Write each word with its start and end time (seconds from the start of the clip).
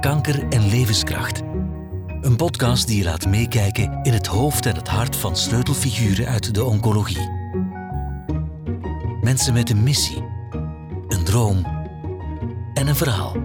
kanker 0.00 0.46
en 0.48 0.68
levenskracht. 0.68 1.42
Een 2.20 2.36
podcast 2.36 2.86
die 2.86 2.98
je 2.98 3.04
laat 3.04 3.26
meekijken 3.26 3.98
in 4.02 4.12
het 4.12 4.26
hoofd 4.26 4.66
en 4.66 4.74
het 4.74 4.88
hart 4.88 5.16
van 5.16 5.36
sleutelfiguren 5.36 6.26
uit 6.26 6.54
de 6.54 6.64
oncologie. 6.64 7.28
Mensen 9.20 9.52
met 9.52 9.70
een 9.70 9.82
missie, 9.82 10.22
een 11.08 11.24
droom 11.24 11.66
en 12.74 12.86
een 12.86 12.96
verhaal. 12.96 13.36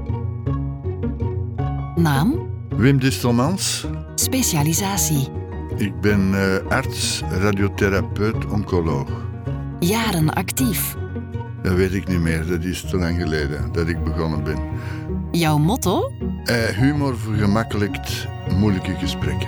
Naam, 1.95 2.49
Wim 2.69 2.99
Distelmans. 2.99 3.85
specialisatie, 4.15 5.27
Ik 5.77 6.01
ben 6.01 6.33
eh, 6.33 6.67
arts, 6.69 7.21
radiotherapeut, 7.29 8.45
oncoloog. 8.45 9.09
jaren 9.79 10.33
actief. 10.33 10.95
Dat 11.63 11.73
weet 11.75 11.93
ik 11.93 12.07
niet 12.07 12.19
meer, 12.19 12.47
dat 12.47 12.63
is 12.63 12.81
te 12.89 12.97
lang 12.97 13.17
geleden 13.21 13.71
dat 13.71 13.87
ik 13.87 14.03
begonnen 14.03 14.43
ben. 14.43 14.57
Jouw 15.35 15.57
motto? 15.57 16.11
Eh, 16.43 16.65
humor 16.65 17.17
vergemakkelijkt 17.17 18.27
moeilijke 18.49 18.95
gesprekken. 18.95 19.47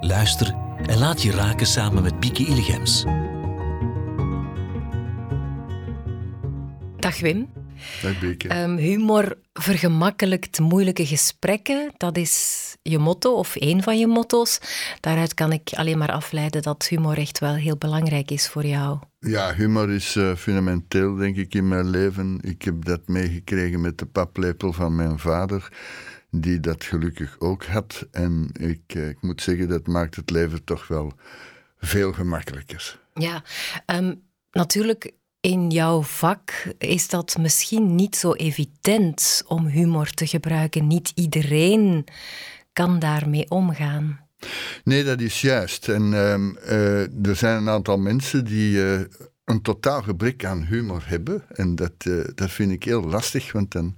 Luister 0.00 0.54
en 0.86 0.98
laat 0.98 1.22
je 1.22 1.32
raken 1.32 1.66
samen 1.66 2.02
met 2.02 2.20
Bieke 2.20 2.46
Illegems. 2.46 3.04
Dag 6.96 7.20
Wim. 7.20 7.48
Dag 8.02 8.18
Beke. 8.18 8.48
Ehm, 8.48 8.76
humor 8.76 9.38
vergemakkelijkt 9.52 10.58
moeilijke 10.58 11.06
gesprekken. 11.06 11.92
Dat 11.96 12.16
is 12.16 12.76
je 12.82 12.98
motto 12.98 13.34
of 13.34 13.56
één 13.56 13.82
van 13.82 13.98
je 13.98 14.06
motto's. 14.06 14.58
Daaruit 15.00 15.34
kan 15.34 15.52
ik 15.52 15.72
alleen 15.74 15.98
maar 15.98 16.12
afleiden 16.12 16.62
dat 16.62 16.86
humor 16.86 17.18
echt 17.18 17.38
wel 17.38 17.54
heel 17.54 17.76
belangrijk 17.76 18.30
is 18.30 18.48
voor 18.48 18.66
jou. 18.66 18.98
Ja, 19.26 19.54
humor 19.54 19.90
is 19.90 20.16
eh, 20.16 20.34
fundamenteel, 20.34 21.14
denk 21.14 21.36
ik, 21.36 21.54
in 21.54 21.68
mijn 21.68 21.90
leven. 21.90 22.38
Ik 22.42 22.62
heb 22.62 22.84
dat 22.84 23.08
meegekregen 23.08 23.80
met 23.80 23.98
de 23.98 24.06
paplepel 24.06 24.72
van 24.72 24.96
mijn 24.96 25.18
vader, 25.18 25.72
die 26.30 26.60
dat 26.60 26.84
gelukkig 26.84 27.36
ook 27.38 27.64
had. 27.64 28.06
En 28.10 28.50
ik, 28.52 28.80
eh, 28.86 29.08
ik 29.08 29.22
moet 29.22 29.42
zeggen, 29.42 29.68
dat 29.68 29.86
maakt 29.86 30.16
het 30.16 30.30
leven 30.30 30.64
toch 30.64 30.86
wel 30.86 31.12
veel 31.78 32.12
gemakkelijker. 32.12 33.00
Ja, 33.14 33.42
ehm, 33.86 34.14
natuurlijk. 34.50 35.12
In 35.40 35.70
jouw 35.70 36.02
vak 36.02 36.74
is 36.78 37.08
dat 37.08 37.36
misschien 37.38 37.94
niet 37.94 38.16
zo 38.16 38.32
evident 38.32 39.42
om 39.46 39.66
humor 39.66 40.10
te 40.10 40.26
gebruiken. 40.26 40.86
Niet 40.86 41.12
iedereen 41.14 42.04
kan 42.72 42.98
daarmee 42.98 43.50
omgaan. 43.50 44.25
Nee, 44.84 45.04
dat 45.04 45.20
is 45.20 45.40
juist. 45.40 45.88
En 45.88 46.14
ehm, 46.14 46.56
eh, 46.56 47.26
er 47.26 47.36
zijn 47.36 47.56
een 47.56 47.68
aantal 47.68 47.98
mensen 47.98 48.44
die 48.44 48.84
eh, 48.84 49.00
een 49.44 49.62
totaal 49.62 50.02
gebrek 50.02 50.44
aan 50.44 50.64
humor 50.64 51.02
hebben. 51.04 51.42
En 51.48 51.74
dat, 51.74 51.92
eh, 51.98 52.24
dat 52.34 52.50
vind 52.50 52.72
ik 52.72 52.84
heel 52.84 53.02
lastig, 53.02 53.52
want 53.52 53.72
dan 53.72 53.96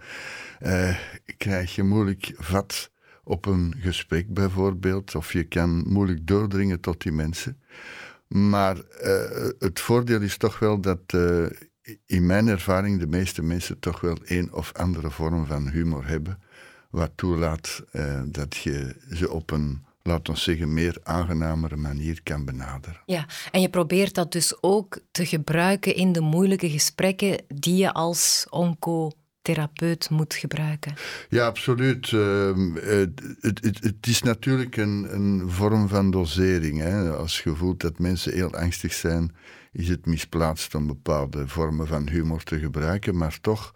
krijg 1.37 1.75
je 1.75 1.83
moeilijk 1.83 2.33
vat 2.37 2.91
op 3.25 3.47
een 3.47 3.75
gesprek 3.79 4.35
bijvoorbeeld. 4.35 5.15
Of 5.15 5.33
je 5.33 5.45
kan 5.45 5.85
moeilijk 5.87 6.27
doordringen 6.27 6.81
tot 6.81 7.03
die 7.03 7.13
mensen. 7.13 7.61
Maar 8.29 8.77
het 9.59 9.81
voordeel 9.81 10.21
is 10.21 10.37
toch 10.37 10.59
wel 10.59 10.81
dat 10.81 11.01
in 12.07 12.27
mijn 12.27 12.49
ervaring 12.49 13.01
de 13.01 13.07
meeste 13.07 13.43
mensen 13.43 13.79
toch 13.79 14.01
wel 14.01 14.17
een 14.25 14.53
of 14.53 14.73
andere 14.73 15.11
vorm 15.11 15.47
van 15.47 15.69
humor 15.69 16.07
hebben. 16.07 16.43
Wat 16.91 17.11
toelaat 17.15 17.85
dat 18.27 18.57
je 18.57 18.97
ze 19.13 19.31
op 19.31 19.51
een, 19.51 19.85
laat 20.09 20.29
ons 20.29 20.43
zeggen, 20.43 20.75
meer 20.75 20.97
aangenamere 21.03 21.77
manier 21.77 22.21
kan 22.23 22.45
benaderen. 22.45 23.01
Ja, 23.07 23.27
en 23.51 23.61
je 23.61 23.69
probeert 23.69 24.15
dat 24.15 24.33
dus 24.33 24.63
ook 24.63 24.99
te 25.11 25.27
gebruiken 25.27 25.95
in 25.95 26.13
de 26.13 26.21
moeilijke 26.21 26.71
gesprekken 26.71 27.45
die 27.55 27.77
je 27.77 27.93
als 27.93 28.47
oncotherapeut 28.51 30.11
moet 30.11 30.35
gebruiken. 30.35 30.95
Ja, 31.29 31.47
absoluut. 31.47 32.13
Ehm, 32.13 32.75
het, 32.75 33.23
het, 33.41 33.65
het, 33.65 33.83
het 33.83 34.07
is 34.07 34.23
natuurlijk 34.23 34.77
een, 34.77 35.07
een 35.11 35.51
vorm 35.51 35.89
van 35.89 36.11
dosering. 36.11 36.79
Hè. 36.79 37.11
Als 37.17 37.41
je 37.43 37.55
voelt 37.55 37.81
dat 37.81 37.99
mensen 37.99 38.33
heel 38.33 38.55
angstig 38.55 38.93
zijn, 38.93 39.35
is 39.73 39.89
het 39.89 40.07
misplaatst 40.07 40.75
om 40.75 40.87
bepaalde 40.87 41.49
vormen 41.49 41.87
van 41.87 42.09
humor 42.09 42.43
te 42.43 42.59
gebruiken, 42.59 43.17
maar 43.17 43.39
toch 43.41 43.75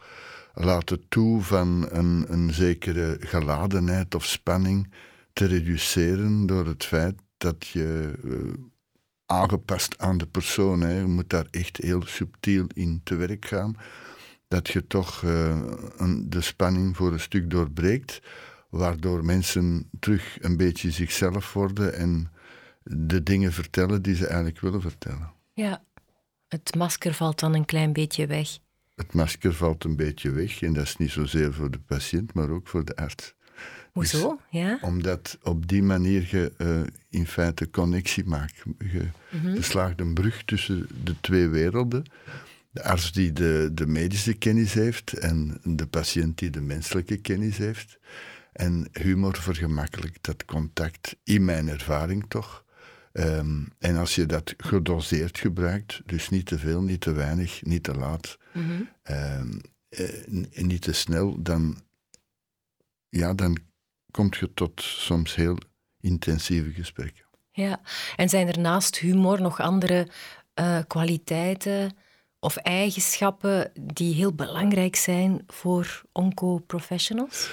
laat 0.54 0.88
het 0.88 1.02
toe 1.08 1.42
van 1.42 1.88
een, 1.90 2.24
een 2.28 2.52
zekere 2.52 3.16
geladenheid 3.20 4.14
of 4.14 4.24
spanning 4.24 4.88
te 5.32 5.44
reduceren 5.44 6.46
door 6.46 6.66
het 6.66 6.84
feit 6.84 7.20
dat 7.36 7.66
je 7.66 8.12
eh, 8.24 8.64
aangepast 9.26 9.98
aan 9.98 10.18
de 10.18 10.26
persoon, 10.26 10.80
hè, 10.80 10.98
je 10.98 11.06
moet 11.06 11.30
daar 11.30 11.46
echt 11.50 11.76
heel 11.76 12.02
subtiel 12.06 12.66
in 12.74 13.00
te 13.04 13.14
werk 13.14 13.44
gaan, 13.44 13.76
dat 14.48 14.68
je 14.68 14.86
toch 14.86 15.24
eh, 15.24 15.62
een, 15.96 16.30
de 16.30 16.40
spanning 16.40 16.96
voor 16.96 17.12
een 17.12 17.20
stuk 17.20 17.50
doorbreekt, 17.50 18.20
waardoor 18.68 19.24
mensen 19.24 19.88
terug 20.00 20.36
een 20.40 20.56
beetje 20.56 20.90
zichzelf 20.90 21.52
worden 21.52 21.94
en 21.94 22.32
de 22.82 23.22
dingen 23.22 23.52
vertellen 23.52 24.02
die 24.02 24.14
ze 24.14 24.26
eigenlijk 24.26 24.60
willen 24.60 24.80
vertellen. 24.80 25.32
Ja, 25.52 25.84
het 26.48 26.74
masker 26.74 27.14
valt 27.14 27.40
dan 27.40 27.54
een 27.54 27.64
klein 27.64 27.92
beetje 27.92 28.26
weg. 28.26 28.58
Het 28.94 29.12
masker 29.12 29.54
valt 29.54 29.84
een 29.84 29.96
beetje 29.96 30.30
weg 30.30 30.62
en 30.62 30.72
dat 30.72 30.84
is 30.84 30.96
niet 30.96 31.10
zozeer 31.10 31.52
voor 31.52 31.70
de 31.70 31.78
patiënt, 31.78 32.34
maar 32.34 32.50
ook 32.50 32.68
voor 32.68 32.84
de 32.84 32.96
arts. 32.96 33.34
Hoezo? 33.92 34.40
Ja? 34.50 34.78
Omdat 34.82 35.38
op 35.42 35.68
die 35.68 35.82
manier 35.82 36.28
je 36.30 36.52
eh, 36.56 36.80
in 37.08 37.26
feite 37.26 37.70
connectie 37.70 38.24
maakt. 38.24 38.62
Je, 38.78 39.06
je 39.54 39.62
slaagt 39.62 40.00
een 40.00 40.14
brug 40.14 40.44
tussen 40.44 40.86
de 41.04 41.14
twee 41.20 41.48
werelden. 41.48 42.04
De 42.70 42.82
arts 42.82 43.12
die 43.12 43.32
de, 43.32 43.70
de 43.72 43.86
medische 43.86 44.32
kennis 44.34 44.72
heeft 44.74 45.12
en 45.12 45.60
de 45.64 45.86
patiënt 45.86 46.38
die 46.38 46.50
de 46.50 46.60
menselijke 46.60 47.16
kennis 47.16 47.56
heeft. 47.58 47.98
En 48.52 48.88
humor 48.92 49.36
vergemakkelijkt 49.36 50.24
dat 50.24 50.44
contact, 50.44 51.16
in 51.24 51.44
mijn 51.44 51.68
ervaring 51.68 52.24
toch. 52.28 52.64
Ehm, 53.12 53.60
en 53.78 53.96
als 53.96 54.14
je 54.14 54.26
dat 54.26 54.54
gedoseerd 54.56 55.38
gebruikt, 55.38 56.00
dus 56.06 56.28
niet 56.28 56.46
te 56.46 56.58
veel, 56.58 56.82
niet 56.82 57.00
te 57.00 57.12
weinig, 57.12 57.62
niet 57.62 57.82
te 57.82 57.94
laat, 57.94 58.38
eh, 59.02 59.40
n- 60.30 60.48
niet 60.54 60.82
te 60.82 60.92
snel, 60.92 61.42
dan, 61.42 61.76
ja, 63.08 63.34
dan 63.34 63.56
kom 64.12 64.28
je 64.40 64.54
tot 64.54 64.82
soms 64.82 65.34
heel 65.34 65.56
intensieve 66.00 66.70
gesprekken. 66.70 67.24
Ja, 67.52 67.80
en 68.16 68.28
zijn 68.28 68.48
er 68.48 68.58
naast 68.58 68.98
humor 68.98 69.40
nog 69.40 69.60
andere 69.60 70.08
eh, 70.54 70.78
kwaliteiten 70.86 71.96
of 72.38 72.56
eigenschappen 72.56 73.72
die 73.80 74.14
heel 74.14 74.34
belangrijk 74.34 74.96
zijn 74.96 75.44
voor 75.46 76.02
onco-professionals? 76.12 77.48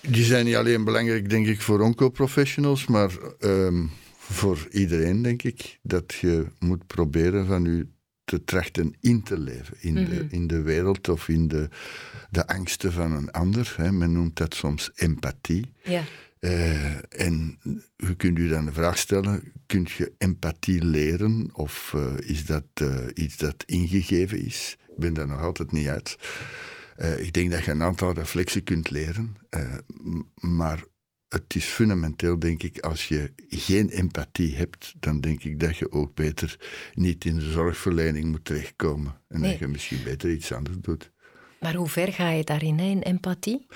Die 0.00 0.24
zijn 0.24 0.44
niet 0.44 0.54
alleen 0.54 0.84
belangrijk, 0.84 1.30
denk 1.30 1.46
ik, 1.46 1.60
voor 1.60 1.80
onco-professionals, 1.80 2.86
maar 2.86 3.10
ehm, 3.38 3.86
voor 4.18 4.68
iedereen, 4.70 5.22
denk 5.22 5.42
ik, 5.42 5.78
dat 5.82 6.14
je 6.14 6.46
moet 6.58 6.86
proberen 6.86 7.46
van 7.46 7.64
je 7.64 7.86
te 8.24 8.44
trachten 8.44 8.94
in 9.00 9.22
te 9.22 9.38
leven 9.38 9.76
in, 9.80 9.94
de, 9.94 10.26
in 10.30 10.46
de 10.46 10.62
wereld 10.62 11.08
of 11.08 11.28
in 11.28 11.48
de, 11.48 11.68
de 12.30 12.46
angsten 12.46 12.92
van 12.92 13.12
een 13.12 13.30
ander. 13.30 13.74
Hè. 13.76 13.92
Men 13.92 14.12
noemt 14.12 14.36
dat 14.36 14.54
soms 14.54 14.90
empathie. 14.94 15.72
Ja. 15.82 16.02
Eh, 16.42 17.20
en 17.20 17.58
je 17.96 18.14
kunt 18.16 18.38
je 18.38 18.48
dan 18.48 18.64
de 18.64 18.72
vraag 18.72 18.98
stellen: 18.98 19.52
kun 19.66 19.86
je 19.96 20.12
empathie 20.18 20.84
leren 20.84 21.50
of 21.52 21.92
eh, 21.94 22.28
is 22.28 22.46
dat 22.46 22.64
eh, 22.74 22.96
iets 23.14 23.36
dat 23.36 23.62
ingegeven 23.66 24.44
is? 24.44 24.76
Ik 24.88 24.98
ben 24.98 25.14
daar 25.14 25.26
nog 25.26 25.40
altijd 25.40 25.72
niet 25.72 25.88
uit. 25.88 26.16
Ik 27.18 27.32
denk 27.32 27.50
dat 27.50 27.64
je 27.64 27.70
een 27.70 27.82
aantal 27.82 28.12
reflexen 28.12 28.64
kunt 28.64 28.90
leren, 28.90 29.36
maar 30.34 30.84
het 31.32 31.54
is 31.54 31.64
fundamenteel, 31.64 32.38
denk 32.38 32.62
ik, 32.62 32.78
als 32.78 33.08
je 33.08 33.32
geen 33.48 33.88
empathie 33.88 34.56
hebt, 34.56 34.94
dan 35.00 35.20
denk 35.20 35.44
ik 35.44 35.60
dat 35.60 35.76
je 35.76 35.92
ook 35.92 36.14
beter 36.14 36.56
niet 36.94 37.24
in 37.24 37.34
de 37.34 37.50
zorgverlening 37.50 38.24
moet 38.24 38.44
terechtkomen. 38.44 39.14
En 39.28 39.40
Nee. 39.40 39.50
dat 39.50 39.58
je 39.58 39.68
misschien 39.68 39.98
beter 40.04 40.30
iets 40.30 40.52
anders 40.52 40.76
doet. 40.80 41.10
Maar 41.60 41.74
hoe 41.74 41.88
ver 41.88 42.12
ga 42.12 42.30
je 42.30 42.44
daarin, 42.44 42.78
hè, 42.78 42.84
in 42.84 43.00
empathie? 43.02 43.66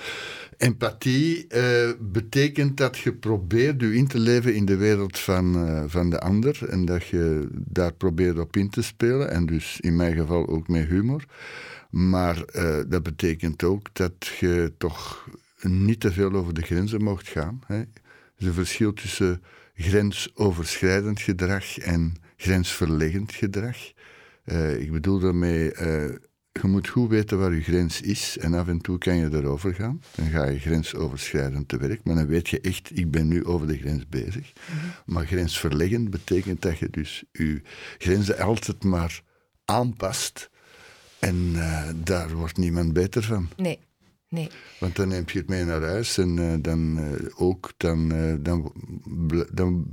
Empathie 0.57 1.47
eh, 1.47 1.91
betekent 1.99 2.77
dat 2.77 2.97
je 2.97 3.13
probeert 3.13 3.81
je 3.81 3.95
in 3.95 4.07
te 4.07 4.19
leven 4.19 4.55
in 4.55 4.65
de 4.65 4.75
wereld 4.77 5.19
van, 5.19 5.55
eh, 5.67 5.83
van 5.87 6.09
de 6.09 6.19
ander 6.19 6.69
en 6.69 6.85
dat 6.85 7.05
je 7.07 7.47
daar 7.53 7.93
probeert 7.93 8.39
op 8.39 8.55
in 8.57 8.69
te 8.69 8.81
spelen 8.81 9.31
en 9.31 9.45
dus 9.45 9.79
in 9.79 9.95
mijn 9.95 10.15
geval 10.15 10.47
ook 10.47 10.67
met 10.67 10.87
humor. 10.87 11.25
Maar 11.89 12.43
eh, 12.43 12.77
dat 12.87 13.03
betekent 13.03 13.63
ook 13.63 13.89
dat 13.93 14.27
je 14.39 14.73
toch 14.77 15.27
niet 15.61 15.99
te 15.99 16.11
veel 16.11 16.33
over 16.33 16.53
de 16.53 16.61
grenzen 16.61 17.03
mocht 17.03 17.27
gaan. 17.27 17.59
Hè. 17.65 17.77
Er 17.77 17.87
is 18.37 18.45
een 18.45 18.53
verschil 18.53 18.93
tussen 18.93 19.41
grensoverschrijdend 19.75 21.21
gedrag 21.21 21.77
en 21.77 22.15
grensverleggend 22.37 23.33
gedrag. 23.33 23.77
Eh, 24.43 24.79
ik 24.79 24.91
bedoel 24.91 25.19
daarmee, 25.19 25.71
eh, 25.71 26.15
je 26.51 26.67
moet 26.67 26.87
goed 26.87 27.09
weten 27.09 27.37
waar 27.37 27.53
je 27.53 27.61
grens 27.61 28.01
is 28.01 28.37
en 28.37 28.53
af 28.53 28.67
en 28.67 28.81
toe 28.81 28.97
kan 28.97 29.15
je 29.15 29.29
erover 29.31 29.73
gaan. 29.73 30.01
Dan 30.15 30.29
ga 30.29 30.45
je 30.45 30.59
grensoverschrijdend 30.59 31.67
te 31.67 31.77
werk, 31.77 32.03
maar 32.03 32.15
dan 32.15 32.27
weet 32.27 32.49
je 32.49 32.61
echt, 32.61 32.97
ik 32.97 33.11
ben 33.11 33.27
nu 33.27 33.45
over 33.45 33.67
de 33.67 33.77
grens 33.77 34.07
bezig. 34.07 34.53
Maar 35.05 35.25
grensverleggend 35.25 36.09
betekent 36.09 36.61
dat 36.61 36.77
je 36.77 36.89
dus 36.89 37.23
je 37.31 37.61
grenzen 37.97 38.39
altijd 38.39 38.83
maar 38.83 39.21
aanpast 39.65 40.49
en 41.19 41.51
eh, 41.55 41.89
daar 42.03 42.35
wordt 42.35 42.57
niemand 42.57 42.93
beter 42.93 43.23
van. 43.23 43.49
Nee. 43.55 43.79
Nee. 44.29 44.49
Want 44.79 44.95
dan 44.95 45.07
neem 45.07 45.23
je 45.27 45.37
het 45.37 45.49
mee 45.49 45.63
naar 45.63 45.83
huis 45.83 46.17
en 46.17 46.37
uh, 46.37 46.53
dan 46.59 46.99
uh, 46.99 47.11
ook, 47.35 47.73
dan, 47.77 48.13
uh, 48.13 48.35
dan, 48.39 48.73
dan 49.51 49.85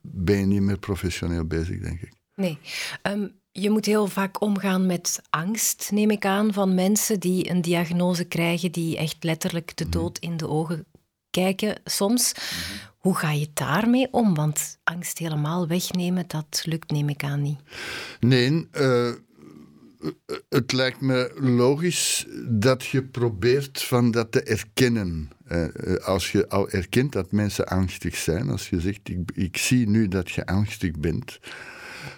ben 0.00 0.38
je 0.38 0.46
niet 0.46 0.62
meer 0.62 0.78
professioneel 0.78 1.44
bezig, 1.44 1.80
denk 1.80 2.00
ik. 2.00 2.12
Nee. 2.34 2.58
Um, 3.02 3.40
je 3.52 3.70
moet 3.70 3.86
heel 3.86 4.06
vaak 4.06 4.40
omgaan 4.40 4.86
met 4.86 5.20
angst, 5.30 5.90
neem 5.92 6.10
ik 6.10 6.24
aan, 6.24 6.52
van 6.52 6.74
mensen 6.74 7.20
die 7.20 7.50
een 7.50 7.62
diagnose 7.62 8.24
krijgen 8.24 8.72
die 8.72 8.96
echt 8.96 9.24
letterlijk 9.24 9.76
de 9.76 9.88
dood 9.88 10.18
in 10.18 10.36
de 10.36 10.48
ogen 10.48 10.86
kijken 11.30 11.80
soms. 11.84 12.32
Hoe 12.98 13.16
ga 13.16 13.30
je 13.30 13.48
daarmee 13.54 14.08
om? 14.10 14.34
Want 14.34 14.78
angst 14.84 15.18
helemaal 15.18 15.66
wegnemen, 15.66 16.24
dat 16.26 16.62
lukt, 16.64 16.90
neem 16.90 17.08
ik 17.08 17.24
aan, 17.24 17.42
niet. 17.42 17.58
Nee, 18.20 18.68
het 20.48 20.72
lijkt 20.72 21.00
me 21.00 21.32
logisch 21.40 22.26
dat 22.48 22.84
je 22.84 23.02
probeert 23.02 23.82
van 23.82 24.10
dat 24.10 24.32
te 24.32 24.42
erkennen. 24.42 25.30
Uh, 25.48 25.66
als 26.04 26.32
je 26.32 26.48
al 26.48 26.70
erkent 26.70 27.12
dat 27.12 27.32
mensen 27.32 27.66
angstig 27.66 28.16
zijn, 28.16 28.50
als 28.50 28.68
je 28.68 28.80
zegt: 28.80 29.08
Ik, 29.08 29.30
ik 29.34 29.56
zie 29.56 29.88
nu 29.88 30.08
dat 30.08 30.30
je 30.30 30.46
angstig 30.46 30.98
bent 30.98 31.38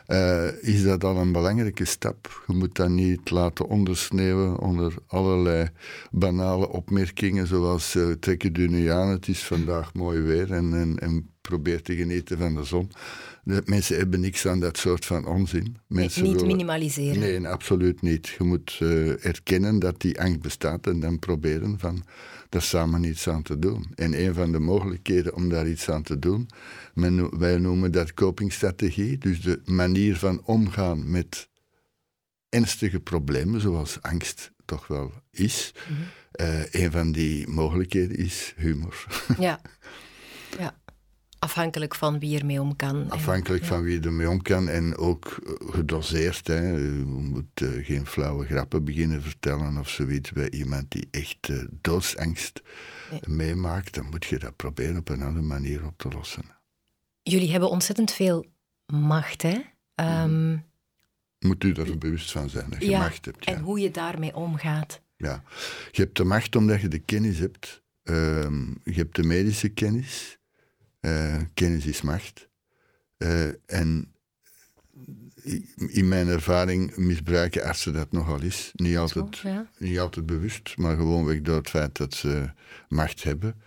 uh, 0.06 0.62
is 0.62 0.82
dat 0.82 1.04
al 1.04 1.16
een 1.16 1.32
belangrijke 1.32 1.84
stap. 1.84 2.44
Je 2.46 2.54
moet 2.54 2.76
dat 2.76 2.88
niet 2.88 3.30
laten 3.30 3.68
ondersneeuwen 3.68 4.58
onder 4.58 4.94
allerlei 5.06 5.68
banale 6.10 6.68
opmerkingen, 6.68 7.46
zoals 7.46 7.94
uh, 7.94 8.14
je 8.38 8.50
nu 8.68 8.88
aan, 8.88 9.08
het 9.08 9.28
is 9.28 9.44
vandaag 9.44 9.94
mooi 9.94 10.20
weer 10.20 10.52
en, 10.52 10.98
en 10.98 11.33
probeer 11.48 11.82
te 11.82 11.96
genieten 11.96 12.38
van 12.38 12.54
de 12.54 12.64
zon. 12.64 12.90
De 13.42 13.62
mensen 13.64 13.96
hebben 13.96 14.20
niks 14.20 14.46
aan 14.46 14.60
dat 14.60 14.78
soort 14.78 15.04
van 15.04 15.26
onzin. 15.26 15.76
Mensen 15.86 16.22
niet 16.22 16.32
willen... 16.32 16.46
minimaliseren. 16.46 17.18
Nee, 17.20 17.48
absoluut 17.48 18.02
niet. 18.02 18.28
Je 18.38 18.44
moet 18.44 18.78
uh, 18.82 19.24
erkennen 19.24 19.78
dat 19.78 20.00
die 20.00 20.20
angst 20.20 20.40
bestaat 20.40 20.86
en 20.86 21.00
dan 21.00 21.18
proberen 21.18 21.78
van 21.78 22.04
daar 22.48 22.62
samen 22.62 23.04
iets 23.04 23.28
aan 23.28 23.42
te 23.42 23.58
doen. 23.58 23.86
En 23.94 24.24
een 24.24 24.34
van 24.34 24.52
de 24.52 24.58
mogelijkheden 24.58 25.34
om 25.34 25.48
daar 25.48 25.68
iets 25.68 25.90
aan 25.90 26.02
te 26.02 26.18
doen, 26.18 26.48
men, 26.94 27.38
wij 27.38 27.58
noemen 27.58 27.92
dat 27.92 28.14
copingstrategie, 28.14 29.18
dus 29.18 29.40
de 29.40 29.60
manier 29.64 30.16
van 30.16 30.40
omgaan 30.44 31.10
met 31.10 31.48
ernstige 32.48 33.00
problemen, 33.00 33.60
zoals 33.60 34.02
angst 34.02 34.52
toch 34.64 34.86
wel 34.86 35.12
is. 35.30 35.74
Mm 35.88 35.96
een 36.70 36.90
van 36.90 37.12
die 37.12 37.48
mogelijkheden 37.48 38.16
is 38.16 38.54
humor. 38.56 39.06
Ja, 39.38 39.60
ja. 40.58 40.74
Afhankelijk 41.44 41.94
van 41.94 42.18
wie 42.18 42.38
ermee 42.38 42.60
om 42.60 42.76
kan. 42.76 43.10
Afhankelijk 43.10 43.64
van 43.64 43.82
wie 43.82 44.00
ermee 44.00 44.30
om 44.30 44.42
kan 44.42 44.68
en 44.68 44.96
ook 44.96 45.24
eh, 45.46 45.74
gedoseerd. 45.74 46.46
Hè. 46.46 46.68
Je 46.68 47.02
moet 47.06 47.60
uh, 47.62 47.86
geen 47.86 48.06
flauwe 48.06 48.46
grappen 48.46 48.84
beginnen 48.84 49.22
vertellen 49.22 49.78
of 49.78 49.88
zoiets 49.88 50.32
bij 50.32 50.50
iemand 50.50 50.90
die 50.90 51.08
echt 51.10 51.48
uh, 51.48 51.64
doodsangst 51.80 52.62
meemaakt. 53.26 53.94
Dan 53.94 54.06
moet 54.10 54.24
je 54.24 54.38
dat 54.38 54.56
proberen 54.56 54.96
op 54.96 55.08
een 55.08 55.22
andere 55.22 55.46
manier 55.46 55.86
op 55.86 55.98
te 55.98 56.08
lossen. 56.08 56.44
Jullie 57.22 57.50
hebben 57.50 57.70
ontzettend 57.70 58.12
veel 58.12 58.46
macht, 58.86 59.42
hè? 59.42 59.60
Um, 59.94 60.64
moet 61.38 61.64
u 61.64 61.72
er 61.72 61.98
bewust 61.98 62.32
van 62.32 62.48
zijn 62.48 62.70
dat 62.70 62.80
je 62.80 62.88
ja, 62.88 62.98
macht 62.98 63.24
hebt. 63.24 63.44
Ja. 63.44 63.52
En 63.52 63.60
hoe 63.60 63.80
je 63.80 63.90
daarmee 63.90 64.36
omgaat. 64.36 65.00
Ja, 65.16 65.42
je 65.92 66.02
hebt 66.02 66.16
de 66.16 66.24
macht 66.24 66.56
omdat 66.56 66.80
je 66.80 66.88
de 66.88 66.98
kennis 66.98 67.38
hebt. 67.38 67.82
Uh, 68.04 68.14
je 68.84 68.92
hebt 68.92 69.16
de 69.16 69.22
medische 69.22 69.68
kennis. 69.68 70.38
Uh, 71.04 71.36
kennis 71.54 71.86
is 71.86 72.02
macht. 72.02 72.48
Uh, 73.18 73.48
en 73.66 74.14
in 75.76 76.08
mijn 76.08 76.28
ervaring 76.28 76.96
misbruiken 76.96 77.64
artsen 77.64 77.92
dat 77.92 78.12
nogal 78.12 78.40
eens. 78.42 78.70
Niet 78.74 78.96
altijd, 78.96 79.36
Zo, 79.36 79.48
ja. 79.48 79.70
niet 79.78 79.98
altijd 79.98 80.26
bewust, 80.26 80.76
maar 80.76 80.96
gewoonweg 80.96 81.40
door 81.40 81.56
het 81.56 81.70
feit 81.70 81.96
dat 81.96 82.14
ze 82.14 82.50
macht 82.88 83.22
hebben, 83.22 83.62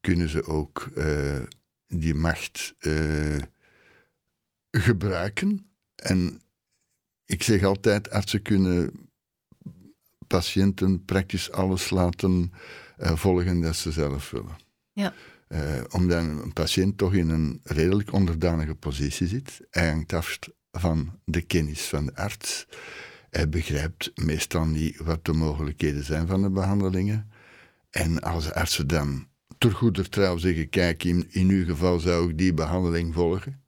kunnen 0.00 0.28
ze 0.28 0.44
ook 0.44 0.90
uh, 0.96 1.42
die 1.86 2.14
macht 2.14 2.74
gebruiken. 4.70 5.70
En 5.94 6.42
ik 7.24 7.42
zeg 7.42 7.62
altijd, 7.62 8.10
artsen 8.10 8.42
kunnen 8.42 9.08
patiënten 10.26 11.04
praktisch 11.04 11.50
alles 11.50 11.90
laten 11.90 12.52
volgen 12.98 13.60
dat 13.60 13.76
ze 13.76 13.92
zelf 13.92 14.30
willen. 14.30 14.56
Ja. 14.92 15.14
Uh, 15.48 15.60
omdat 15.90 16.22
een 16.22 16.52
patiënt 16.52 16.98
toch 16.98 17.14
in 17.14 17.28
een 17.28 17.60
redelijk 17.62 18.12
onderdanige 18.12 18.74
positie 18.74 19.26
zit. 19.26 19.60
Hij 19.70 19.88
hangt 19.90 20.12
af 20.12 20.38
van 20.72 21.18
de 21.24 21.40
kennis 21.42 21.80
van 21.80 22.06
de 22.06 22.14
arts. 22.14 22.66
Hij 23.30 23.48
begrijpt 23.48 24.10
meestal 24.14 24.64
niet 24.66 24.96
wat 24.96 25.24
de 25.24 25.32
mogelijkheden 25.32 26.04
zijn 26.04 26.26
van 26.26 26.42
de 26.42 26.50
behandelingen. 26.50 27.30
En 27.90 28.20
als 28.20 28.44
de 28.44 28.54
artsen 28.54 28.86
dan 28.86 29.26
ter 29.58 29.72
goeder 29.72 30.08
trouw 30.08 30.36
zeggen: 30.36 30.68
Kijk, 30.68 31.04
in, 31.04 31.26
in 31.30 31.48
uw 31.48 31.64
geval 31.64 32.00
zou 32.00 32.30
ik 32.30 32.38
die 32.38 32.54
behandeling 32.54 33.14
volgen, 33.14 33.62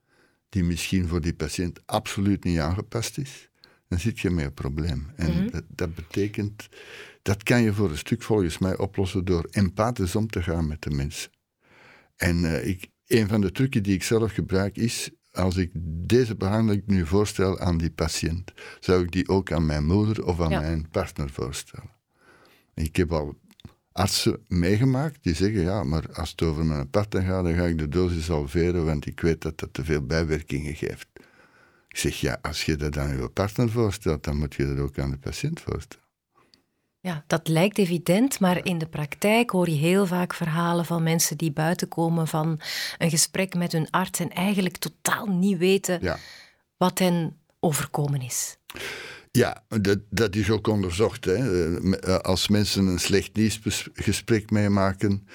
die 0.49 0.65
misschien 0.65 1.09
voor 1.09 1.21
die 1.21 1.35
patiënt 1.35 1.81
absoluut 1.87 2.45
niet 2.45 2.59
aangepast 2.59 3.19
is, 3.19 3.51
dan 3.89 3.99
zit 3.99 4.19
je 4.21 4.31
met 4.31 4.45
een 4.45 4.55
probleem. 4.55 5.11
En 5.17 5.31
Mhm. 5.31 5.51
dat, 5.51 5.65
dat 5.69 5.95
betekent, 5.95 6.69
dat 7.23 7.43
kan 7.43 7.63
je 7.63 7.73
voor 7.73 7.91
een 7.91 7.99
stuk 7.99 8.23
volgens 8.23 8.59
mij 8.59 8.79
oplossen 8.79 9.25
door 9.25 9.49
empathisch 9.51 10.17
om 10.17 10.27
te 10.31 10.43
gaan 10.43 10.67
met 10.69 10.83
de 10.83 10.91
mensen. 10.91 11.31
En 12.21 12.43
uh, 12.45 12.67
ik, 12.67 12.87
een 13.07 13.29
van 13.29 13.41
de 13.41 13.53
trucken 13.53 13.83
die 13.83 13.95
ik 13.95 14.03
zelf 14.03 14.33
gebruik 14.33 14.77
is, 14.77 15.11
als 15.33 15.57
ik 15.57 15.71
deze 16.09 16.37
behandeling 16.37 16.83
nu 16.87 17.07
voorstel 17.07 17.59
aan 17.59 17.79
die 17.79 17.91
patiënt, 17.91 18.53
zou 18.81 19.03
ik 19.03 19.13
die 19.13 19.29
ook 19.29 19.53
aan 19.53 19.67
mijn 19.67 19.87
moeder 19.87 20.25
of 20.27 20.41
aan 20.41 20.51
Ja. 20.51 20.61
mijn 20.61 20.89
partner 20.91 21.31
voorstellen. 21.31 21.91
Ik 22.75 22.97
heb 22.97 23.13
al 23.13 23.39
artsen 23.93 24.45
meegemaakt 24.49 25.23
die 25.23 25.35
zeggen, 25.35 25.61
ja, 25.61 25.85
maar 25.85 26.13
als 26.13 26.31
het 26.31 26.43
over 26.43 26.65
mijn 26.65 26.91
partner 26.91 27.23
gaat, 27.23 27.45
dan 27.45 27.55
ga 27.55 27.65
ik 27.65 27.79
de 27.79 27.89
dosis 27.89 28.29
halveren, 28.29 28.85
want 28.85 29.07
ik 29.07 29.21
weet 29.21 29.41
dat 29.41 29.59
dat 29.59 29.73
te 29.75 29.85
veel 29.85 30.07
bijwerkingen 30.07 30.75
geeft. 30.75 31.09
Ik 31.89 31.97
zeg, 31.97 32.21
ja, 32.21 32.39
als 32.43 32.65
je 32.65 32.77
dat 32.77 32.97
aan 32.99 33.17
je 33.17 33.29
partner 33.29 33.71
voorstelt, 33.71 34.25
dan 34.25 34.37
moet 34.37 34.55
je 34.55 34.67
dat 34.67 34.79
ook 34.79 34.99
aan 34.99 35.11
de 35.11 35.19
patiënt 35.19 35.61
voorstellen. 35.61 36.05
Ja, 37.03 37.25
dat 37.27 37.49
lijkt 37.49 37.79
evident, 37.79 38.41
maar 38.41 38.65
in 38.65 38.79
de 38.79 38.87
praktijk 38.87 39.51
hoor 39.51 39.69
je 39.69 39.77
heel 39.77 40.07
vaak 40.07 40.35
verhalen 40.35 40.85
van 40.85 41.03
mensen 41.03 41.37
die 41.39 41.53
buiten 41.53 41.89
komen 41.89 42.29
van 42.29 42.61
een 42.99 43.11
gesprek 43.11 43.55
met 43.55 43.73
hun 43.73 43.91
arts 43.91 44.21
en 44.21 44.31
eigenlijk 44.31 44.77
totaal 44.77 45.27
niet 45.27 45.59
weten 45.59 45.99
Ja. 46.03 46.19
wat 46.77 46.99
hen 46.99 47.37
overkomen 47.61 48.21
is. 48.23 48.57
Ja, 49.31 49.65
dat, 49.69 49.99
dat 50.11 50.35
is 50.37 50.51
ook 50.51 50.67
onderzocht. 50.67 51.25
Hè. 51.25 51.35
Eh, 51.99 52.17
Als 52.17 52.49
mensen 52.49 52.87
een 52.87 52.99
slecht 53.01 53.37
nieuwsgesprek 53.37 54.51
meemaken, 54.51 55.27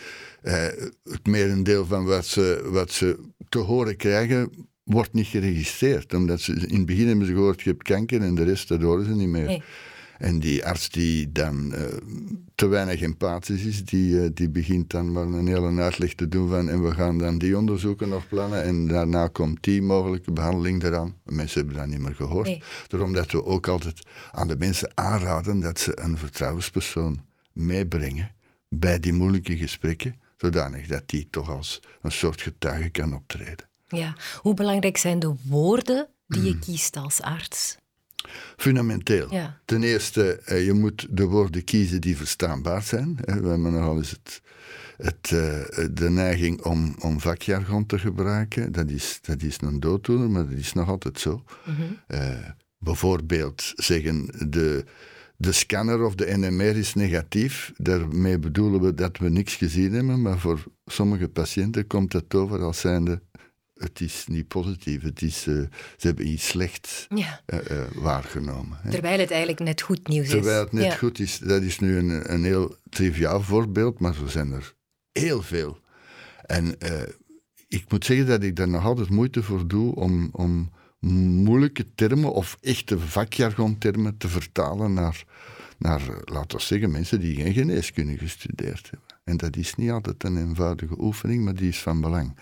eh, 0.41 0.67
het 1.03 1.27
merendeel 1.27 1.85
van 1.85 2.05
wat 2.05 2.25
ze, 2.25 2.67
wat 2.71 2.91
ze 2.91 3.19
te 3.49 3.57
horen 3.57 3.97
krijgen, 3.97 4.67
wordt 4.83 5.13
niet 5.13 5.27
geregistreerd. 5.27 6.13
Omdat 6.13 6.41
ze 6.41 6.53
in 6.53 6.77
het 6.77 6.85
begin 6.85 7.07
hebben 7.07 7.25
ze 7.25 7.33
gehoord, 7.33 7.61
je 7.61 7.69
hebt 7.69 7.83
kanker 7.83 8.21
en 8.21 8.35
de 8.35 8.43
rest, 8.43 8.67
dat 8.67 8.81
horen 8.81 9.05
ze 9.05 9.11
niet 9.15 9.27
meer. 9.27 9.45
Nee. 9.45 9.63
En 10.17 10.39
die 10.39 10.65
arts 10.65 10.89
die 10.89 11.31
dan 11.31 11.73
eh, 11.73 11.83
te 12.55 12.67
weinig 12.67 13.01
empathisch 13.01 13.63
is, 13.63 13.85
die, 13.85 14.21
eh, 14.21 14.29
die 14.33 14.49
begint 14.49 14.89
dan 14.89 15.11
maar 15.11 15.23
een 15.23 15.47
hele 15.47 15.81
uitleg 15.81 16.13
te 16.13 16.27
doen 16.27 16.49
van 16.49 16.69
en 16.69 16.83
we 16.83 16.91
gaan 16.91 17.17
dan 17.17 17.37
die 17.37 17.57
onderzoeken 17.57 18.09
nog 18.09 18.27
plannen 18.27 18.63
en 18.63 18.87
daarna 18.87 19.27
komt 19.27 19.63
die 19.63 19.81
mogelijke 19.81 20.31
behandeling 20.31 20.83
eraan. 20.83 21.15
Mensen 21.23 21.59
hebben 21.59 21.77
dat 21.77 21.87
niet 21.87 21.99
meer 21.99 22.15
gehoord. 22.15 22.47
Nee. 22.47 22.63
Daarom 22.87 23.13
dat 23.13 23.31
we 23.31 23.45
ook 23.45 23.67
altijd 23.67 24.07
aan 24.31 24.47
de 24.47 24.57
mensen 24.57 24.91
aanraden 24.93 25.59
dat 25.59 25.79
ze 25.79 25.99
een 25.99 26.17
vertrouwenspersoon 26.17 27.25
meebrengen 27.53 28.31
bij 28.69 28.99
die 28.99 29.13
moeilijke 29.13 29.57
gesprekken, 29.57 30.21
zodanig 30.37 30.87
dat 30.87 31.03
die 31.05 31.27
toch 31.29 31.49
als 31.49 31.79
een 32.01 32.11
soort 32.11 32.41
getuige 32.41 32.89
kan 32.89 33.13
optreden. 33.13 33.69
Ja. 33.87 34.15
Hoe 34.41 34.53
belangrijk 34.53 34.97
zijn 34.97 35.19
de 35.19 35.35
woorden 35.43 36.07
die 36.27 36.43
je 36.43 36.59
kiest 36.59 36.97
als 36.97 37.21
arts? 37.21 37.77
Fundamenteel. 38.57 39.33
Ja. 39.33 39.59
Ten 39.65 39.83
eerste, 39.83 40.39
eh, 40.45 40.65
je 40.65 40.73
moet 40.73 41.07
de 41.09 41.25
woorden 41.25 41.63
kiezen 41.63 42.01
die 42.01 42.17
verstaanbaar 42.17 42.81
zijn. 42.81 43.15
We 43.25 43.31
hebben 43.31 43.61
nogal 43.61 43.97
eens 43.97 44.11
het, 44.11 44.41
het, 44.97 45.31
eh, 45.31 45.85
de 45.91 46.09
neiging 46.09 46.61
om, 46.61 46.95
om 46.99 47.19
vakjargon 47.19 47.85
te 47.85 47.99
gebruiken. 47.99 48.71
Dat 48.71 48.89
is, 48.89 49.19
dat 49.21 49.41
is 49.41 49.57
een 49.61 49.79
dooddoener, 49.79 50.29
maar 50.29 50.49
dat 50.49 50.57
is 50.57 50.73
nog 50.73 50.89
altijd 50.89 51.19
zo. 51.19 51.43
Eh, 52.07 52.29
bijvoorbeeld 52.77 53.73
zeggen 53.75 54.29
de, 54.49 54.85
de 55.37 55.51
scanner 55.51 56.03
of 56.03 56.15
de 56.15 56.37
NMR 56.37 56.77
is 56.77 56.93
negatief. 56.93 57.71
Daarmee 57.77 58.39
bedoelen 58.39 58.81
we 58.81 58.93
dat 58.93 59.17
we 59.17 59.29
niks 59.29 59.55
gezien 59.55 59.93
hebben, 59.93 60.21
maar 60.21 60.39
voor 60.39 60.63
sommige 60.85 61.27
patiënten 61.27 61.87
komt 61.87 62.13
het 62.13 62.35
over 62.35 62.61
als 62.61 62.79
zijnde 62.79 63.21
het 63.75 64.01
is 64.01 64.25
niet 64.27 64.47
positief, 64.47 65.01
het 65.01 65.21
is, 65.21 65.47
eh, 65.47 65.53
ze 65.97 66.07
hebben 66.07 66.27
iets 66.27 66.47
slechts 66.47 67.05
Ja. 67.09 67.41
eh, 67.45 67.69
eh, 67.71 67.85
waargenomen. 67.95 68.77
hè. 68.81 68.89
Terwijl 68.91 69.19
het 69.19 69.29
eigenlijk 69.31 69.59
net 69.61 69.81
goed 69.81 70.07
nieuws 70.07 70.25
is. 70.25 70.31
Terwijl 70.31 70.59
het 70.63 70.71
net 70.71 70.83
Ja. 70.83 70.95
goed 70.95 71.19
is, 71.19 71.37
dat 71.37 71.61
is 71.61 71.79
nu 71.79 71.97
een, 71.97 72.33
een 72.33 72.43
heel 72.43 72.75
triviaal 72.89 73.41
voorbeeld, 73.41 73.99
maar 73.99 74.13
zo 74.13 74.27
zijn 74.27 74.51
er 74.51 74.73
heel 75.11 75.41
veel. 75.41 75.79
En 76.45 76.77
ik 77.67 77.91
moet 77.91 78.05
zeggen 78.05 78.25
dat 78.27 78.43
ik 78.43 78.55
daar 78.55 78.67
nog 78.67 78.83
altijd 78.85 79.09
moeite 79.09 79.43
voor 79.43 79.67
doe 79.67 79.95
om, 79.95 80.29
om 80.31 80.71
moeilijke 81.43 81.85
termen 81.95 82.33
of 82.33 82.57
echte 82.61 82.99
vakjargontermen 82.99 84.17
te 84.17 84.27
vertalen 84.29 84.93
naar, 84.93 85.23
naar, 85.77 86.01
laten 86.25 86.57
we 86.57 86.63
zeggen, 86.63 86.91
mensen 86.91 87.19
die 87.19 87.35
geen 87.35 87.53
geneeskunde 87.53 88.17
gestudeerd 88.17 88.89
hebben. 88.91 89.09
En 89.23 89.37
dat 89.37 89.55
is 89.55 89.75
niet 89.75 89.91
altijd 89.91 90.23
een 90.23 90.37
eenvoudige 90.37 90.95
oefening, 91.01 91.43
maar 91.43 91.55
die 91.55 91.69
is 91.69 91.79
van 91.81 92.01
belang. 92.01 92.37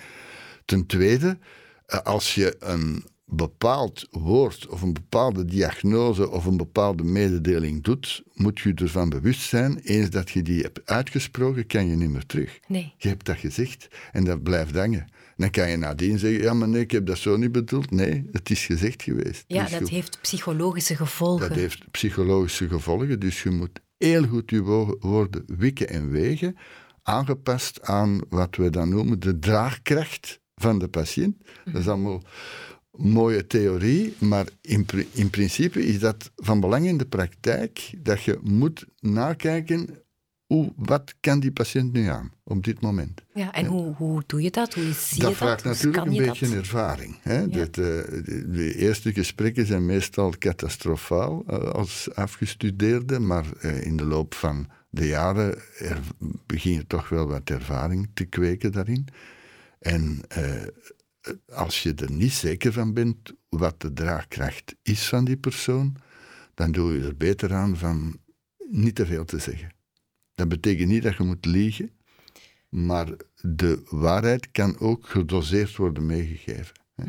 Ten 0.66 0.86
tweede, 0.86 1.38
eh, 1.86 2.00
als 2.00 2.36
je 2.36 2.56
een 2.60 3.04
bepaald 3.26 4.08
woord 4.12 4.68
of 4.68 4.82
een 4.82 4.94
bepaalde 4.94 5.46
diagnose 5.46 6.30
of 6.30 6.46
een 6.46 6.58
bepaalde 6.58 7.04
mededeling 7.04 7.84
doet, 7.84 8.24
moet 8.34 8.60
je 8.60 8.74
ervan 8.74 9.10
bewust 9.10 9.42
zijn, 9.42 9.78
eens 9.80 10.10
dat 10.10 10.30
je 10.30 10.42
die 10.42 10.62
hebt 10.62 10.82
uitgesproken, 10.86 11.68
kan 11.68 11.88
je 11.88 11.96
niet 11.96 12.10
meer 12.10 12.26
terug. 12.26 12.60
Nee. 12.68 12.94
Je 12.98 13.08
hebt 13.08 13.26
dat 13.26 13.38
gezegd 13.38 13.88
en 14.12 14.24
dat 14.24 14.44
blijft 14.44 14.76
hangen. 14.76 15.08
Dan 15.36 15.50
kan 15.50 15.70
je 15.70 15.78
nadien 15.78 16.20
zeggen, 16.20 16.42
ja 16.42 16.54
maar 16.54 16.68
nee, 16.70 16.82
ik 16.82 16.92
heb 16.92 17.06
dat 17.06 17.18
zo 17.18 17.38
niet 17.38 17.52
bedoeld. 17.52 17.92
Nee, 17.92 18.30
het 18.32 18.50
is 18.50 18.66
gezegd 18.66 19.04
geweest. 19.04 19.44
Ja, 19.48 19.62
Dus 19.64 19.72
dat 19.72 19.90
je- 19.90 19.96
heeft 19.96 20.22
psychologische 20.22 20.96
gevolgen. 20.96 21.48
dat 21.50 21.58
heeft 21.58 21.92
psychologische 21.92 22.68
gevolgen, 22.68 23.20
dus 23.20 23.44
je 23.44 23.50
moet 23.50 23.80
heel 23.98 24.28
goed 24.28 24.50
je 24.50 24.62
wo- 24.62 24.96
woorden 25.00 25.44
wikken 25.46 25.90
en 25.90 26.10
wegen, 26.12 26.56
aangepast 27.04 27.82
aan 27.82 28.20
wat 28.30 28.56
we 28.56 28.70
dan 28.70 28.90
noemen 28.90 29.20
de 29.20 29.40
draagkracht 29.40 30.40
van 30.64 30.80
de 30.80 30.88
patiënt. 30.88 31.36
Dat 31.66 31.82
is 31.82 31.88
allemaal 31.88 32.22
mooie 32.92 33.48
theorie, 33.48 34.14
maar 34.20 34.46
in, 34.62 34.86
in 35.12 35.30
principe 35.30 35.86
is 35.86 36.00
dat 36.00 36.32
van 36.36 36.60
belang 36.60 36.86
in 36.86 36.98
de 36.98 37.06
praktijk 37.06 37.94
dat 37.98 38.24
je 38.24 38.40
moet 38.42 38.86
nakijken 39.00 40.04
hoe, 40.46 40.74
wat 40.76 41.16
kan 41.20 41.40
die 41.40 41.52
patiënt 41.52 41.94
nu 41.94 42.08
aan 42.08 42.32
op 42.44 42.64
dit 42.64 42.82
moment. 42.82 43.22
Ja, 43.34 43.54
en 43.54 43.66
hoe, 43.66 43.94
hoe 43.96 44.24
doe 44.26 44.42
je 44.42 44.52
dat? 44.52 44.74
Hoe 44.74 44.92
zie 44.92 45.20
dat 45.20 45.30
je 45.30 45.36
vraagt 45.36 45.64
dat? 45.64 45.82
Hoe 45.82 45.92
natuurlijk 45.92 46.06
een 46.06 46.14
je 46.14 46.30
beetje 46.30 46.48
dat? 46.48 46.56
ervaring. 46.58 47.18
Hè? 47.22 47.40
Ja. 47.40 47.48
Dat, 47.48 47.68
eh, 47.68 47.74
de, 47.76 48.44
de 48.52 48.76
eerste 48.76 49.14
gesprekken 49.14 49.66
zijn 49.66 49.86
meestal 49.86 50.34
catastrofaal 50.38 51.44
eh, 51.48 51.58
als 51.58 52.10
afgestudeerde, 52.14 53.20
maar 53.20 53.46
eh, 53.60 53.86
in 53.86 53.98
de 53.98 54.06
loop 54.06 54.34
van 54.34 54.68
de 54.90 55.08
jaren 55.08 55.56
er, 55.78 56.00
begin 56.46 56.74
je 56.74 56.88
toch 56.88 57.10
wel 57.10 57.28
wat 57.28 57.50
ervaring 57.50 58.10
te 58.14 58.26
kweken 58.26 58.72
daarin. 58.72 59.08
En 59.84 60.20
eh, 60.28 60.62
als 61.48 61.84
je 61.84 61.94
er 61.94 62.12
niet 62.12 62.32
zeker 62.34 62.74
van 62.74 62.94
bent 62.94 63.34
wat 63.50 63.82
de 63.82 63.94
draagkracht 63.94 64.76
is 64.82 65.08
van 65.10 65.26
die 65.26 65.38
persoon, 65.38 65.96
dan 66.54 66.72
doe 66.72 66.94
je 66.94 67.04
er 67.06 67.18
beter 67.18 67.54
aan 67.54 67.78
van 67.78 68.20
niet 68.70 68.96
te 68.96 69.06
veel 69.06 69.26
te 69.26 69.38
zeggen. 69.40 69.72
Dat 70.36 70.48
betekent 70.50 70.90
niet 70.90 71.04
dat 71.04 71.16
je 71.18 71.24
moet 71.24 71.46
liegen, 71.46 71.92
maar 72.70 73.08
de 73.42 73.82
waarheid 73.90 74.52
kan 74.52 74.80
ook 74.80 75.08
gedoseerd 75.08 75.76
worden 75.76 76.06
meegegeven. 76.06 76.76
hè. 76.96 77.04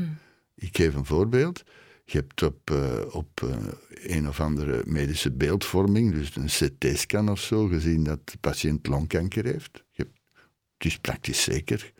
Ik 0.54 0.76
geef 0.76 0.94
een 0.94 1.04
voorbeeld. 1.04 1.62
Je 2.04 2.18
hebt 2.18 2.42
op, 2.42 2.70
eh, 2.70 3.00
op 3.10 3.42
eh, 3.42 3.56
een 3.88 4.28
of 4.28 4.40
andere 4.40 4.82
medische 4.86 5.32
beeldvorming, 5.32 6.12
dus 6.14 6.36
een 6.36 6.70
CT-scan 6.78 7.28
of 7.30 7.40
zo, 7.40 7.66
gezien 7.66 8.04
dat 8.04 8.20
de 8.30 8.38
patiënt 8.38 8.86
longkanker 8.86 9.44
heeft. 9.44 9.84
Je 9.90 10.02
hebt- 10.02 10.18
het 10.76 10.86
is 10.86 10.98
praktisch 10.98 11.42
zeker. 11.42 11.92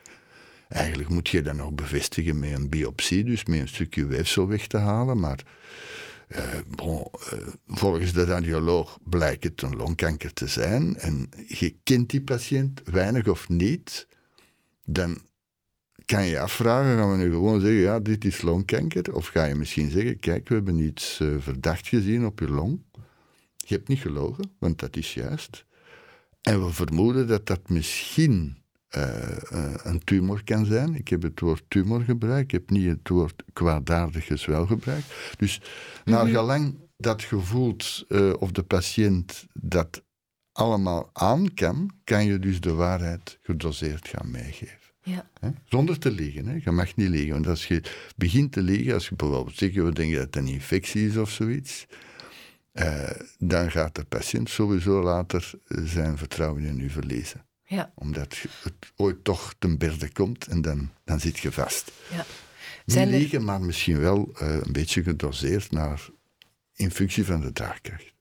Eigenlijk 0.75 1.09
moet 1.09 1.29
je 1.29 1.43
dat 1.43 1.55
nog 1.55 1.73
bevestigen 1.73 2.39
met 2.39 2.53
een 2.53 2.69
biopsie, 2.69 3.25
dus 3.25 3.45
met 3.45 3.61
een 3.61 3.69
stukje 3.69 4.07
weefsel 4.07 4.49
weg 4.49 4.67
te 4.67 4.77
halen. 4.77 5.21
Maar 5.21 5.45
eh, 6.29 6.45
bon, 6.77 7.09
eh, 7.31 7.39
volgens 7.67 8.13
de 8.13 8.25
radioloog 8.25 8.99
blijkt 9.05 9.45
het 9.45 9.63
een 9.63 9.77
longkanker 9.77 10.33
te 10.33 10.47
zijn. 10.47 10.97
En 10.97 11.29
je 11.49 11.77
kent 11.83 12.11
die 12.11 12.23
patiënt 12.23 12.81
weinig 12.85 13.29
of 13.29 13.49
niet. 13.49 14.09
Dan 14.85 15.19
kan 16.05 16.25
je 16.25 16.41
afvragen, 16.41 16.97
gaan 16.97 17.11
we 17.11 17.17
nu 17.17 17.31
gewoon 17.31 17.61
zeggen, 17.61 17.81
ja, 17.81 18.01
dit 18.01 18.25
is 18.25 18.43
longkanker? 18.43 19.15
Of 19.15 19.27
ga 19.27 19.45
je 19.45 19.55
misschien 19.55 19.91
zeggen, 19.91 20.19
kijk, 20.19 20.49
we 20.49 20.55
hebben 20.55 20.79
iets 20.79 21.21
eh, 21.21 21.29
verdacht 21.39 21.89
gezien 21.89 22.27
op 22.27 22.39
je 22.39 22.49
long. 22.49 22.83
Je 23.57 23.75
hebt 23.75 23.89
niet 23.89 24.01
gelogen, 24.01 24.51
want 24.59 24.79
dat 24.79 24.97
is 24.97 25.15
juist. 25.15 25.65
En 26.43 26.65
we 26.65 26.73
vermoeden 26.73 27.27
dat 27.27 27.47
dat 27.47 27.69
misschien 27.69 28.64
eh, 28.95 29.53
eh, 29.53 29.75
een 29.83 30.05
tumor 30.05 30.45
kan 30.45 30.65
zijn. 30.65 30.95
Ik 30.95 31.09
heb 31.09 31.23
het 31.23 31.41
woord 31.41 31.65
tumor 31.69 32.01
gebruikt, 32.01 32.45
ik 32.45 32.51
heb 32.51 32.71
niet 32.71 32.87
het 32.87 33.09
woord 33.09 33.43
kwaadaardig 33.53 34.27
gezwel 34.27 34.67
gebruikt. 34.67 35.15
Dus 35.37 35.61
naar 36.05 36.27
gelang 36.27 36.79
dat 36.97 37.23
je 37.23 37.39
voelt 37.39 38.05
eh, 38.09 38.33
of 38.39 38.51
de 38.53 38.63
patiënt 38.63 39.47
dat 39.53 40.03
allemaal 40.53 41.11
aan 41.13 41.55
kan, 41.55 41.91
kan 42.05 42.25
je 42.27 42.39
dus 42.39 42.61
de 42.61 42.73
waarheid 42.73 43.39
gedoseerd 43.43 44.09
gaan 44.09 44.31
meegeven. 44.31 44.79
Ja. 45.03 45.31
Zonder 45.65 45.99
te 45.99 46.11
liegen. 46.11 46.47
Hè? 46.47 46.61
Je 46.65 46.71
mag 46.71 46.97
niet 46.97 47.09
liegen. 47.09 47.33
Want 47.33 47.47
als 47.47 47.67
je 47.67 47.83
begint 48.17 48.53
te 48.53 48.63
liegen, 48.63 48.95
als 48.95 49.09
je 49.09 49.15
bijvoorbeeld 49.15 49.57
zegt, 49.57 49.75
we 49.75 49.93
denken 49.93 50.17
dat 50.17 50.27
het 50.27 50.37
een 50.37 50.47
infectie 50.47 51.07
is 51.09 51.17
of 51.17 51.31
zoiets, 51.31 51.87
eh, 52.73 53.11
dan 53.39 53.71
gaat 53.71 53.95
de 53.95 54.05
patiënt 54.05 54.51
sowieso 54.51 55.03
later 55.03 55.51
zijn 55.67 56.19
vertrouwen 56.19 56.65
in 56.65 56.81
u 56.81 56.91
verliezen. 56.91 57.47
Ja. 57.75 57.93
Omdat 57.95 58.37
het 58.63 58.75
ooit 58.97 59.25
toch 59.25 59.55
ten 59.59 59.79
berde 59.79 60.13
komt 60.13 60.47
en 60.47 60.63
dan, 60.63 60.91
dan 61.05 61.21
zit 61.21 61.39
je 61.39 61.53
vast. 61.53 61.93
Ja. 62.11 62.25
Niet 62.87 62.97
er- 62.97 63.07
liegen, 63.07 63.45
maar 63.45 63.61
misschien 63.61 63.99
wel 64.01 64.31
eh, 64.39 64.59
een 64.63 64.73
beetje 64.73 65.03
gedoseerd 65.03 65.71
naar, 65.71 66.09
in 66.75 66.91
functie 66.91 67.25
van 67.25 67.41
de 67.41 67.53
draagkracht. 67.53 68.13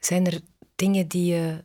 Zijn 0.00 0.26
er 0.26 0.40
dingen 0.74 1.08
die 1.08 1.34
je 1.34 1.64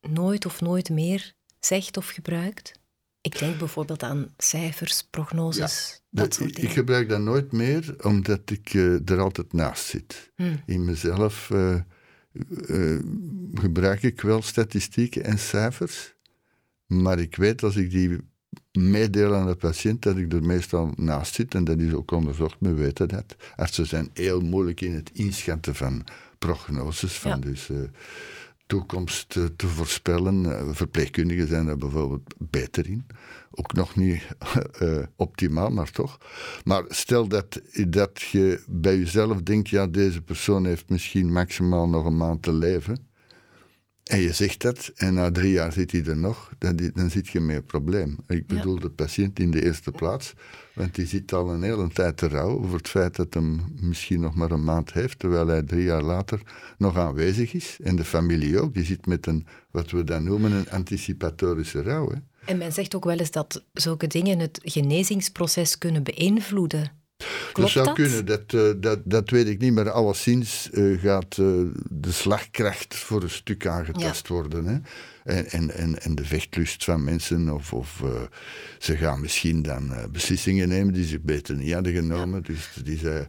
nooit 0.00 0.46
of 0.46 0.60
nooit 0.60 0.90
meer 0.90 1.32
zegt 1.60 1.96
of 1.96 2.08
gebruikt? 2.08 2.72
Ik 3.20 3.38
denk 3.38 3.58
bijvoorbeeld 3.58 4.02
aan 4.02 4.34
cijfers, 4.36 5.02
prognoses, 5.10 6.02
dat 6.10 6.24
Dat- 6.24 6.34
soort 6.34 6.48
ik 6.48 6.56
dingen. 6.56 6.70
gebruik 6.70 7.08
dat 7.08 7.20
nooit 7.20 7.52
meer, 7.52 7.94
omdat 8.04 8.50
ik 8.50 8.74
eh, 8.74 9.08
er 9.10 9.18
altijd 9.20 9.52
naast 9.52 9.84
zit. 9.84 10.30
Hmm. 10.36 10.62
In 10.66 10.84
mezelf 10.84 11.50
eh, 11.50 11.74
gebruik 13.54 14.02
ik 14.02 14.20
wel 14.20 14.42
statistieken 14.42 15.24
en 15.24 15.38
cijfers, 15.38 16.14
maar 16.88 17.18
ik 17.18 17.36
weet 17.36 17.62
als 17.62 17.76
ik 17.76 17.90
die 17.90 18.18
meedeel 18.72 19.34
aan 19.34 19.46
de 19.46 19.56
patiënt, 19.56 20.02
dat 20.02 20.16
ik 20.16 20.32
er 20.32 20.42
meestal 20.42 20.92
naast 20.96 21.34
zit, 21.34 21.54
en 21.54 21.64
dat 21.64 21.78
is 21.78 21.92
ook 21.92 22.10
onderzocht, 22.10 22.56
we 22.60 22.74
weten 22.74 23.08
dat. 23.08 23.36
Artsen 23.56 23.86
zijn 23.86 24.10
heel 24.12 24.40
moeilijk 24.40 24.80
in 24.80 24.94
het 24.94 25.10
inschatten 25.12 25.74
van 25.74 26.04
prognoses, 26.38 27.12
van 27.18 27.30
Ja. 27.30 27.36
dus... 27.36 27.68
eh, 27.70 27.76
toekomst 28.66 29.28
te, 29.28 29.56
te 29.56 29.66
voorspellen. 29.66 30.58
Eh, 30.58 30.68
Verpleegkundigen 30.72 31.48
zijn 31.48 31.66
daar 31.66 31.76
bijvoorbeeld 31.76 32.34
beter 32.38 32.86
in. 32.86 33.06
Ook 33.50 33.72
nog 33.72 33.96
niet 33.96 34.22
eh, 34.78 34.98
optimaal, 35.16 35.70
maar 35.70 35.90
toch. 35.90 36.18
Maar 36.64 36.84
stel 36.88 37.28
dat, 37.28 37.60
dat 37.88 38.20
je 38.20 38.62
bij 38.68 38.98
jezelf 38.98 39.42
denkt, 39.42 39.68
ja, 39.68 39.86
deze 39.86 40.22
persoon 40.22 40.64
heeft 40.64 40.88
misschien 40.90 41.32
maximaal 41.32 41.88
nog 41.88 42.04
een 42.04 42.16
maand 42.16 42.42
te 42.42 42.52
leven. 42.52 43.07
En 44.08 44.20
je 44.20 44.32
zegt 44.32 44.60
dat, 44.60 44.92
en 44.96 45.14
na 45.14 45.30
drie 45.30 45.52
jaar 45.52 45.72
zit 45.72 45.92
hij 45.92 46.04
er 46.04 46.16
nog, 46.16 46.52
dan, 46.58 46.76
dan 46.94 47.10
zit 47.10 47.28
je 47.28 47.40
met 47.40 47.56
een 47.56 47.64
probleem. 47.64 48.18
Ik 48.26 48.44
Ja. 48.46 48.56
bedoel 48.56 48.78
de 48.78 48.90
patiënt 48.90 49.38
in 49.38 49.50
de 49.50 49.64
eerste 49.64 49.90
plaats, 49.90 50.32
want 50.74 50.94
die 50.94 51.06
zit 51.06 51.32
al 51.32 51.50
een 51.50 51.62
hele 51.62 51.88
tijd 51.88 52.16
te 52.16 52.28
rouwen 52.28 52.58
over 52.64 52.76
het 52.76 52.88
feit 52.88 53.16
dat 53.16 53.34
hem 53.34 53.60
misschien 53.80 54.20
nog 54.20 54.34
maar 54.34 54.50
een 54.50 54.64
maand 54.64 54.92
heeft, 54.92 55.18
terwijl 55.18 55.46
hij 55.46 55.62
drie 55.62 55.84
jaar 55.84 56.02
later 56.02 56.40
nog 56.78 56.96
aanwezig 56.96 57.52
is. 57.54 57.76
En 57.82 57.96
de 57.96 58.04
familie 58.04 58.60
ook, 58.60 58.74
die 58.74 58.84
zit 58.84 59.06
met 59.06 59.26
een, 59.26 59.46
wat 59.70 59.90
we 59.90 60.04
dan 60.04 60.24
noemen, 60.24 60.52
een 60.52 60.70
anticipatorische 60.70 61.82
rouw. 61.82 62.08
Hè. 62.10 62.16
En 62.44 62.58
men 62.58 62.72
zegt 62.72 62.94
ook 62.94 63.04
wel 63.04 63.18
eens 63.18 63.30
dat 63.30 63.64
zulke 63.72 64.06
dingen 64.06 64.38
het 64.38 64.60
genezingsproces 64.62 65.78
kunnen 65.78 66.02
beïnvloeden. 66.02 66.92
Klopt 67.52 67.74
dat 67.74 67.84
zou 67.84 67.84
dat? 67.84 67.94
kunnen, 67.94 68.26
dat, 68.26 68.42
eh, 68.54 68.80
dat, 68.80 68.98
dat 69.04 69.30
weet 69.30 69.46
ik 69.48 69.58
niet, 69.60 69.72
maar 69.72 69.90
alleszins 69.90 70.70
eh, 70.70 71.00
gaat 71.00 71.38
eh, 71.38 71.46
de 71.90 72.12
slagkracht 72.12 72.94
voor 72.94 73.22
een 73.22 73.30
stuk 73.30 73.66
aangetast 73.66 74.28
worden. 74.28 74.64
Hè? 74.66 74.78
En, 75.32 75.50
en, 75.50 75.74
en, 75.74 76.02
en 76.02 76.14
de 76.14 76.24
vechtlust 76.24 76.84
van 76.84 77.04
mensen, 77.04 77.54
of, 77.54 77.72
of 77.72 78.02
ze 78.78 78.96
gaan 78.96 79.20
misschien 79.20 79.62
dan 79.62 79.92
beslissingen 80.12 80.68
nemen 80.68 80.92
die 80.94 81.04
ze 81.06 81.20
beter 81.20 81.56
niet 81.56 81.72
hadden 81.72 81.92
genomen. 81.92 82.42
Dus 82.42 82.68
die 82.84 82.98
ze, 82.98 83.26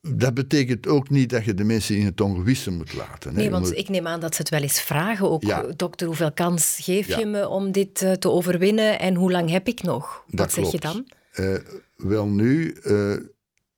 dat 0.00 0.34
betekent 0.34 0.86
ook 0.86 1.10
niet 1.10 1.30
dat 1.30 1.44
je 1.44 1.54
de 1.54 1.64
mensen 1.64 1.96
in 1.96 2.04
het 2.04 2.20
ongewisse 2.20 2.70
moet 2.70 2.94
laten. 2.94 3.34
Nee, 3.34 3.50
want 3.50 3.76
ik 3.76 3.88
neem 3.88 4.06
aan 4.06 4.20
dat 4.20 4.34
ze 4.34 4.40
het 4.40 4.50
wel 4.50 4.60
eens 4.62 4.80
vragen. 4.80 5.30
Ook, 5.30 5.42
Ja. 5.42 5.62
dokter, 5.76 6.06
hoeveel 6.06 6.32
kans 6.32 6.78
geef 6.82 7.06
Ja. 7.06 7.18
je 7.18 7.26
me 7.26 7.48
om 7.48 7.72
dit 7.72 7.94
te 7.94 8.30
overwinnen 8.30 8.98
en 8.98 9.14
hoe 9.14 9.30
lang 9.30 9.50
heb 9.50 9.66
ik 9.68 9.82
nog? 9.82 10.24
Wat 10.26 10.36
Dat 10.36 10.52
zeg 10.52 10.70
je 10.70 10.80
dan? 10.80 11.06
Eh, 11.32 11.54
wel 11.96 12.26
nu, 12.26 12.70
eh, 12.70 13.16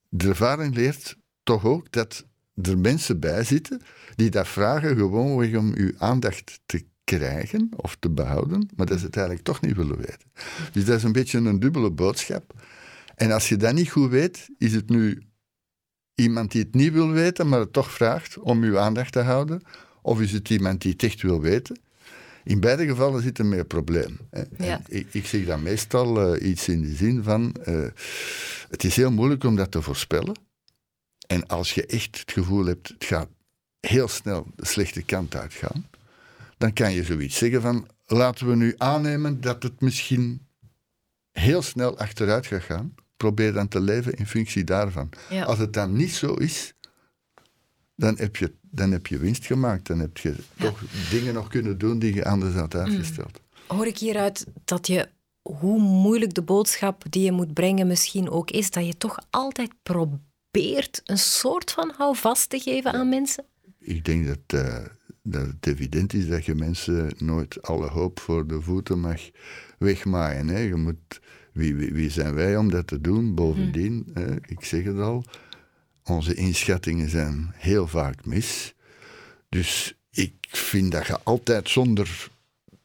de 0.08 0.28
ervaring 0.28 0.74
leert 0.74 1.16
toch 1.42 1.64
ook 1.64 1.92
dat 1.92 2.26
er 2.62 2.78
mensen 2.78 3.20
bij 3.20 3.44
zitten 3.44 3.80
die 4.14 4.30
dat 4.30 4.48
vragen 4.48 4.96
gewoonweg 4.96 5.56
om 5.56 5.72
uw 5.74 5.92
aandacht 5.98 6.60
te 6.66 6.84
krijgen 7.04 7.68
of 7.76 7.96
te 8.00 8.10
behouden, 8.10 8.68
maar 8.76 8.86
dat 8.86 8.98
ze 8.98 9.04
het 9.04 9.16
eigenlijk 9.16 9.46
toch 9.46 9.60
niet 9.60 9.76
willen 9.76 9.96
weten. 9.96 10.32
Dus 10.72 10.84
dat 10.84 10.96
is 10.96 11.02
een 11.02 11.12
beetje 11.12 11.38
een 11.38 11.60
dubbele 11.60 11.90
boodschap. 11.90 12.62
En 13.14 13.30
als 13.30 13.48
je 13.48 13.56
dat 13.56 13.74
niet 13.74 13.90
goed 13.90 14.10
weet, 14.10 14.48
is 14.58 14.72
het 14.72 14.88
nu 14.88 15.22
iemand 16.14 16.52
die 16.52 16.62
het 16.62 16.74
niet 16.74 16.92
wil 16.92 17.10
weten, 17.10 17.48
maar 17.48 17.60
het 17.60 17.72
toch 17.72 17.90
vraagt 17.90 18.38
om 18.38 18.62
uw 18.62 18.78
aandacht 18.78 19.12
te 19.12 19.20
houden, 19.20 19.62
of 20.02 20.20
is 20.20 20.32
het 20.32 20.50
iemand 20.50 20.82
die 20.82 20.92
het 20.92 21.02
echt 21.02 21.22
wil 21.22 21.40
weten? 21.40 21.78
In 22.44 22.60
beide 22.60 22.86
gevallen 22.86 23.22
zit 23.22 23.38
er 23.38 23.46
meer 23.46 23.58
een 23.58 23.66
probleem. 23.66 24.18
Ja. 24.58 24.80
Ik, 24.88 25.06
ik 25.10 25.26
zeg 25.26 25.44
dan 25.44 25.62
meestal 25.62 26.34
eh, 26.34 26.50
iets 26.50 26.68
in 26.68 26.82
de 26.82 26.94
zin 26.94 27.22
van: 27.22 27.54
eh, 27.64 27.86
het 28.68 28.84
is 28.84 28.96
heel 28.96 29.12
moeilijk 29.12 29.44
om 29.44 29.56
dat 29.56 29.70
te 29.70 29.82
voorspellen. 29.82 30.34
En 31.26 31.46
als 31.46 31.74
je 31.74 31.86
echt 31.86 32.18
het 32.20 32.32
gevoel 32.32 32.64
hebt, 32.64 32.88
het 32.88 33.04
gaat 33.04 33.28
heel 33.80 34.08
snel 34.08 34.46
de 34.56 34.66
slechte 34.66 35.02
kant 35.02 35.36
uitgaan, 35.36 35.86
dan 36.58 36.72
kan 36.72 36.92
je 36.92 37.04
zoiets 37.04 37.38
zeggen 37.38 37.62
van 37.62 37.88
laten 38.06 38.48
we 38.48 38.56
nu 38.56 38.74
aannemen 38.76 39.40
dat 39.40 39.62
het 39.62 39.80
misschien 39.80 40.46
heel 41.32 41.62
snel 41.62 41.98
achteruit 41.98 42.46
gaat 42.46 42.62
gaan. 42.62 42.94
Probeer 43.16 43.52
dan 43.52 43.68
te 43.68 43.80
leven 43.80 44.12
in 44.12 44.26
functie 44.26 44.64
daarvan. 44.64 45.08
Ja. 45.30 45.44
Als 45.44 45.58
het 45.58 45.72
dan 45.72 45.96
niet 45.96 46.14
zo 46.14 46.34
is, 46.34 46.74
dan 47.96 48.18
heb 48.18 48.36
je, 48.36 48.52
dan 48.60 48.90
heb 48.90 49.06
je 49.06 49.18
winst 49.18 49.46
gemaakt. 49.46 49.86
Dan 49.86 49.98
heb 49.98 50.18
je 50.18 50.34
toch 50.58 50.82
dingen 51.10 51.34
nog 51.34 51.48
kunnen 51.48 51.78
doen 51.78 51.98
die 51.98 52.14
je 52.14 52.24
anders 52.24 52.54
had 52.54 52.74
uitgesteld. 52.74 53.40
Hoor 53.66 53.86
ik 53.86 53.98
hieruit 53.98 54.46
dat 54.64 54.86
je, 54.86 55.08
hoe 55.42 55.80
moeilijk 55.80 56.34
de 56.34 56.42
boodschap 56.42 57.04
die 57.10 57.22
je 57.22 57.32
moet 57.32 57.54
brengen 57.54 57.86
misschien 57.86 58.30
ook 58.30 58.50
is, 58.50 58.70
dat 58.70 58.86
je 58.86 58.96
toch 58.96 59.18
altijd 59.30 59.70
probeert 59.82 61.02
een 61.04 61.18
soort 61.18 61.70
van 61.70 61.92
houvast 61.96 62.50
te 62.50 62.58
geven 62.58 62.92
aan 62.92 63.08
mensen? 63.08 63.44
Ik 63.78 64.04
denk 64.04 64.26
dat, 64.26 64.60
eh, 64.60 64.84
dat 65.22 65.46
het 65.46 65.66
evident 65.66 66.12
is 66.12 66.28
dat 66.28 66.44
je 66.44 66.54
mensen 66.54 67.14
nooit 67.18 67.62
alle 67.62 67.88
hoop 67.88 68.20
voor 68.20 68.46
de 68.46 68.60
voeten 68.60 69.00
mag 69.00 69.20
wegmaaien. 69.78 70.48
Hè. 70.48 70.58
Je 70.58 70.74
moet, 70.74 71.20
wie, 71.52 71.74
wie, 71.74 71.92
wie 71.92 72.10
zijn 72.10 72.34
wij 72.34 72.56
om 72.56 72.70
dat 72.70 72.86
te 72.86 73.00
doen? 73.00 73.34
Bovendien, 73.34 74.10
hè, 74.14 74.34
ik 74.46 74.64
zeg 74.64 74.84
het 74.84 74.98
al, 74.98 75.24
onze 76.04 76.34
inschattingen 76.34 77.08
zijn 77.10 77.52
heel 77.54 77.86
vaak 77.86 78.24
mis. 78.24 78.74
Dus 79.48 79.94
ik 80.10 80.34
vind 80.48 80.92
dat 80.92 81.06
je 81.06 81.18
altijd 81.22 81.68
zonder 81.68 82.28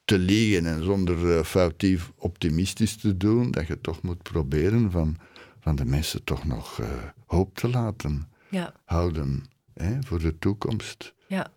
te 0.05 0.17
liegen 0.17 0.65
en 0.65 0.83
zonder 0.83 1.37
eh, 1.37 1.43
foutief 1.43 2.11
optimistisch 2.15 2.95
te 2.97 3.17
doen, 3.17 3.51
dat 3.51 3.67
je 3.67 3.81
toch 3.81 4.01
moet 4.01 4.21
proberen 4.23 4.91
van, 4.91 5.17
van 5.59 5.75
de 5.75 5.85
mensen 5.85 6.23
toch 6.23 6.45
nog 6.45 6.79
eh, 6.79 6.87
hoop 7.25 7.55
te 7.55 7.69
laten 7.69 8.27
Ja, 8.49 8.73
houden 8.85 9.43
hè, 9.73 9.97
voor 10.05 10.19
de 10.19 10.39
toekomst. 10.39 11.13
ja. 11.27 11.51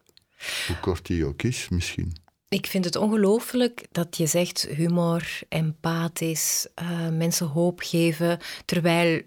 Hoe 0.67 0.77
kort 0.81 1.07
die 1.07 1.25
ook 1.27 1.43
is, 1.43 1.69
misschien. 1.69 2.13
Ik 2.49 2.67
vind 2.67 2.85
het 2.85 2.97
ongelooflijk 2.97 3.87
dat 3.93 4.17
je 4.17 4.27
zegt 4.27 4.67
humor, 4.67 5.41
empathisch, 5.49 6.67
eh, 6.75 7.09
mensen 7.09 7.47
hoop 7.47 7.81
geven, 7.81 8.39
terwijl 8.65 9.23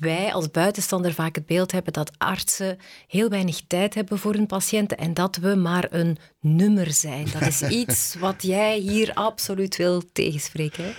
wij 0.00 0.32
als 0.32 0.50
buitenstander 0.50 1.14
vaak 1.14 1.34
het 1.34 1.46
beeld 1.46 1.72
hebben 1.72 1.92
dat 1.92 2.10
artsen 2.18 2.78
heel 3.06 3.28
weinig 3.28 3.60
tijd 3.66 3.94
hebben 3.94 4.18
voor 4.18 4.32
hun 4.32 4.46
patiënten 4.46 4.96
en 4.96 5.14
dat 5.14 5.36
we 5.36 5.54
maar 5.54 5.86
een 5.90 6.18
nummer 6.40 6.92
zijn. 6.92 7.26
Dat 7.32 7.48
is 7.48 7.62
iets 7.80 8.16
wat 8.18 8.42
jij 8.42 8.78
hier 8.78 9.14
absoluut 9.14 9.76
wil 9.76 10.02
tegenspreken. 10.12 10.84
hè? 10.84 10.90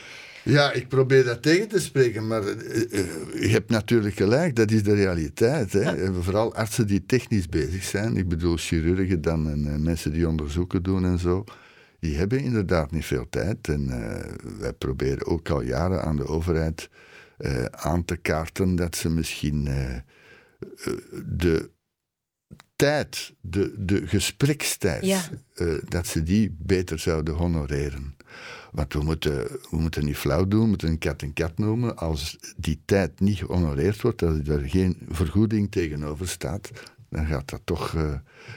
Ja, 0.48 0.72
ik 0.72 0.88
probeer 0.88 1.24
dat 1.24 1.42
tegen 1.42 1.68
te 1.68 1.80
spreken, 1.80 2.28
maar 2.28 2.48
eh, 2.48 3.00
eh, 3.00 3.06
je 3.42 3.48
hebt 3.48 3.70
natuurlijk 3.70 4.16
gelijk, 4.16 4.56
dat 4.56 4.72
is 4.72 4.84
de 4.84 4.94
realiteit. 4.94 5.74
Hè. 5.74 5.82
En 5.82 6.24
Vooral 6.24 6.54
artsen 6.54 6.88
die 6.88 7.06
technisch 7.06 7.48
bezig 7.48 7.84
zijn, 7.84 8.18
ik 8.18 8.28
bedoel 8.28 8.58
chirurgen 8.58 9.22
dan 9.22 9.50
en 9.50 9.74
eh, 9.74 9.80
mensen 9.80 10.14
die 10.14 10.28
onderzoeken 10.28 10.84
doen 10.84 11.06
en 11.06 11.20
zo, 11.20 11.44
die 12.00 12.16
hebben 12.16 12.40
inderdaad 12.40 12.92
niet 12.92 13.06
veel 13.06 13.26
tijd. 13.30 13.68
En 13.68 13.88
wij 14.60 14.74
proberen 14.74 15.26
ook 15.26 15.50
al 15.50 15.62
jaren 15.62 16.04
aan 16.04 16.16
de 16.16 16.28
overheid 16.28 16.90
eh, 17.38 17.66
aan 17.66 18.06
te 18.06 18.16
kaarten 18.16 18.76
dat 18.76 18.96
ze 18.96 19.10
misschien 19.10 19.68
eh, 19.68 19.96
eh, 19.96 20.02
de 21.26 21.70
tijd, 22.76 23.34
de, 23.42 23.74
de 23.78 24.08
gesprekstijd, 24.08 25.06
Ja. 25.06 25.22
dat 25.88 26.08
ze 26.08 26.24
die 26.24 26.56
beter 26.60 27.00
zouden 27.00 27.34
honoreren. 27.34 28.16
Want 28.72 28.94
we 28.94 29.04
moeten, 29.04 29.44
we 29.70 29.78
moeten 29.78 30.06
niet 30.06 30.18
flauw 30.18 30.48
doen, 30.48 30.62
we 30.62 30.68
moeten 30.68 30.90
een 30.90 30.98
kat 30.98 31.22
een 31.22 31.34
kat 31.34 31.58
noemen. 31.58 31.98
Als 31.98 32.38
die 32.58 32.82
tijd 32.86 33.20
niet 33.20 33.38
gehonoreerd 33.38 34.02
wordt, 34.02 34.22
als 34.22 34.40
er 34.48 34.70
geen 34.70 34.98
vergoeding 35.10 35.72
tegenover 35.72 36.28
staat, 36.28 36.72
dan 37.10 37.26
gaat 37.26 37.50
dat 37.50 37.62
toch 37.64 37.92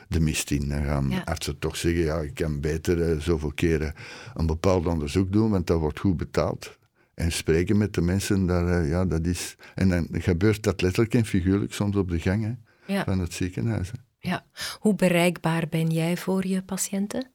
de 0.08 0.20
mist 0.20 0.50
in. 0.50 0.68
Dan 0.68 0.84
gaan 0.84 1.10
Ja. 1.10 1.22
artsen 1.24 1.58
toch 1.58 1.76
zeggen, 1.76 2.02
ja, 2.02 2.18
ik 2.20 2.34
kan 2.34 2.60
beter 2.60 3.22
zoveel 3.22 3.52
keren 3.52 3.94
een 4.34 4.46
bepaald 4.46 4.86
onderzoek 4.86 5.32
doen, 5.32 5.50
want 5.50 5.66
dat 5.66 5.78
wordt 5.80 6.00
goed 6.00 6.16
betaald. 6.16 6.78
En 7.20 7.32
spreken 7.32 7.78
met 7.78 7.94
de 7.94 8.00
mensen, 8.00 8.46
daar, 8.46 8.80
eh, 8.82 8.88
ja, 8.90 9.04
dat 9.04 9.26
is... 9.26 9.56
En 9.74 9.88
dan 9.88 10.08
gebeurt 10.12 10.62
dat 10.62 10.82
letterlijk 10.82 11.14
en 11.14 11.24
figuurlijk 11.26 11.72
soms 11.72 11.96
op 11.96 12.10
de 12.10 12.18
gang 12.18 12.44
hè, 12.44 12.52
Ja, 12.94 13.04
van 13.04 13.18
het 13.18 13.32
ziekenhuis. 13.32 13.90
hè. 13.90 14.28
ja. 14.30 14.46
Hoe 14.78 14.94
bereikbaar 14.94 15.68
ben 15.68 15.90
jij 15.90 16.16
voor 16.16 16.46
je 16.46 16.62
patiënten? 16.62 17.30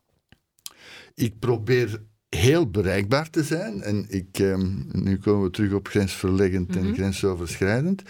Ik 1.14 1.40
probeer 1.40 2.02
heel 2.30 2.70
bereikbaar 2.70 3.30
te 3.30 3.44
zijn. 3.44 3.82
En 3.82 4.06
ik, 4.10 4.40
ehm, 4.40 4.74
nu 4.92 5.18
komen 5.18 5.44
we 5.44 5.50
terug 5.50 5.74
op 5.74 5.88
grensverleggend 5.88 6.76
en 6.76 6.94
grensoverschrijdend. 6.94 8.02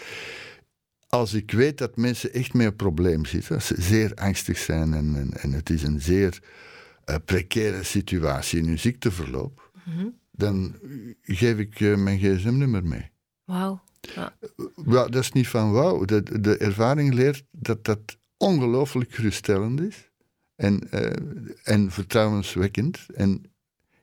Als 1.07 1.33
ik 1.33 1.51
weet 1.51 1.77
dat 1.77 1.95
mensen 1.97 2.33
echt 2.33 2.53
met 2.53 2.65
een 2.65 2.75
probleem 2.75 3.25
zitten, 3.25 3.55
als 3.55 3.65
ze 3.67 3.81
zeer 3.81 4.13
angstig 4.13 4.57
zijn 4.57 4.93
en, 4.93 5.15
en, 5.15 5.33
en 5.41 5.51
het 5.51 5.69
is 5.69 5.83
een 5.83 6.01
zeer 6.01 6.39
eh, 7.05 7.15
precaire 7.25 7.83
situatie 7.83 8.59
in 8.59 8.67
hun 8.67 8.79
ziekteverloop, 8.79 9.71
dan 10.37 10.75
geef 11.21 11.57
ik 11.57 11.79
eh, 11.79 11.95
mijn 11.95 12.19
gsm-nummer 12.19 12.83
mee. 12.83 13.11
Wauw. 13.43 13.83
Ja. 14.15 14.35
Ja, 14.85 15.07
dat 15.07 15.15
is 15.15 15.31
niet 15.31 15.47
van 15.47 15.71
wauw. 15.71 16.05
De, 16.05 16.41
de 16.41 16.57
ervaring 16.57 17.13
leert 17.13 17.43
dat 17.51 17.85
dat 17.85 18.17
ongelooflijk 18.37 19.13
geruststellend 19.13 19.81
is 19.81 20.09
en, 20.55 20.91
eh, 20.91 21.11
en 21.63 21.91
vertrouwenswekkend. 21.91 23.05
En 23.13 23.43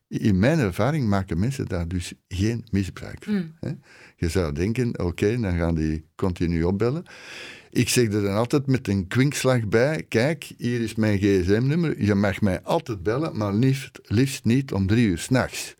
in 0.08 0.38
mijn 0.38 0.58
ervaring 0.58 1.08
maken 1.08 1.38
mensen 1.38 1.66
daar 1.66 1.88
dus 1.88 2.12
geen 2.28 2.64
misbruik 2.70 3.24
van. 3.24 3.52
Hè. 3.60 3.70
Je 4.16 4.28
zou 4.28 4.52
denken, 4.52 5.04
oké, 5.04 5.40
dan 5.40 5.56
gaan 5.56 5.74
die 5.74 6.04
continu 6.14 6.62
opbellen. 6.62 7.04
Ik 7.70 7.88
zeg 7.88 8.04
er 8.04 8.22
dan 8.22 8.34
altijd 8.34 8.66
met 8.66 8.88
een 8.88 9.06
kwinkslag 9.06 9.68
bij, 9.68 10.02
kijk, 10.08 10.52
hier 10.56 10.80
is 10.80 10.94
mijn 10.94 11.18
gsm-nummer, 11.18 12.02
je 12.02 12.14
mag 12.14 12.40
mij 12.40 12.62
altijd 12.62 13.02
bellen, 13.02 13.36
maar 13.36 13.54
liefst, 13.54 14.00
liefst 14.02 14.44
niet 14.44 14.72
om 14.72 14.86
drie 14.86 15.06
uur 15.06 15.18
s'nachts. 15.18 15.76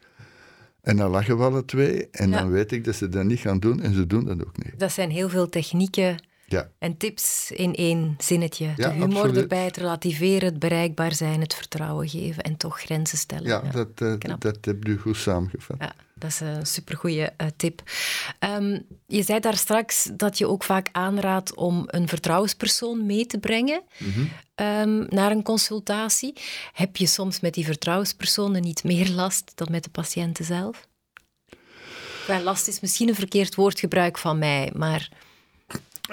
En 0.82 0.96
dan 0.96 1.10
lachen 1.10 1.36
we 1.38 1.42
alle 1.42 1.64
twee 1.64 2.08
en 2.10 2.30
Ja. 2.30 2.38
dan 2.38 2.50
weet 2.50 2.72
ik 2.72 2.84
dat 2.84 2.94
ze 2.94 3.08
dat 3.08 3.24
niet 3.24 3.38
gaan 3.38 3.58
doen 3.58 3.80
en 3.80 3.94
ze 3.94 4.06
doen 4.06 4.24
dat 4.24 4.46
ook 4.46 4.64
niet. 4.64 4.78
Dat 4.78 4.92
zijn 4.92 5.10
heel 5.10 5.28
veel 5.28 5.48
technieken 5.48 6.22
Ja, 6.52 6.70
en 6.78 6.96
tips 6.96 7.50
in 7.50 7.74
één 7.74 8.14
zinnetje. 8.18 8.72
De 8.76 8.82
Ja, 8.82 8.92
humor 8.92 9.08
absoluut. 9.22 9.36
erbij, 9.36 9.64
het 9.64 9.76
relativeren, 9.76 10.48
het 10.48 10.58
bereikbaar 10.58 11.14
zijn, 11.14 11.40
het 11.40 11.54
vertrouwen 11.54 12.08
geven 12.08 12.42
en 12.42 12.56
toch 12.56 12.80
grenzen 12.80 13.18
stellen. 13.18 13.46
ja, 13.46 13.60
Dat, 13.60 13.88
eh, 13.94 14.34
dat 14.38 14.58
heb 14.64 14.84
je 14.86 14.96
goed 14.96 15.16
samengevat. 15.16 15.76
Ja, 15.78 15.92
dat 16.14 16.30
is 16.30 16.40
een 16.40 16.66
supergoeie 16.66 17.24
eh, 17.36 17.46
tip. 17.56 17.82
Ehm, 18.38 18.80
je 19.06 19.22
zei 19.22 19.40
daar 19.40 19.56
straks 19.56 20.10
dat 20.16 20.38
je 20.38 20.46
ook 20.48 20.64
vaak 20.64 20.88
aanraadt 20.92 21.54
om 21.54 21.84
een 21.86 22.08
vertrouwenspersoon 22.08 23.06
mee 23.06 23.26
te 23.26 23.38
brengen 23.38 23.82
Mhm. 23.98 24.24
ehm, 24.54 25.04
naar 25.08 25.30
een 25.30 25.42
consultatie. 25.42 26.32
Heb 26.72 26.96
je 26.96 27.06
soms 27.06 27.40
met 27.40 27.54
die 27.54 27.64
vertrouwenspersonen 27.64 28.62
niet 28.62 28.84
meer 28.84 29.08
last 29.10 29.52
dan 29.54 29.68
met 29.70 29.84
de 29.84 29.90
patiënten 29.90 30.44
zelf? 30.44 30.86
Ja, 32.26 32.40
last 32.40 32.68
is 32.68 32.80
misschien 32.80 33.08
een 33.08 33.14
verkeerd 33.14 33.54
woordgebruik 33.54 34.18
van 34.18 34.38
mij, 34.38 34.70
maar 34.74 35.08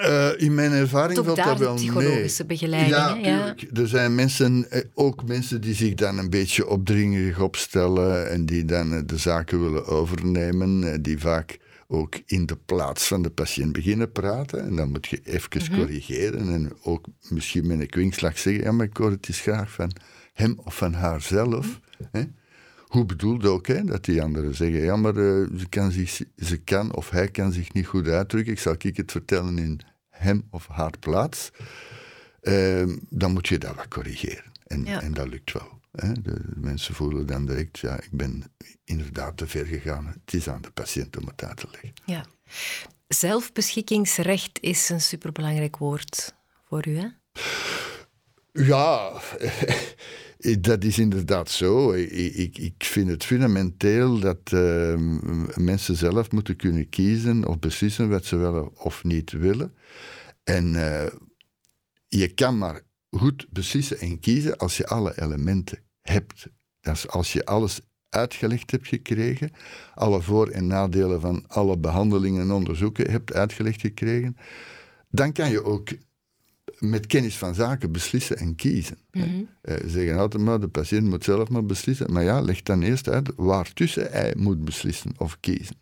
Eh, 0.00 0.28
in 0.36 0.54
mijn 0.54 0.72
ervaring 0.72 1.24
valt 1.24 1.36
daar 1.36 1.46
dat 1.46 1.58
de 1.58 1.64
wel 1.64 1.74
psychologische 1.74 2.44
mee. 2.46 2.58
begeleiding, 2.58 3.24
Ja? 3.26 3.54
Ja. 3.54 3.54
Er 3.80 3.88
zijn 3.88 4.14
mensen, 4.14 4.70
eh, 4.70 4.80
ook 4.94 5.24
mensen 5.26 5.60
die 5.60 5.74
zich 5.74 5.94
dan 5.94 6.18
een 6.18 6.30
beetje 6.30 6.68
opdringerig 6.68 7.40
opstellen 7.40 8.30
en 8.30 8.46
die 8.46 8.64
dan 8.64 8.92
eh, 8.94 9.00
de 9.06 9.16
zaken 9.18 9.62
willen 9.62 9.86
overnemen, 9.86 11.02
die 11.02 11.18
vaak 11.18 11.58
ook 11.88 12.14
in 12.26 12.46
de 12.46 12.56
plaats 12.66 13.06
van 13.06 13.22
de 13.22 13.30
patiënt 13.30 13.72
beginnen 13.72 14.12
praten. 14.12 14.64
En 14.66 14.76
dan 14.76 14.90
moet 14.90 15.06
je 15.06 15.20
even 15.24 15.48
Mhm. 15.70 15.76
corrigeren 15.78 16.52
en 16.52 16.72
ook 16.82 17.04
misschien 17.28 17.66
met 17.66 17.80
een 17.80 17.88
kwinkslag 17.88 18.38
zeggen, 18.38 18.62
ja, 18.62 18.72
maar 18.72 18.86
ik 18.86 18.96
hoor 18.96 19.10
het 19.10 19.28
is 19.28 19.40
graag 19.40 19.70
van 19.70 19.90
hem 20.32 20.60
of 20.64 20.76
van 20.76 20.92
haar 20.94 21.20
zelf. 21.20 21.80
Hè? 22.12 22.22
Hoe 22.80 23.04
bedoeld 23.06 23.44
ook, 23.46 23.66
hè, 23.66 23.84
dat 23.84 24.04
die 24.04 24.22
anderen 24.22 24.54
zeggen, 24.54 24.80
ja, 24.80 24.96
maar 24.96 25.14
ze, 25.14 25.66
kan 25.68 25.90
zich, 25.90 26.20
ze 26.38 26.56
kan 26.56 26.94
of 26.94 27.10
hij 27.10 27.28
kan 27.28 27.52
zich 27.52 27.72
niet 27.72 27.86
goed 27.86 28.08
uitdrukken, 28.08 28.52
ik 28.52 28.58
zal 28.58 28.74
ik 28.78 28.96
het 28.96 29.10
vertellen 29.10 29.58
in 29.58 29.80
hem 30.20 30.46
of 30.50 30.66
haar 30.66 30.98
plaats. 31.00 31.50
Ehm, 32.40 32.96
dan 33.08 33.32
moet 33.32 33.48
je 33.48 33.58
dat 33.58 33.74
wat 33.74 33.88
corrigeren. 33.88 34.44
En, 34.66 34.84
Ja. 34.84 35.00
en 35.02 35.14
dat 35.14 35.28
lukt 35.28 35.52
wel. 35.52 35.80
Hè. 35.92 36.12
De, 36.12 36.20
de 36.22 36.60
mensen 36.60 36.94
voelen 36.94 37.26
dan 37.26 37.46
direct, 37.46 37.78
ja, 37.78 38.00
ik 38.00 38.10
ben 38.10 38.44
inderdaad 38.84 39.36
te 39.36 39.46
ver 39.46 39.66
gegaan. 39.66 40.06
Het 40.06 40.34
is 40.34 40.48
aan 40.48 40.62
de 40.62 40.70
patiënt 40.70 41.16
om 41.16 41.26
het 41.26 41.44
uit 41.44 41.56
te 41.56 41.68
leggen. 41.70 41.92
ja. 42.04 42.24
Zelfbeschikkingsrecht 43.08 44.58
is 44.60 44.88
een 44.88 45.00
superbelangrijk 45.00 45.76
woord 45.76 46.34
voor 46.68 46.86
u, 46.88 46.98
hè? 46.98 47.06
Ja, 48.52 49.20
dat 50.60 50.84
is 50.84 50.98
inderdaad 50.98 51.50
zo. 51.50 51.92
Ik, 51.92 52.10
ik, 52.34 52.58
ik 52.58 52.84
vind 52.84 53.08
het 53.08 53.24
fundamenteel 53.24 54.18
dat 54.18 54.52
eh, 54.52 54.94
mensen 55.54 55.96
zelf 55.96 56.30
moeten 56.30 56.56
kunnen 56.56 56.88
kiezen 56.88 57.46
of 57.46 57.58
beslissen 57.58 58.08
wat 58.08 58.24
ze 58.24 58.36
willen 58.36 58.78
of 58.78 59.04
niet 59.04 59.30
willen. 59.30 59.74
En 60.44 60.74
eh, 60.74 61.12
je 62.08 62.28
kan 62.28 62.58
maar 62.58 62.82
goed 63.10 63.46
beslissen 63.50 63.98
en 63.98 64.20
kiezen 64.20 64.56
als 64.56 64.76
je 64.76 64.86
alle 64.86 65.22
elementen 65.22 65.78
hebt. 66.00 66.46
Is 66.80 67.08
als 67.08 67.32
je 67.32 67.44
alles 67.44 67.80
uitgelegd 68.08 68.70
hebt 68.70 68.88
gekregen, 68.88 69.50
alle 69.94 70.22
voor- 70.22 70.48
en 70.48 70.66
nadelen 70.66 71.20
van 71.20 71.44
alle 71.48 71.78
behandelingen 71.78 72.42
en 72.42 72.50
onderzoeken 72.50 73.10
hebt 73.10 73.32
uitgelegd 73.32 73.80
gekregen, 73.80 74.36
dan 75.08 75.32
kan 75.32 75.50
je 75.50 75.64
ook 75.64 75.88
met 76.78 77.06
kennis 77.06 77.36
van 77.36 77.54
zaken 77.54 77.92
beslissen 77.92 78.36
en 78.36 78.54
kiezen. 78.54 78.98
Mhm. 79.10 79.28
Eh, 79.62 79.76
Ze 79.76 79.88
zeggen 79.88 80.18
altijd 80.18 80.42
maar, 80.42 80.60
de 80.60 80.68
patiënt 80.68 81.06
moet 81.08 81.24
zelf 81.24 81.48
maar 81.48 81.64
beslissen. 81.64 82.12
Maar 82.12 82.24
ja, 82.24 82.40
leg 82.40 82.62
dan 82.62 82.82
eerst 82.82 83.08
uit 83.08 83.32
waartussen 83.36 84.10
hij 84.10 84.34
moet 84.38 84.64
beslissen 84.64 85.12
of 85.16 85.40
kiezen. 85.40 85.76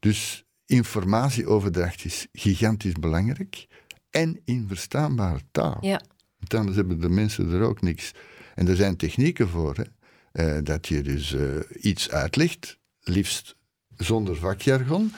Dus 0.00 0.44
informatieoverdracht 0.66 2.04
is 2.04 2.26
gigantisch 2.32 2.92
belangrijk. 2.92 3.66
En 4.10 4.40
in 4.44 4.64
verstaanbare 4.68 5.40
taal. 5.50 5.78
Ja. 5.80 6.00
Want 6.38 6.54
anders 6.54 6.76
hebben 6.76 7.00
de 7.00 7.08
mensen 7.08 7.52
er 7.52 7.62
ook 7.62 7.82
niks. 7.82 8.12
En 8.54 8.68
er 8.68 8.76
zijn 8.76 8.96
technieken 8.96 9.48
voor. 9.48 9.76
Hè? 9.76 9.84
Eh, 10.32 10.62
dat 10.64 10.86
je 10.86 11.02
dus 11.02 11.34
eh, 11.34 11.46
iets 11.80 12.10
uitlegt, 12.10 12.78
liefst 13.00 13.56
zonder 13.96 14.36
vakjargon, 14.36 15.12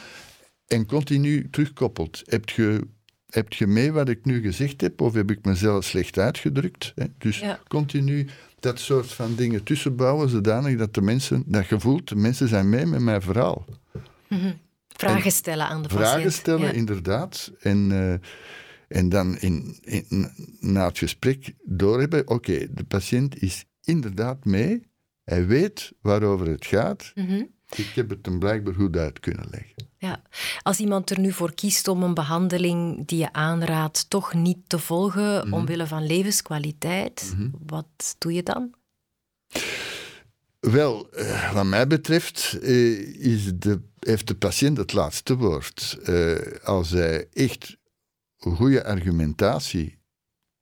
en 0.66 0.86
continu 0.86 1.50
terugkoppelt. 1.50 2.22
Heb 2.24 2.48
je, 2.48 2.86
heb 3.30 3.52
je 3.52 3.66
mee 3.66 3.92
wat 3.92 4.08
ik 4.08 4.24
nu 4.24 4.40
gezegd 4.40 4.80
heb, 4.80 5.00
of 5.00 5.14
heb 5.14 5.30
ik 5.30 5.44
mezelf 5.44 5.84
slecht 5.84 6.18
uitgedrukt? 6.18 6.92
Hè? 6.94 7.04
Dus 7.18 7.38
Ja. 7.38 7.60
continu 7.68 8.26
dat 8.60 8.78
soort 8.78 9.12
van 9.12 9.34
dingen 9.34 9.62
tussenbouwen, 9.62 10.28
zodanig 10.28 10.76
dat 10.78 10.94
de 10.94 11.00
mensen, 11.02 11.42
dat 11.46 11.66
je 11.68 11.80
voelt, 11.80 12.08
de 12.08 12.16
mensen 12.16 12.48
zijn 12.48 12.68
mee 12.68 12.86
met 12.86 13.00
mijn 13.00 13.22
verhaal. 13.22 13.64
Vragen 14.88 15.32
stellen 15.32 15.66
aan 15.66 15.82
de 15.82 15.88
patiënt. 15.88 16.08
Vragen 16.08 16.32
stellen, 16.32 16.66
Ja. 16.66 16.72
inderdaad. 16.72 17.52
En, 17.60 17.92
eh, 17.92 18.98
en 18.98 19.08
dan 19.08 19.38
in, 19.38 19.76
in, 19.82 20.30
na 20.60 20.86
het 20.86 20.98
gesprek 20.98 21.54
doorhebben, 21.64 22.28
oké, 22.28 22.66
de 22.74 22.84
patiënt 22.84 23.42
is 23.42 23.64
inderdaad 23.84 24.44
mee. 24.44 24.82
Hij 25.24 25.46
weet 25.46 25.92
waarover 26.00 26.46
het 26.46 26.66
gaat. 26.66 27.12
Mhm. 27.14 27.42
Ik 27.76 27.90
heb 27.94 28.10
het 28.10 28.26
hem 28.26 28.38
blijkbaar 28.38 28.74
goed 28.74 28.96
uit 28.96 29.20
kunnen 29.20 29.46
leggen. 29.50 29.74
Ja. 29.98 30.22
Als 30.62 30.78
iemand 30.78 31.10
er 31.10 31.20
nu 31.20 31.32
voor 31.32 31.54
kiest 31.54 31.88
om 31.88 32.02
een 32.02 32.14
behandeling 32.14 33.06
die 33.06 33.18
je 33.18 33.32
aanraadt 33.32 34.10
toch 34.10 34.34
niet 34.34 34.58
te 34.66 34.78
volgen 34.78 35.44
Mhm. 35.46 35.52
omwille 35.52 35.86
van 35.86 36.06
levenskwaliteit, 36.06 37.34
wat 37.66 38.16
doe 38.18 38.32
je 38.32 38.42
dan? 38.42 38.74
Wel, 40.60 41.10
eh, 41.10 41.52
wat 41.52 41.64
mij 41.66 41.86
betreft 41.86 42.58
eh, 42.62 43.24
is 43.24 43.52
de, 43.54 43.80
heeft 43.98 44.26
de 44.26 44.34
patiënt 44.34 44.76
het 44.76 44.92
laatste 44.92 45.36
woord. 45.36 45.98
Eh, 46.02 46.34
als 46.64 46.90
hij 46.90 47.28
echt 47.32 47.76
goede 48.36 48.84
argumentatie 48.84 49.98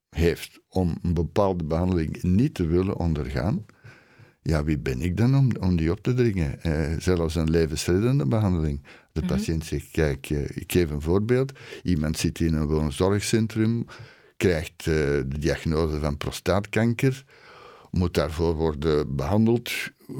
heeft 0.08 0.60
om 0.68 0.98
een 1.02 1.14
bepaalde 1.14 1.64
behandeling 1.64 2.22
niet 2.22 2.54
te 2.54 2.66
willen 2.66 2.96
ondergaan, 2.96 3.64
ja, 4.46 4.64
wie 4.64 4.78
ben 4.78 5.00
ik 5.00 5.16
dan 5.16 5.36
om, 5.36 5.50
om 5.60 5.76
die 5.76 5.90
op 5.90 6.00
te 6.00 6.14
dringen? 6.14 6.62
Eh, 6.62 6.98
zelfs 6.98 7.34
een 7.34 7.50
levensreddende 7.50 8.26
behandeling. 8.26 8.82
De 9.12 9.22
patiënt 9.22 9.64
zegt, 9.64 9.90
kijk, 9.90 10.30
eh, 10.30 10.56
ik 10.56 10.72
geef 10.72 10.90
een 10.90 11.00
voorbeeld. 11.00 11.52
Iemand 11.82 12.18
zit 12.18 12.40
in 12.40 12.54
een 12.54 12.66
woonzorgcentrum, 12.66 13.86
krijgt 14.36 14.78
eh, 14.78 14.84
de 14.84 15.38
diagnose 15.38 15.98
van 15.98 16.16
prostaatkanker, 16.16 17.24
moet 17.90 18.14
daarvoor 18.14 18.54
worden 18.54 19.16
behandeld, 19.16 19.70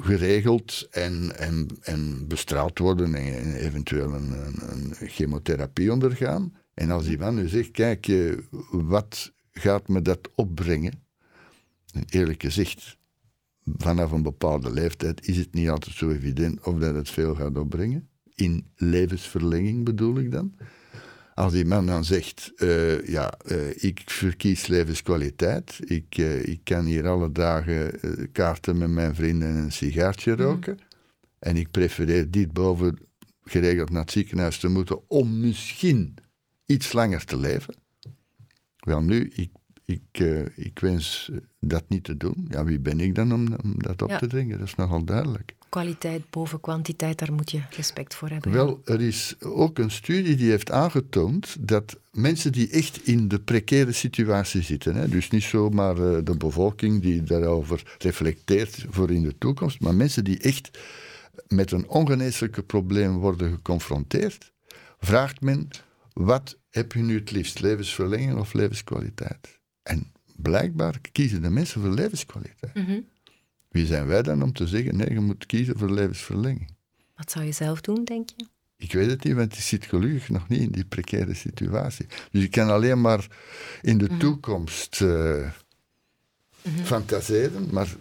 geregeld 0.00 0.88
en, 0.90 1.38
en, 1.38 1.68
en 1.80 2.28
bestraald 2.28 2.78
worden 2.78 3.14
en, 3.14 3.38
en 3.38 3.54
eventueel 3.54 4.14
een, 4.14 4.32
een, 4.32 4.92
een 5.00 5.08
chemotherapie 5.08 5.92
ondergaan. 5.92 6.56
En 6.74 6.90
als 6.90 7.04
die 7.04 7.18
man 7.18 7.34
nu 7.34 7.48
zegt, 7.48 7.70
kijk, 7.70 8.12
wat 8.70 9.32
gaat 9.52 9.88
me 9.88 10.02
dat 10.02 10.30
opbrengen? 10.34 11.02
En 11.92 12.04
eerlijk 12.08 12.42
gezegd, 12.42 12.96
vanaf 13.64 14.12
een 14.12 14.22
bepaalde 14.22 14.72
leeftijd 14.72 15.28
is 15.28 15.36
het 15.36 15.54
niet 15.54 15.68
altijd 15.68 15.96
zo 15.96 16.10
evident 16.10 16.66
of 16.66 16.78
dat 16.78 16.94
het 16.94 17.10
veel 17.10 17.34
gaat 17.34 17.58
opbrengen. 17.58 18.08
In 18.34 18.66
levensverlenging 18.76 19.84
bedoel 19.84 20.18
ik 20.18 20.30
dan. 20.30 20.54
Als 21.34 21.52
die 21.52 21.64
man 21.64 21.86
dan 21.86 22.04
zegt, 22.04 22.52
eh, 22.56 23.06
ja, 23.06 23.32
eh, 23.46 23.82
ik 23.82 24.02
verkies 24.04 24.66
levenskwaliteit, 24.66 25.78
ik, 25.84 26.18
eh, 26.18 26.46
ik 26.46 26.60
kan 26.64 26.84
hier 26.84 27.08
alle 27.08 27.32
dagen 27.32 28.00
kaarten 28.32 28.78
met 28.78 28.90
mijn 28.90 29.14
vrienden 29.14 29.48
en 29.48 29.56
een 29.56 29.72
sigaartje 29.72 30.36
roken, 30.36 30.78
en 31.38 31.56
ik 31.56 31.70
prefereer 31.70 32.30
dit 32.30 32.52
boven 32.52 32.98
geregeld 33.44 33.90
naar 33.90 34.00
het 34.00 34.10
ziekenhuis 34.10 34.58
te 34.58 34.68
moeten 34.68 35.10
om 35.10 35.40
misschien 35.40 36.14
iets 36.66 36.92
langer 36.92 37.24
te 37.24 37.36
leven. 37.36 37.74
Wel 38.76 39.02
nu, 39.02 39.30
ik, 39.34 39.50
ik, 39.84 40.02
eh, 40.12 40.58
ik 40.58 40.78
wens 40.78 41.28
eh, 41.32 41.38
dat 41.60 41.84
niet 41.88 42.04
te 42.04 42.16
doen. 42.16 42.46
Ja, 42.50 42.64
wie 42.64 42.78
ben 42.80 43.00
ik 43.00 43.14
dan 43.14 43.32
om, 43.32 43.46
om 43.64 43.82
dat 43.82 44.02
op 44.02 44.10
Ja. 44.10 44.18
te 44.18 44.26
dringen? 44.26 44.58
Dat 44.58 44.66
is 44.66 44.74
nogal 44.74 45.04
duidelijk. 45.04 45.54
Kwaliteit 45.68 46.30
boven 46.30 46.60
kwantiteit, 46.60 47.18
daar 47.18 47.32
moet 47.32 47.50
je 47.50 47.60
respect 47.70 48.14
voor 48.14 48.28
hebben. 48.28 48.52
Wel, 48.52 48.80
er 48.84 49.00
is 49.00 49.34
ook 49.40 49.78
een 49.78 49.90
studie 49.90 50.36
die 50.36 50.50
heeft 50.50 50.70
aangetoond 50.70 51.56
dat 51.68 51.98
mensen 52.12 52.52
die 52.52 52.70
echt 52.70 53.06
in 53.06 53.28
de 53.28 53.40
precaire 53.40 53.92
situatie 53.92 54.62
zitten, 54.62 54.94
hè, 54.94 55.08
dus 55.08 55.30
niet 55.30 55.42
zomaar 55.42 55.96
eh, 55.96 56.24
de 56.24 56.36
bevolking 56.36 57.02
die 57.02 57.22
daarover 57.22 57.96
reflecteert 57.98 58.84
voor 58.90 59.10
in 59.10 59.22
de 59.22 59.38
toekomst, 59.38 59.80
maar 59.80 59.94
mensen 59.94 60.24
die 60.24 60.38
echt 60.38 60.78
met 61.48 61.70
een 61.72 61.88
ongeneeslijke 61.88 62.62
probleem 62.62 63.16
worden 63.18 63.50
geconfronteerd, 63.52 64.52
vraagt 64.98 65.40
men, 65.40 65.68
wat 66.12 66.58
heb 66.70 66.92
je 66.92 66.98
nu 67.02 67.18
het 67.18 67.30
liefst, 67.30 67.60
levensverlenging 67.60 68.38
of 68.38 68.52
levenskwaliteit? 68.52 69.60
En 69.84 70.12
blijkbaar 70.36 71.00
kiezen 71.12 71.42
de 71.42 71.50
mensen 71.50 71.80
voor 71.80 71.90
levenskwaliteit. 71.90 72.74
Mhm. 72.74 73.00
Wie 73.68 73.86
zijn 73.86 74.06
wij 74.06 74.22
dan 74.22 74.42
om 74.42 74.52
te 74.52 74.66
zeggen, 74.66 74.96
nee, 74.96 75.12
je 75.12 75.20
moet 75.20 75.46
kiezen 75.46 75.78
voor 75.78 75.90
levensverlenging? 75.90 76.74
Wat 77.16 77.30
zou 77.30 77.44
je 77.44 77.52
zelf 77.52 77.80
doen, 77.80 78.04
denk 78.04 78.28
je? 78.36 78.46
Ik 78.76 78.92
weet 78.92 79.10
het 79.10 79.24
niet, 79.24 79.34
want 79.34 79.52
ik 79.52 79.60
zit 79.60 79.84
gelukkig 79.84 80.28
nog 80.28 80.48
niet 80.48 80.60
in 80.60 80.70
die 80.70 80.84
precaire 80.84 81.34
situatie. 81.34 82.06
Dus 82.30 82.42
ik 82.42 82.50
kan 82.50 82.70
alleen 82.70 83.00
maar 83.00 83.26
in 83.82 83.98
de 83.98 84.16
toekomst 84.16 85.00
eh, 85.00 85.50
fantaseren, 86.82 87.68
maar 87.72 87.96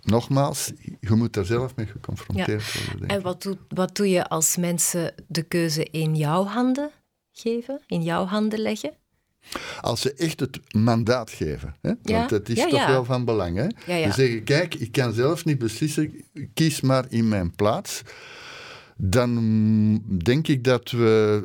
nogmaals, 0.00 0.72
je 1.00 1.14
moet 1.14 1.32
daar 1.32 1.44
zelf 1.44 1.76
mee 1.76 1.86
geconfronteerd 1.86 2.86
worden. 2.86 3.08
En 3.08 3.22
wat 3.22 3.42
doe, 3.42 3.56
wat 3.68 3.96
doe 3.96 4.08
je 4.08 4.28
als 4.28 4.56
mensen 4.56 5.14
de 5.28 5.42
keuze 5.42 5.84
in 5.84 6.16
jouw 6.16 6.44
handen 6.44 6.90
geven, 7.32 7.80
in 7.86 8.02
jouw 8.02 8.24
handen 8.24 8.58
leggen? 8.58 8.92
Als 9.80 10.00
ze 10.00 10.14
echt 10.14 10.40
het 10.40 10.60
mandaat 10.74 11.30
geven, 11.30 11.76
hè? 11.80 11.92
Ja, 12.02 12.18
want 12.18 12.30
dat 12.30 12.48
is 12.48 12.56
ja, 12.56 12.68
toch 12.68 12.86
wel 12.86 13.04
van 13.04 13.24
belang. 13.24 13.56
Hè? 13.56 13.66
Ze 14.02 14.12
zeggen, 14.12 14.44
kijk, 14.44 14.74
ik 14.74 14.92
kan 14.92 15.12
zelf 15.12 15.44
niet 15.44 15.58
beslissen, 15.58 16.24
kies 16.54 16.80
maar 16.80 17.04
in 17.08 17.28
mijn 17.28 17.54
plaats. 17.54 18.02
Dan 18.96 20.02
denk 20.24 20.48
ik 20.48 20.64
dat 20.64 20.90
we 20.90 21.44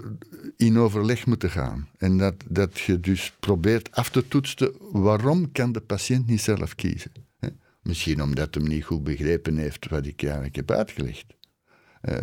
in 0.57 0.77
overleg 0.77 1.25
moeten 1.25 1.49
gaan. 1.49 1.87
En 1.97 2.17
dat, 2.17 2.35
dat 2.49 2.79
je 2.79 2.99
dus 2.99 3.33
probeert 3.39 3.91
af 3.91 4.09
te 4.09 4.27
toetsen 4.27 4.73
waarom 4.91 5.51
kan 5.51 5.71
de 5.71 5.81
patiënt 5.81 6.27
niet 6.27 6.41
zelf 6.41 6.75
kiezen. 6.75 7.11
Hè? 7.39 7.47
Misschien 7.81 8.21
omdat 8.21 8.55
hij 8.55 8.63
niet 8.63 8.83
goed 8.83 9.03
begrepen 9.03 9.57
heeft 9.57 9.89
wat 9.89 10.05
ik 10.05 10.23
eigenlijk 10.23 10.55
heb 10.55 10.71
uitgelegd. 10.71 11.25
Eh, 12.01 12.17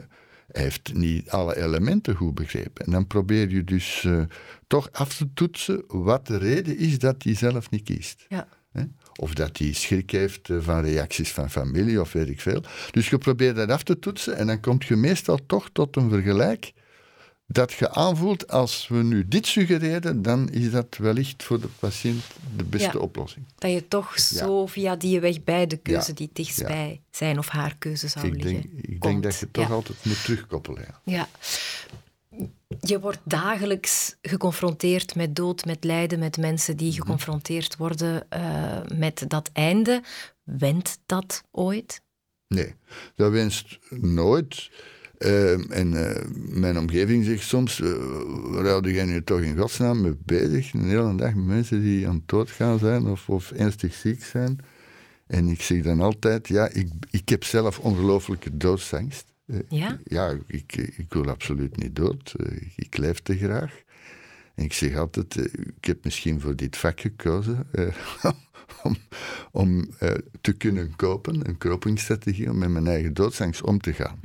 heeft 0.52 0.94
niet 0.94 1.30
alle 1.30 1.56
elementen 1.56 2.14
goed 2.14 2.34
begrepen. 2.34 2.84
En 2.84 2.92
dan 2.92 3.06
probeer 3.06 3.50
je 3.50 3.64
dus 3.64 4.04
eh, 4.04 4.22
toch 4.66 4.92
af 4.92 5.16
te 5.16 5.32
toetsen 5.34 5.84
wat 5.86 6.26
de 6.26 6.36
reden 6.36 6.78
is 6.78 6.98
dat 6.98 7.22
hij 7.22 7.34
zelf 7.34 7.70
niet 7.70 7.82
kiest. 7.82 8.26
Ja. 8.28 8.48
Hè? 8.72 8.82
Of 9.20 9.34
dat 9.34 9.58
hij 9.58 9.72
schrik 9.72 10.10
heeft 10.10 10.50
eh, 10.50 10.56
van 10.60 10.80
reacties 10.80 11.32
van 11.32 11.50
familie 11.50 12.00
of 12.00 12.12
weet 12.12 12.28
ik 12.28 12.40
veel. 12.40 12.62
Dus 12.90 13.08
je 13.08 13.18
probeert 13.18 13.56
dat 13.56 13.70
af 13.70 13.82
te 13.82 13.98
toetsen 13.98 14.36
en 14.36 14.46
dan 14.46 14.60
kom 14.60 14.76
je 14.78 14.96
meestal 14.96 15.38
toch 15.46 15.68
tot 15.72 15.96
een 15.96 16.10
vergelijk 16.10 16.72
dat 17.52 17.72
je 17.72 17.90
aanvoelt, 17.90 18.48
als 18.50 18.88
we 18.88 19.02
nu 19.02 19.28
dit 19.28 19.46
suggereren, 19.46 20.22
dan 20.22 20.50
is 20.50 20.70
dat 20.70 20.96
wellicht 20.96 21.42
voor 21.42 21.60
de 21.60 21.68
patiënt 21.78 22.22
de 22.56 22.64
beste 22.64 22.90
Ja. 22.92 22.98
oplossing. 22.98 23.44
Dat 23.58 23.70
je 23.72 23.88
toch 23.88 24.18
zo 24.18 24.66
via 24.66 24.96
die 24.96 25.20
weg 25.20 25.44
bij 25.44 25.66
de 25.66 25.76
keuze 25.76 26.08
Ja. 26.08 26.14
die 26.14 26.30
dichtstbij 26.32 27.00
zijn 27.10 27.38
of 27.38 27.48
haar 27.48 27.76
keuze 27.78 28.08
zou 28.08 28.26
Ik 28.26 28.32
liggen. 28.34 28.52
denk, 28.52 28.84
ik 28.86 29.00
denk 29.00 29.22
dat 29.22 29.38
je 29.38 29.50
toch 29.50 29.70
altijd 29.70 30.04
moet 30.04 30.24
terugkoppelen. 30.24 30.84
Ja. 31.04 31.28
Je 32.80 33.00
wordt 33.00 33.18
dagelijks 33.24 34.16
geconfronteerd 34.22 35.14
met 35.14 35.36
dood, 35.36 35.64
met 35.64 35.84
lijden, 35.84 36.18
met 36.18 36.36
mensen 36.36 36.74
Mhm. 36.74 36.82
die 36.84 36.92
geconfronteerd 36.92 37.76
worden 37.76 38.30
eh, 38.30 38.80
met 38.94 39.24
dat 39.28 39.50
einde. 39.52 40.02
Wendt 40.42 40.98
dat 41.06 41.42
ooit? 41.50 42.02
Nee, 42.48 42.74
dat 43.14 43.30
wenst 43.32 43.78
nooit. 43.90 44.70
Ehm, 45.22 45.60
en 45.70 46.08
eh, 46.08 46.24
mijn 46.34 46.78
omgeving 46.78 47.24
zegt 47.24 47.42
soms, 47.42 47.80
uh, 47.80 47.92
waar 48.42 48.66
houd 48.66 48.84
jij 48.84 49.04
nu 49.04 49.24
toch 49.24 49.40
in 49.40 49.58
godsnaam 49.58 50.00
mee 50.00 50.16
bezig? 50.24 50.72
Een 50.72 50.88
hele 50.88 51.14
dag 51.14 51.34
met 51.34 51.44
mensen 51.44 51.82
die 51.82 52.08
aan 52.08 52.14
het 52.14 52.28
doodgaan 52.28 52.78
zijn 52.78 53.06
of, 53.06 53.28
of 53.28 53.50
ernstig 53.50 53.94
ziek 53.94 54.24
zijn. 54.24 54.58
En 55.26 55.48
ik 55.48 55.62
zeg 55.62 55.82
dan 55.82 56.00
altijd, 56.00 56.48
ja, 56.48 56.68
ik, 56.68 56.88
ik 57.10 57.28
heb 57.28 57.44
zelf 57.44 57.78
ongelooflijke 57.78 58.56
doodsangst. 58.56 59.24
Eh, 59.46 59.58
Ja? 59.68 59.98
Ja, 60.04 60.36
ik, 60.46 60.76
ik 60.76 61.12
wil 61.12 61.28
absoluut 61.28 61.76
niet 61.76 61.96
dood. 61.96 62.34
Ik 62.76 62.96
leef 62.96 63.20
te 63.20 63.36
graag. 63.36 63.82
En 64.54 64.64
ik 64.64 64.72
zeg 64.72 64.96
altijd, 64.96 65.36
ik 65.76 65.84
heb 65.84 66.04
misschien 66.04 66.40
voor 66.40 66.56
dit 66.56 66.76
vak 66.76 67.00
gekozen 67.00 67.66
om, 68.82 68.96
om 69.52 69.88
te 70.40 70.52
kunnen 70.52 70.96
kopen, 70.96 71.48
een 71.48 71.58
copingstrategie, 71.58 72.50
om 72.50 72.58
met 72.58 72.70
mijn 72.70 72.86
eigen 72.86 73.14
doodsangst 73.14 73.62
om 73.62 73.80
te 73.80 73.92
gaan. 73.92 74.18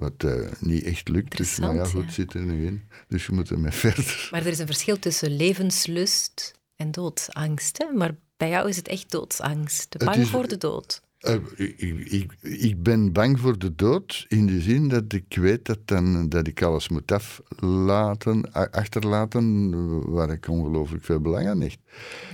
Wat 0.00 0.24
eh, 0.24 0.52
niet 0.60 0.82
echt 0.84 1.08
lukt, 1.08 1.36
dus 1.36 1.58
maar 1.58 1.68
ja, 1.68 1.74
Interessant, 1.74 2.04
goed, 2.04 2.14
ja. 2.16 2.22
zit 2.22 2.34
er 2.34 2.40
nu 2.46 2.66
in. 2.66 2.82
Dus 3.08 3.26
je 3.26 3.32
moet 3.32 3.50
ermee 3.50 3.72
verder. 3.72 4.28
Maar 4.30 4.40
er 4.40 4.46
is 4.46 4.58
een 4.58 4.66
verschil 4.66 4.98
tussen 4.98 5.36
levenslust 5.36 6.52
en 6.76 6.90
doodsangst. 6.90 7.78
Hè? 7.78 7.92
Maar 7.92 8.14
bij 8.36 8.48
jou 8.48 8.68
is 8.68 8.76
het 8.76 8.88
echt 8.88 9.10
doodsangst. 9.10 9.98
Bang 9.98 10.16
is- 10.16 10.28
voor 10.28 10.48
de 10.48 10.56
dood. 10.56 11.02
Eh, 11.18 11.34
ik, 11.56 11.80
ik, 12.10 12.32
ik 12.42 12.82
ben 12.82 13.12
bang 13.12 13.40
voor 13.40 13.58
de 13.58 13.74
dood 13.74 14.24
in 14.28 14.46
de 14.46 14.60
zin 14.60 14.88
dat 14.88 15.12
ik 15.12 15.36
weet 15.36 15.64
dat, 15.64 15.78
dan, 15.84 16.28
dat 16.28 16.46
ik 16.46 16.62
alles 16.62 16.88
moet 16.88 17.12
aflaten, 17.12 18.52
achterlaten 18.70 20.10
waar 20.12 20.30
ik 20.30 20.48
ongelooflijk 20.48 21.04
veel 21.04 21.20
belang 21.20 21.48
aan 21.48 21.60
hecht. 21.60 21.78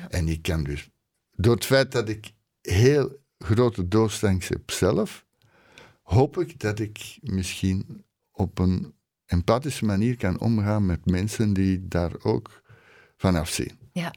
En 0.09 0.29
ik 0.29 0.43
kan 0.43 0.65
dus, 0.65 0.89
door 1.33 1.55
het 1.55 1.65
feit 1.65 1.93
dat 1.93 2.09
ik 2.09 2.33
heel 2.61 3.19
grote 3.39 3.89
doodsangst 3.89 4.49
heb 4.49 4.71
zelf, 4.71 5.26
hoop 6.07 6.39
ik 6.39 6.61
dat 6.61 6.79
ik 6.79 7.19
misschien 7.21 8.05
op 8.33 8.59
een 8.59 8.95
empathische 9.25 9.85
manier 9.85 10.17
kan 10.17 10.41
omgaan 10.41 10.87
met 10.87 11.07
mensen 11.07 11.53
die 11.53 11.89
daar 11.89 12.13
ook 12.23 12.63
vanaf 13.17 13.49
zien. 13.49 13.79
Ja. 13.93 14.15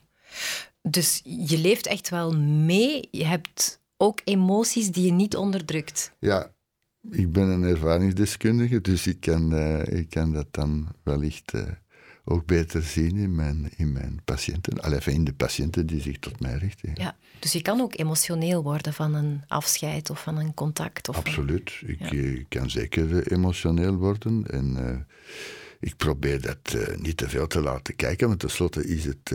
Dus 0.81 1.21
je 1.23 1.57
leeft 1.57 1.87
echt 1.87 2.09
wel 2.09 2.37
mee. 2.37 3.07
Je 3.11 3.25
hebt 3.25 3.81
ook 3.97 4.21
emoties 4.23 4.91
die 4.91 5.05
je 5.05 5.11
niet 5.11 5.35
onderdrukt. 5.35 6.15
Ja, 6.19 6.53
ik 7.11 7.31
ben 7.31 7.47
een 7.47 7.63
ervaringsdeskundige, 7.63 8.81
dus 8.81 9.07
ik 9.07 9.19
kan, 9.19 9.53
eh, 9.53 9.99
ik 9.99 10.09
kan 10.09 10.33
dat 10.33 10.47
dan 10.51 10.87
wellicht 11.03 11.53
eh, 11.53 11.67
ook 12.29 12.45
beter 12.45 12.81
zien 12.83 13.15
in 13.17 13.35
mijn, 13.35 13.69
in 13.75 13.91
mijn 13.91 14.19
patiënten. 14.25 14.81
Allee, 14.81 14.95
enfin, 14.95 15.13
in 15.13 15.23
de 15.23 15.33
patiënten 15.33 15.85
die 15.85 16.01
zich 16.01 16.19
tot 16.19 16.39
mij 16.39 16.57
richten. 16.57 16.91
Ja. 16.93 17.17
Dus 17.39 17.51
je 17.51 17.61
kan 17.61 17.81
ook 17.81 17.97
emotioneel 17.97 18.63
worden 18.63 18.93
van 18.93 19.13
een 19.13 19.43
afscheid 19.47 20.09
of 20.09 20.21
van 20.21 20.37
een 20.37 20.53
contact. 20.53 21.09
Of 21.09 21.17
Absoluut. 21.17 21.81
Ik, 21.85 21.99
Ja. 21.99 22.09
eh, 22.09 22.33
ik 22.33 22.45
kan 22.49 22.69
zeker 22.69 23.17
eh, 23.17 23.37
emotioneel 23.37 23.95
worden. 23.95 24.45
En 24.51 24.77
eh, 24.89 24.97
ik 25.79 25.95
probeer 25.97 26.41
dat 26.41 26.77
niet 26.99 27.17
te 27.17 27.29
veel 27.29 27.47
te 27.47 27.61
laten 27.61 27.95
kijken, 27.95 28.27
want 28.27 28.39
tenslotte 28.39 28.87
is 28.87 29.05
het, 29.05 29.33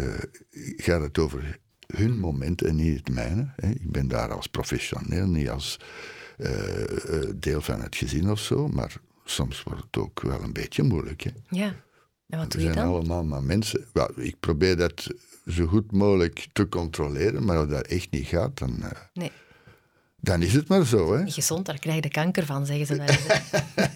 gaat 0.77 1.01
het 1.03 1.19
over 1.19 1.59
hun 1.97 2.19
moment 2.19 2.63
en 2.63 2.77
niet 2.77 2.97
het 2.99 3.11
mijne. 3.15 3.53
Hè. 3.57 3.69
Ik 3.71 3.91
ben 3.91 4.09
daar 4.09 4.33
als 4.33 4.47
professioneel, 4.47 5.27
niet 5.27 5.49
als 5.51 5.77
deel 7.37 7.61
van 7.61 7.81
het 7.83 7.97
gezin 7.97 8.31
of 8.31 8.39
zo, 8.41 8.69
maar 8.69 8.97
soms 9.25 9.63
wordt 9.63 9.83
het 9.83 9.97
ook 9.97 10.21
wel 10.21 10.43
een 10.43 10.53
beetje 10.53 10.83
moeilijk. 10.83 11.23
Hè. 11.23 11.31
Ja. 11.49 11.75
En 12.35 12.41
wat 12.41 12.53
We 12.53 12.59
doe 12.59 12.69
je 12.69 12.75
zijn 12.75 12.87
allemaal 12.87 13.25
maar 13.25 13.43
mensen. 13.43 13.87
Ik 14.17 14.41
probeer 14.41 14.77
dat 14.77 15.07
zo 15.47 15.67
goed 15.67 15.93
mogelijk 15.93 16.47
te 16.53 16.69
controleren, 16.69 17.45
maar 17.45 17.57
als 17.57 17.69
dat 17.69 17.87
echt 17.87 18.11
niet 18.11 18.27
gaat, 18.27 18.59
dan, 18.59 18.83
eh, 18.83 18.91
Nee, 19.13 19.33
dan 20.21 20.43
is 20.43 20.53
het 20.53 20.69
maar 20.69 20.85
zo. 20.85 21.15
Hè. 21.15 21.23
niet 21.23 21.35
gezond, 21.35 21.67
daar 21.67 21.79
krijg 21.79 21.97
je 21.97 22.03
de 22.03 22.09
kanker 22.09 22.47
van, 22.47 22.67
zeggen 22.67 22.87
ze 22.87 22.97
wel. 22.97 23.89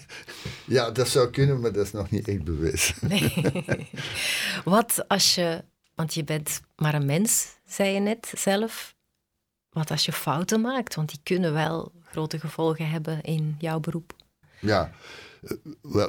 Ja, 0.65 0.91
dat 0.91 1.07
zou 1.07 1.29
kunnen, 1.29 1.59
maar 1.59 1.71
dat 1.71 1.85
is 1.85 1.91
nog 1.91 2.09
niet 2.09 2.27
echt 2.27 2.43
bewezen. 2.43 2.95
Nee. 3.07 3.89
Wat 4.63 5.07
als 5.07 5.35
je, 5.35 5.63
want 5.95 6.13
je 6.13 6.23
bent 6.23 6.61
maar 6.75 6.93
een 6.93 7.05
mens, 7.05 7.47
zei 7.65 7.93
je 7.93 7.99
net 7.99 8.33
zelf. 8.37 8.95
Wat 9.69 9.91
als 9.91 10.05
je 10.05 10.11
fouten 10.11 10.61
maakt? 10.61 10.95
Want 10.95 11.09
die 11.09 11.19
kunnen 11.23 11.53
wel 11.53 11.91
grote 12.11 12.39
gevolgen 12.39 12.89
hebben 12.89 13.21
in 13.21 13.55
jouw 13.59 13.79
beroep. 13.79 14.13
Ja, 14.59 14.91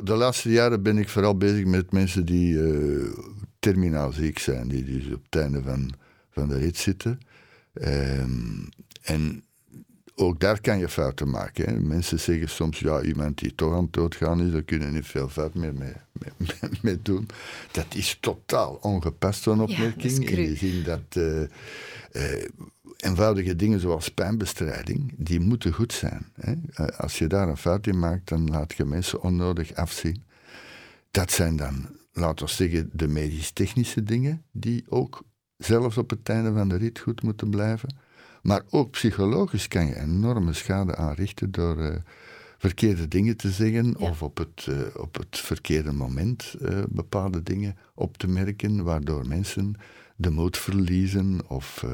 de 0.03 0.15
laatste 0.15 0.51
jaren 0.51 0.83
ben 0.83 0.99
ik 0.99 1.09
vooral 1.09 1.37
bezig 1.37 1.65
met 1.65 1.93
mensen 1.93 2.25
die 2.25 2.63
eh, 2.63 3.13
terminaal 3.59 4.13
ziek 4.13 4.39
zijn, 4.39 4.69
die 4.69 4.85
dus 4.85 5.15
op 5.15 5.25
het 5.31 5.43
einde 5.43 5.63
van, 5.63 5.93
van 6.31 6.49
de 6.49 6.59
rit 6.59 6.77
zitten. 6.77 7.21
Ehm, 7.73 8.65
en 9.03 9.45
ook 10.21 10.41
daar 10.41 10.61
kan 10.61 10.79
je 10.79 10.89
fouten 10.89 11.31
maken. 11.31 11.65
Hè. 11.69 11.81
Mensen 11.81 12.21
zeggen 12.21 12.49
soms, 12.49 12.79
ja, 12.79 13.03
iemand 13.03 13.39
die 13.39 13.55
toch 13.55 13.75
aan 13.75 13.83
het 13.83 13.93
doodgaan 13.93 14.41
is, 14.41 14.53
daar 14.53 14.63
kunnen 14.63 14.93
niet 14.93 15.07
veel 15.07 15.29
fout 15.29 15.55
meer 15.55 15.75
mee, 15.75 15.93
mee, 16.83 17.03
doen. 17.03 17.29
Dat 17.73 17.87
is 17.95 18.19
totaal 18.21 18.79
ongepast, 18.81 19.43
zo'n 19.43 19.61
opmerking. 19.61 20.13
in 20.13 20.25
cru. 20.25 20.47
de 20.47 20.57
zin 20.57 20.83
dat 20.83 21.01
eh, 21.09 21.43
eh, 22.13 22.49
eenvoudige 22.97 23.57
dingen 23.57 23.81
zoals 23.81 24.09
pijnbestrijding, 24.09 25.13
die 25.17 25.41
moeten 25.41 25.73
goed 25.73 25.93
zijn. 25.93 26.27
Hè. 26.35 26.55
Eh, 26.73 26.99
Als 26.99 27.19
je 27.19 27.27
daar 27.27 27.49
een 27.49 27.57
fout 27.57 27.87
in 27.87 27.99
maakt, 27.99 28.29
dan 28.29 28.51
laat 28.51 28.73
je 28.73 28.85
mensen 28.85 29.23
onnodig 29.23 29.75
afzien. 29.75 30.25
Dat 31.11 31.31
zijn 31.31 31.57
dan, 31.57 31.87
laten 32.13 32.47
we 32.47 32.53
zeggen, 32.53 32.91
de 32.93 33.09
medisch-technische 33.09 34.03
dingen, 34.03 34.45
die 34.53 34.85
ook 34.89 35.23
zelfs 35.57 35.97
op 35.97 36.11
het 36.11 36.29
einde 36.29 36.53
van 36.53 36.69
de 36.69 36.77
rit 36.77 36.99
goed 36.99 37.23
moeten 37.23 37.51
blijven. 37.51 38.09
Maar 38.43 38.63
ook 38.71 38.91
psychologisch 38.91 39.69
kan 39.69 39.87
je 39.87 40.01
enorme 40.01 40.53
schade 40.53 40.97
aanrichten 40.97 41.51
door 41.51 41.81
eh, 41.81 41.97
verkeerde 42.59 43.09
dingen 43.09 43.37
te 43.37 43.51
zeggen 43.51 43.87
Ja. 43.99 44.09
of 44.09 44.23
op 44.23 44.37
het, 44.39 44.67
eh, 44.69 45.01
op 45.03 45.15
het 45.17 45.39
verkeerde 45.39 45.93
moment 45.93 46.55
eh, 46.61 46.83
bepaalde 46.89 47.43
dingen 47.43 47.77
op 47.95 48.17
te 48.17 48.29
merken, 48.29 48.85
waardoor 48.85 49.27
mensen 49.27 49.75
de 50.17 50.31
moed 50.31 50.59
verliezen 50.59 51.41
of 51.49 51.85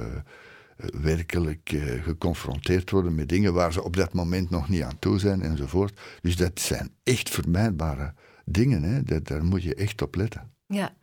werkelijk 1.00 1.74
geconfronteerd 2.02 2.90
worden 2.90 3.14
met 3.14 3.28
dingen 3.28 3.52
waar 3.54 3.72
ze 3.72 3.82
op 3.82 3.96
dat 3.96 4.12
moment 4.12 4.50
nog 4.50 4.68
niet 4.68 4.82
aan 4.82 4.98
toe 4.98 5.18
zijn 5.18 5.42
enzovoort. 5.42 6.00
Dus 6.22 6.37
dat 6.37 6.61
zijn 6.61 6.90
echt 7.02 7.30
vermijdbare 7.30 8.14
dingen, 8.44 8.82
hè? 8.82 9.02
Dat, 9.02 9.26
daar 9.26 9.44
moet 9.44 9.62
je 9.62 9.74
echt 9.74 10.02
op 10.02 10.14
letten. 10.14 10.50
Ja. 10.66 10.94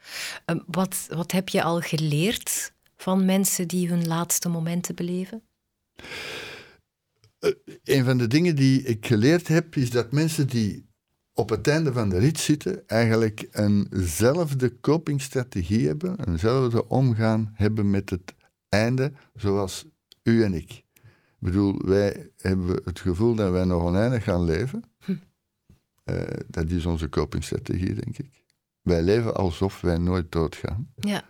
Ehm, 0.46 0.60
wat, 0.68 1.08
wat 1.10 1.32
heb 1.32 1.50
je 1.50 1.64
al 1.64 1.80
geleerd 1.82 2.74
van 3.04 3.26
mensen 3.26 3.68
die 3.68 3.88
hun 3.88 4.08
laatste 4.08 4.50
momenten 4.50 4.96
beleven? 4.96 5.42
Een 7.84 8.04
van 8.06 8.18
de 8.18 8.28
dingen 8.28 8.56
die 8.56 8.82
ik 8.82 9.06
geleerd 9.06 9.48
heb, 9.48 9.76
is 9.76 9.90
dat 9.90 10.12
mensen 10.12 10.48
die 10.48 10.86
op 11.34 11.50
het 11.50 11.68
einde 11.68 11.94
van 11.94 12.10
de 12.10 12.18
rit 12.18 12.40
zitten, 12.40 12.88
eigenlijk 12.88 13.48
eenzelfde 13.52 14.80
copingstrategie 14.80 15.88
hebben, 15.88 16.28
eenzelfde 16.28 16.88
omgaan 16.88 17.52
hebben 17.54 17.90
met 17.90 18.10
het 18.10 18.34
einde, 18.70 19.12
zoals 19.36 19.86
u 20.24 20.44
en 20.44 20.54
ik. 20.54 20.72
Ik 20.72 21.50
bedoel, 21.50 21.82
wij 21.86 22.32
hebben 22.38 22.82
het 22.84 23.00
gevoel 23.00 23.36
dat 23.36 23.52
wij 23.52 23.64
nog 23.64 23.84
oneindig 23.84 24.24
gaan 24.24 24.44
leven. 24.44 24.84
Eh, 26.04 26.22
dat 26.48 26.70
is 26.70 26.86
onze 26.86 27.10
copingstrategie, 27.10 27.94
denk 27.94 28.18
ik. 28.18 28.44
Wij 28.82 29.02
leven 29.02 29.36
alsof 29.36 29.82
wij 29.82 29.98
nooit 29.98 30.32
doodgaan. 30.32 30.94
Ja. 30.96 31.24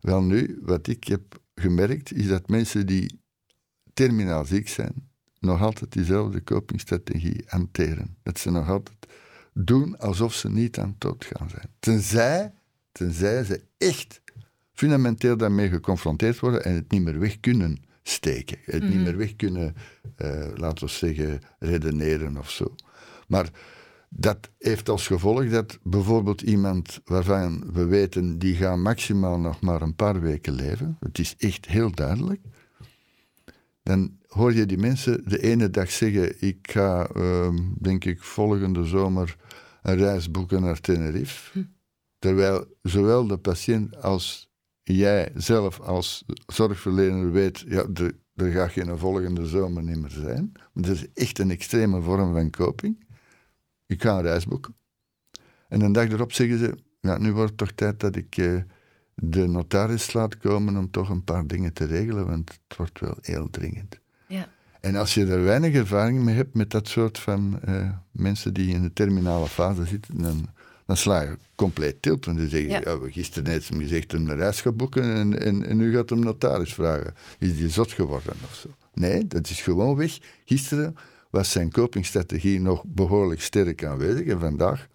Wel 0.00 0.22
nu, 0.22 0.58
wat 0.62 0.86
ik 0.86 1.04
heb 1.04 1.42
gemerkt, 1.54 2.12
is 2.12 2.28
dat 2.28 2.48
mensen 2.48 2.86
die 2.86 3.20
terminaal 3.94 4.44
ziek 4.44 4.68
zijn, 4.68 5.08
nog 5.38 5.60
altijd 5.60 5.92
diezelfde 5.92 6.44
copingstrategie 6.44 7.42
hanteren. 7.46 8.16
Dat 8.22 8.38
ze 8.38 8.50
nog 8.50 8.68
altijd 8.68 9.06
doen 9.52 9.98
alsof 9.98 10.34
ze 10.34 10.50
niet 10.50 10.78
aan 10.78 10.88
het 10.88 11.00
doodgaan 11.00 11.50
zijn. 11.50 11.70
Tenzij, 11.78 12.52
tenzij 12.92 13.44
ze 13.44 13.64
echt 13.78 14.20
fundamenteel 14.72 15.36
daarmee 15.36 15.68
geconfronteerd 15.68 16.38
worden 16.38 16.64
en 16.64 16.74
het 16.74 16.90
niet 16.90 17.02
meer 17.02 17.18
weg 17.18 17.40
kunnen 17.40 17.82
steken. 18.02 18.58
Het 18.64 18.82
niet 18.82 19.00
meer 19.00 19.16
weg 19.16 19.36
kunnen, 19.36 19.74
eh, 20.16 20.46
laten 20.54 20.86
we 20.86 20.92
zeggen, 20.92 21.40
redeneren 21.58 22.36
of 22.36 22.50
zo. 22.50 22.74
Maar 23.28 23.50
dat 24.08 24.50
heeft 24.58 24.88
als 24.88 25.06
gevolg 25.06 25.48
dat 25.48 25.78
bijvoorbeeld 25.82 26.40
iemand 26.40 27.00
waarvan 27.04 27.72
we 27.72 27.84
weten 27.84 28.38
die 28.38 28.54
gaat 28.54 28.78
maximaal 28.78 29.38
nog 29.38 29.60
maar 29.60 29.82
een 29.82 29.94
paar 29.94 30.20
weken 30.20 30.52
leven, 30.52 30.96
het 31.00 31.18
is 31.18 31.34
echt 31.36 31.66
heel 31.66 31.90
duidelijk, 31.90 32.40
dan 33.82 34.18
hoor 34.26 34.54
je 34.54 34.66
die 34.66 34.78
mensen 34.78 35.28
de 35.28 35.38
ene 35.38 35.70
dag 35.70 35.90
zeggen: 35.90 36.42
Ik 36.42 36.70
ga, 36.70 37.06
ehm, 37.06 37.56
denk 37.78 38.04
ik, 38.04 38.22
volgende 38.22 38.84
zomer 38.84 39.36
een 39.82 39.96
reis 39.96 40.30
boeken 40.30 40.62
naar 40.62 40.80
Tenerife. 40.80 41.66
Terwijl 42.18 42.64
zowel 42.82 43.26
de 43.26 43.38
patiënt 43.38 44.02
als 44.02 44.50
jij 44.82 45.32
zelf 45.34 45.80
als 45.80 46.24
zorgverlener 46.46 47.32
weet: 47.32 47.64
ja, 47.68 47.86
er, 47.94 48.12
er 48.34 48.50
gaat 48.50 48.70
geen 48.72 48.98
volgende 48.98 49.46
zomer 49.46 49.82
niet 49.82 50.00
meer 50.00 50.10
zijn. 50.10 50.52
Maar 50.72 50.82
dat 50.82 50.94
is 50.94 51.12
echt 51.14 51.38
een 51.38 51.50
extreme 51.50 52.00
vorm 52.00 52.32
van 52.32 52.50
coping. 52.50 53.06
Ik 53.88 54.02
ga 54.02 54.16
een 54.16 54.22
reis 54.22 54.46
boeken. 54.46 54.74
En 55.68 55.80
een 55.80 55.92
dag 55.92 56.08
erop 56.08 56.32
zeggen 56.32 56.58
ze: 56.58 56.74
ja, 57.00 57.18
Nu 57.18 57.32
wordt 57.32 57.48
het 57.48 57.58
toch 57.58 57.72
tijd 57.72 58.00
dat 58.00 58.16
ik 58.16 58.36
eh, 58.36 58.54
de 59.14 59.46
notaris 59.46 60.12
laat 60.12 60.38
komen 60.38 60.76
om 60.76 60.90
toch 60.90 61.08
een 61.08 61.24
paar 61.24 61.46
dingen 61.46 61.72
te 61.72 61.84
regelen, 61.84 62.26
want 62.26 62.58
het 62.68 62.76
wordt 62.76 63.00
wel 63.00 63.16
heel 63.20 63.50
dringend. 63.50 63.98
Ja. 64.26 64.48
En 64.80 64.96
als 64.96 65.14
je 65.14 65.26
er 65.26 65.44
weinig 65.44 65.74
ervaring 65.74 66.22
mee 66.22 66.34
hebt 66.34 66.54
met 66.54 66.70
dat 66.70 66.88
soort 66.88 67.18
van 67.18 67.60
eh, 67.60 67.90
mensen 68.10 68.54
die 68.54 68.74
in 68.74 68.82
de 68.82 68.92
terminale 68.92 69.46
fase 69.46 69.84
zitten, 69.84 70.22
dan, 70.22 70.48
dan 70.86 70.96
sla 70.96 71.20
je 71.22 71.38
compleet 71.54 72.02
tilt. 72.02 72.24
Want 72.24 72.38
dan 72.38 72.48
zeg 72.48 72.60
je, 72.62 72.68
Ja. 72.68 72.98
gisteren 73.10 73.50
heeft 73.50 73.68
hem 73.68 73.78
gezegd 73.80 74.12
een 74.12 74.36
reis 74.36 74.60
gaat 74.60 74.76
boeken 74.76 75.02
en, 75.02 75.40
en, 75.40 75.66
en 75.66 75.76
nu 75.76 75.92
gaat 75.94 76.10
hem 76.10 76.18
notaris 76.20 76.74
vragen. 76.74 77.14
Is 77.38 77.56
die 77.56 77.68
zot 77.68 77.92
geworden 77.92 78.32
of 78.44 78.54
zo? 78.54 78.68
Nee, 78.94 79.26
dat 79.26 79.48
is 79.50 79.60
gewoon 79.60 79.96
weg. 79.96 80.18
Gisteren 80.44 80.96
was 81.30 81.50
zijn 81.50 81.70
copingstrategie 81.72 82.60
nog 82.60 82.82
behoorlijk 82.86 83.40
sterk 83.42 83.84
aanwezig 83.84 84.26
en 84.26 84.40
vandaag 84.40 84.86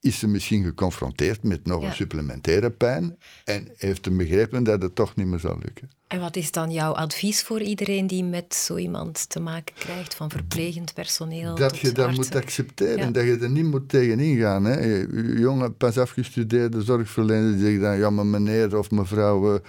is 0.00 0.18
ze 0.18 0.28
misschien 0.28 0.64
geconfronteerd 0.64 1.42
met 1.42 1.66
nog 1.66 1.82
Ja. 1.82 1.88
een 1.88 1.94
supplementaire 1.94 2.70
pijn 2.70 3.18
en 3.44 3.68
heeft 3.76 4.04
hem 4.04 4.16
begrepen 4.16 4.64
dat 4.64 4.82
het 4.82 4.94
toch 4.94 5.16
niet 5.16 5.26
meer 5.26 5.38
zal 5.38 5.58
lukken. 5.62 5.90
En 6.08 6.20
wat 6.20 6.36
is 6.36 6.50
dan 6.50 6.70
jouw 6.70 6.92
advies 6.92 7.42
voor 7.42 7.60
iedereen 7.60 8.06
die 8.06 8.24
met 8.24 8.54
zo 8.54 8.76
iemand 8.76 9.28
te 9.28 9.40
maken 9.40 9.74
krijgt, 9.74 10.14
van 10.14 10.30
verplegend 10.30 10.94
personeel 10.94 11.54
dat 11.54 11.78
je 11.78 11.92
dat 11.92 12.06
artsen? 12.06 12.24
moet 12.24 12.34
accepteren, 12.42 12.98
Ja. 12.98 13.10
dat 13.10 13.24
je 13.24 13.38
er 13.38 13.50
niet 13.50 13.64
moet 13.64 13.88
tegenin 13.88 14.38
gaan. 14.38 14.64
Hè. 14.64 15.04
Jonge, 15.38 15.70
pas 15.70 15.98
afgestudeerde 15.98 16.82
zorgverlener 16.82 17.52
die 17.56 17.60
zegt 17.70 17.80
dan, 17.80 17.98
ja 17.98 18.10
maar 18.10 18.26
meneer 18.26 18.78
of 18.78 18.90
mevrouw, 18.90 19.54
eh, 19.54 19.60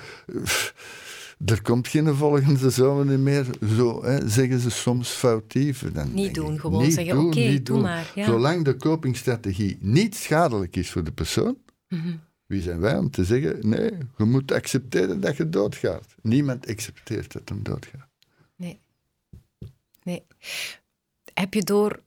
er 1.46 1.62
komt 1.62 1.88
geen 1.88 2.16
volgende 2.16 2.70
zomer 2.70 3.20
meer. 3.20 3.46
Zo 3.76 4.04
hè, 4.04 4.30
zeggen 4.30 4.60
ze 4.60 4.70
soms 4.70 5.10
foutief. 5.10 5.92
Dan 5.94 6.14
Niet 6.14 6.34
doen, 6.34 6.54
ik, 6.54 6.60
gewoon 6.60 6.84
niet 6.84 6.94
zeggen, 6.94 7.18
oké, 7.18 7.34
doe 7.50 7.62
doen. 7.62 7.82
maar, 7.82 8.12
ja. 8.16 8.26
Zolang 8.26 8.66
de 8.66 8.78
copingstrategie 8.78 9.78
niet 9.82 10.16
schadelijk 10.16 10.76
is 10.76 10.92
voor 10.92 11.04
de 11.04 11.12
persoon, 11.12 11.58
Mhm. 11.90 12.16
wie 12.46 12.62
zijn 12.62 12.80
wij 12.80 12.98
om 12.98 13.10
te 13.12 13.24
zeggen, 13.26 13.70
nee, 13.70 13.92
je 14.18 14.24
moet 14.24 14.52
accepteren 14.52 15.20
dat 15.22 15.38
je 15.38 15.50
doodgaat. 15.50 16.16
Niemand 16.22 16.68
accepteert 16.68 17.32
dat 17.34 17.50
hem 17.50 17.64
doodgaat. 17.64 18.08
Nee. 18.56 18.80
Nee. 20.04 20.24
Heb 21.34 21.54
je 21.54 21.64
door, 21.64 22.00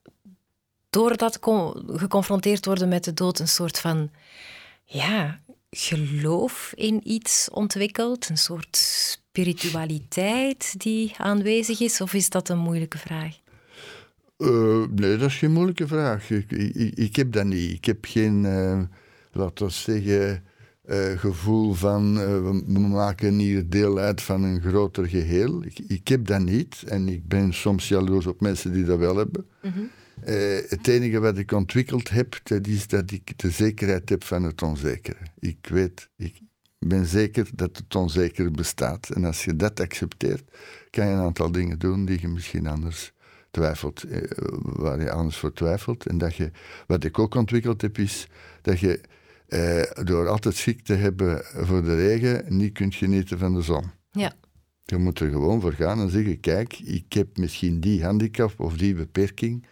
door 0.90 1.16
dat 1.16 1.38
con- 1.38 1.84
geconfronteerd 1.98 2.64
worden 2.64 2.88
met 2.88 3.04
de 3.04 3.14
dood 3.14 3.38
een 3.38 3.48
soort 3.48 3.78
van 3.78 4.10
ja, 4.84 5.40
geloof 5.70 6.72
in 6.76 7.00
iets 7.04 7.48
ontwikkeld? 7.52 8.28
Een 8.28 8.38
soort 8.38 8.76
spiritualiteit 8.76 10.80
die 10.80 11.14
aanwezig 11.16 11.80
is? 11.80 12.00
Of 12.00 12.14
is 12.14 12.30
dat 12.30 12.48
een 12.48 12.58
moeilijke 12.58 12.98
vraag? 12.98 13.36
Eh, 14.36 14.82
nee, 14.94 15.16
dat 15.16 15.28
is 15.28 15.38
geen 15.38 15.52
moeilijke 15.52 15.86
vraag. 15.86 16.30
Ik, 16.30 16.50
ik, 16.50 16.94
ik 16.94 17.16
heb 17.16 17.32
dat 17.32 17.44
niet. 17.44 17.72
Ik 17.72 17.84
heb 17.84 18.04
geen, 18.04 18.44
eh, 18.44 18.80
laten 19.32 19.66
we 19.66 19.72
zeggen, 19.72 20.42
eh, 20.84 21.18
gevoel 21.18 21.74
van 21.74 22.14
we, 22.64 22.78
maken 22.78 23.38
hier 23.38 23.68
deel 23.68 23.98
uit 23.98 24.22
van 24.22 24.42
een 24.42 24.60
groter 24.60 25.06
geheel. 25.06 25.64
Ik, 25.64 25.78
ik 25.78 26.08
heb 26.08 26.26
dat 26.26 26.40
niet 26.40 26.82
en 26.86 27.08
ik 27.08 27.28
ben 27.28 27.54
soms 27.54 27.88
jaloers 27.88 28.26
op 28.26 28.40
mensen 28.40 28.72
die 28.72 28.84
dat 28.84 28.98
wel 28.98 29.16
hebben. 29.16 29.46
Eh, 30.24 30.70
het 30.70 30.88
enige 30.88 31.18
wat 31.18 31.38
ik 31.38 31.52
ontwikkeld 31.52 32.08
heb, 32.10 32.40
dat 32.42 32.66
is 32.66 32.86
dat 32.86 33.10
ik 33.10 33.38
de 33.38 33.50
zekerheid 33.50 34.08
heb 34.08 34.24
van 34.24 34.42
het 34.42 34.62
onzekere. 34.62 35.18
Ik 35.38 35.66
weet, 35.70 36.08
ik 36.16 36.40
ben 36.78 37.06
zeker 37.06 37.48
dat 37.54 37.76
het 37.76 37.94
onzekere 37.94 38.50
bestaat. 38.50 39.10
En 39.10 39.24
als 39.24 39.44
je 39.44 39.56
dat 39.56 39.80
accepteert, 39.80 40.50
kan 40.90 41.06
je 41.06 41.12
een 41.12 41.18
aantal 41.18 41.52
dingen 41.52 41.78
doen 41.78 42.04
die 42.04 42.20
je 42.20 42.28
misschien 42.28 42.66
anders 42.66 43.12
twijfelt, 43.50 44.02
eh, 44.02 44.22
waar 44.62 45.00
je 45.00 45.10
anders 45.10 45.36
voor 45.36 45.52
twijfelt. 45.52 46.06
En 46.06 46.18
dat 46.18 46.34
je, 46.34 46.50
wat 46.86 47.04
ik 47.04 47.18
ook 47.18 47.34
ontwikkeld 47.34 47.80
heb, 47.80 47.98
is 47.98 48.26
dat 48.62 48.78
je 48.78 49.00
eh, 49.48 50.04
door 50.04 50.28
altijd 50.28 50.54
schik 50.54 50.82
te 50.82 50.94
hebben 50.94 51.42
voor 51.44 51.82
de 51.82 51.96
regen, 51.96 52.56
niet 52.56 52.72
kunt 52.72 52.94
genieten 52.94 53.38
van 53.38 53.54
de 53.54 53.62
zon. 53.62 53.84
Ja. 54.10 54.32
Je 54.84 54.96
moet 54.96 55.20
er 55.20 55.30
gewoon 55.30 55.60
voor 55.60 55.72
gaan 55.72 56.00
en 56.00 56.10
zeggen: 56.10 56.40
kijk, 56.40 56.78
ik 56.78 57.12
heb 57.12 57.36
misschien 57.36 57.80
die 57.80 58.04
handicap 58.04 58.60
of 58.60 58.76
die 58.76 58.94
beperking. 58.94 59.66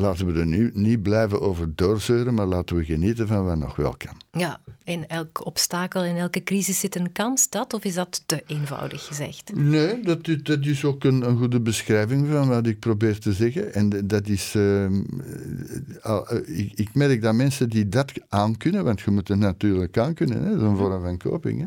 Laten 0.00 0.26
we 0.26 0.40
er 0.40 0.46
nu 0.46 0.70
niet 0.74 1.02
blijven 1.02 1.40
over 1.40 1.74
doorzeuren, 1.74 2.34
maar 2.34 2.46
laten 2.46 2.76
we 2.76 2.84
genieten 2.84 3.26
van 3.26 3.44
wat 3.44 3.58
nog 3.58 3.76
wel 3.76 3.94
kan. 3.96 4.16
Ja, 4.30 4.60
in 4.84 5.06
elk 5.08 5.46
obstakel, 5.46 6.04
in 6.04 6.16
elke 6.16 6.42
crisis 6.42 6.80
zit 6.80 6.96
een 6.96 7.12
kans, 7.12 7.48
dat? 7.48 7.72
Of 7.72 7.84
is 7.84 7.94
dat 7.94 8.22
te 8.26 8.42
eenvoudig 8.46 9.04
gezegd? 9.06 9.52
Nee, 9.54 10.00
dat 10.00 10.28
is, 10.28 10.42
dat 10.42 10.64
is 10.64 10.84
ook 10.84 11.04
een, 11.04 11.28
een 11.28 11.36
goede 11.38 11.60
beschrijving 11.60 12.28
van 12.28 12.48
wat 12.48 12.66
ik 12.66 12.78
probeer 12.78 13.18
te 13.18 13.32
zeggen. 13.32 13.74
En 13.74 14.06
dat 14.06 14.28
is. 14.28 14.54
ehm, 14.54 15.02
eh, 16.02 16.20
eh, 16.28 16.58
ik, 16.58 16.72
ik 16.74 16.94
merk 16.94 17.22
dat 17.22 17.34
mensen 17.34 17.68
die 17.68 17.88
dat 17.88 18.12
aankunnen, 18.28 18.84
want 18.84 19.00
je 19.00 19.10
moet 19.10 19.28
het 19.28 19.38
natuurlijk 19.38 19.98
aankunnen, 19.98 20.42
hè, 20.42 20.48
dat 20.50 20.56
is 20.56 20.62
een 20.62 20.76
vorm 20.76 21.02
van 21.02 21.18
coping, 21.18 21.60
hè, 21.60 21.66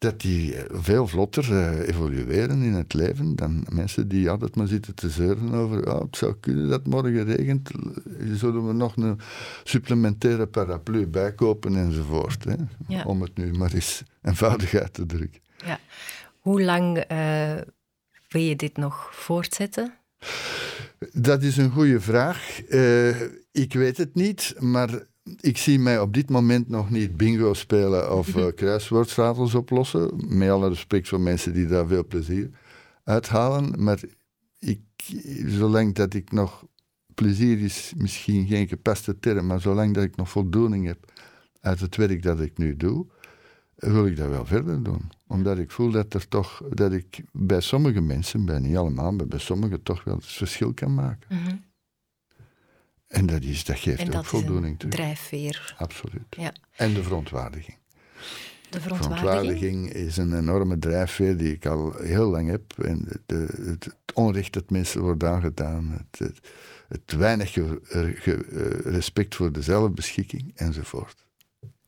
dat 0.00 0.20
die 0.20 0.54
eh, 0.56 0.64
veel 0.72 1.06
vlotter 1.06 1.52
eh, 1.52 1.88
evolueren 1.88 2.62
in 2.62 2.72
het 2.72 2.94
leven 2.94 3.36
dan 3.36 3.66
mensen 3.70 4.08
die 4.08 4.30
altijd 4.30 4.56
maar 4.56 4.66
zitten 4.66 4.94
te 4.94 5.10
zeuren 5.10 5.54
over. 5.54 5.94
Oh, 5.94 6.00
het 6.00 6.16
zou 6.16 6.34
kunnen 6.40 6.68
dat 6.68 6.86
morgen 6.86 7.24
regent, 7.24 7.70
zullen 8.32 8.66
we 8.66 8.72
nog 8.72 8.96
een 8.96 9.18
supplementaire 9.64 10.46
paraplu 10.46 11.06
bijkopen 11.06 11.76
enzovoort. 11.76 12.44
Hè, 12.44 12.54
Ja. 12.86 13.02
Om 13.04 13.22
het 13.22 13.36
nu 13.36 13.52
maar 13.52 13.72
eens 13.72 14.02
eenvoudig 14.22 14.74
uit 14.74 14.94
te 14.94 15.06
drukken. 15.06 15.40
Ja. 15.64 15.78
Hoe 16.40 16.62
lang 16.62 16.98
eh, 16.98 17.56
wil 18.28 18.42
je 18.42 18.56
dit 18.56 18.76
nog 18.76 19.08
voortzetten? 19.12 19.94
Dat 21.12 21.42
is 21.42 21.56
een 21.56 21.70
goede 21.70 22.00
vraag. 22.00 22.62
Eh, 22.62 23.20
ik 23.52 23.72
weet 23.72 23.96
het 23.96 24.14
niet, 24.14 24.54
maar 24.58 24.90
ik 25.40 25.56
zie 25.56 25.78
mij 25.78 26.00
op 26.00 26.14
dit 26.14 26.30
moment 26.30 26.68
nog 26.68 26.90
niet 26.90 27.16
bingo 27.16 27.54
spelen 27.54 28.16
of 28.16 28.36
uh, 28.36 29.54
oplossen. 29.54 30.10
Met 30.28 30.50
alle 30.50 30.68
respect 30.68 31.08
voor 31.08 31.20
mensen 31.20 31.52
die 31.52 31.66
daar 31.66 31.86
veel 31.86 32.06
plezier 32.06 32.50
uithalen. 33.04 33.84
Maar 33.84 34.00
ik, 34.58 34.80
zolang 35.46 35.94
dat 35.94 36.14
ik 36.14 36.32
nog 36.32 36.64
plezier 37.14 37.60
is, 37.60 37.92
misschien 37.96 38.46
geen 38.46 38.68
gepaste 38.68 39.18
term, 39.18 39.46
maar 39.46 39.60
zolang 39.60 39.94
dat 39.94 40.04
ik 40.04 40.16
nog 40.16 40.30
voldoening 40.30 40.86
heb 40.86 41.12
uit 41.60 41.80
het 41.80 41.96
werk 41.96 42.22
dat 42.22 42.40
ik 42.40 42.58
nu 42.58 42.76
doe, 42.76 43.06
wil 43.76 44.06
ik 44.06 44.16
dat 44.16 44.28
wel 44.28 44.46
verder 44.46 44.82
doen. 44.82 45.10
Omdat 45.26 45.58
ik 45.58 45.70
voel 45.70 45.90
dat 45.90 46.14
er 46.14 46.28
toch, 46.28 46.62
dat 46.68 46.92
ik 46.92 47.22
bij 47.32 47.60
sommige 47.60 48.00
mensen, 48.00 48.44
bij 48.44 48.58
niet 48.58 48.76
allemaal, 48.76 49.12
maar 49.12 49.26
bij 49.26 49.38
sommigen 49.38 49.82
toch 49.82 50.04
wel 50.04 50.14
het 50.14 50.26
verschil 50.26 50.74
kan 50.74 50.94
maken. 50.94 51.36
Mm 51.36 51.44
-hmm. 51.44 51.64
En 53.10 53.26
dat, 53.26 53.42
is, 53.42 53.64
dat 53.64 53.78
geeft 53.78 53.98
en 53.98 54.14
ook 54.14 54.24
voldoening 54.24 54.78
terug. 54.78 54.94
drijfveer. 54.94 55.74
Absoluut. 55.78 56.24
Ja. 56.30 56.52
En 56.76 56.94
de 56.94 57.02
verontwaardiging. 57.02 57.76
De 58.70 58.80
verontwaardiging? 58.80 59.20
verontwaardiging 59.20 59.92
is 59.92 60.16
een 60.16 60.38
enorme 60.38 60.78
drijfveer 60.78 61.36
die 61.36 61.52
ik 61.52 61.66
al 61.66 61.94
heel 61.96 62.30
lang 62.30 62.50
heb. 62.50 62.78
En 62.78 63.08
de, 63.26 63.36
het, 63.36 63.84
het, 63.84 63.94
onrecht 64.14 64.52
dat 64.52 64.70
mensen 64.70 65.00
wordt 65.00 65.24
aangedaan, 65.24 65.90
het, 65.90 66.28
het, 66.28 66.48
het 66.88 67.12
weinig 67.12 67.52
ge, 67.52 67.80
ge, 68.14 68.34
respect 68.84 69.34
voor 69.34 69.52
de 69.52 69.62
zelfbeschikking 69.62 70.52
enzovoort. 70.54 71.24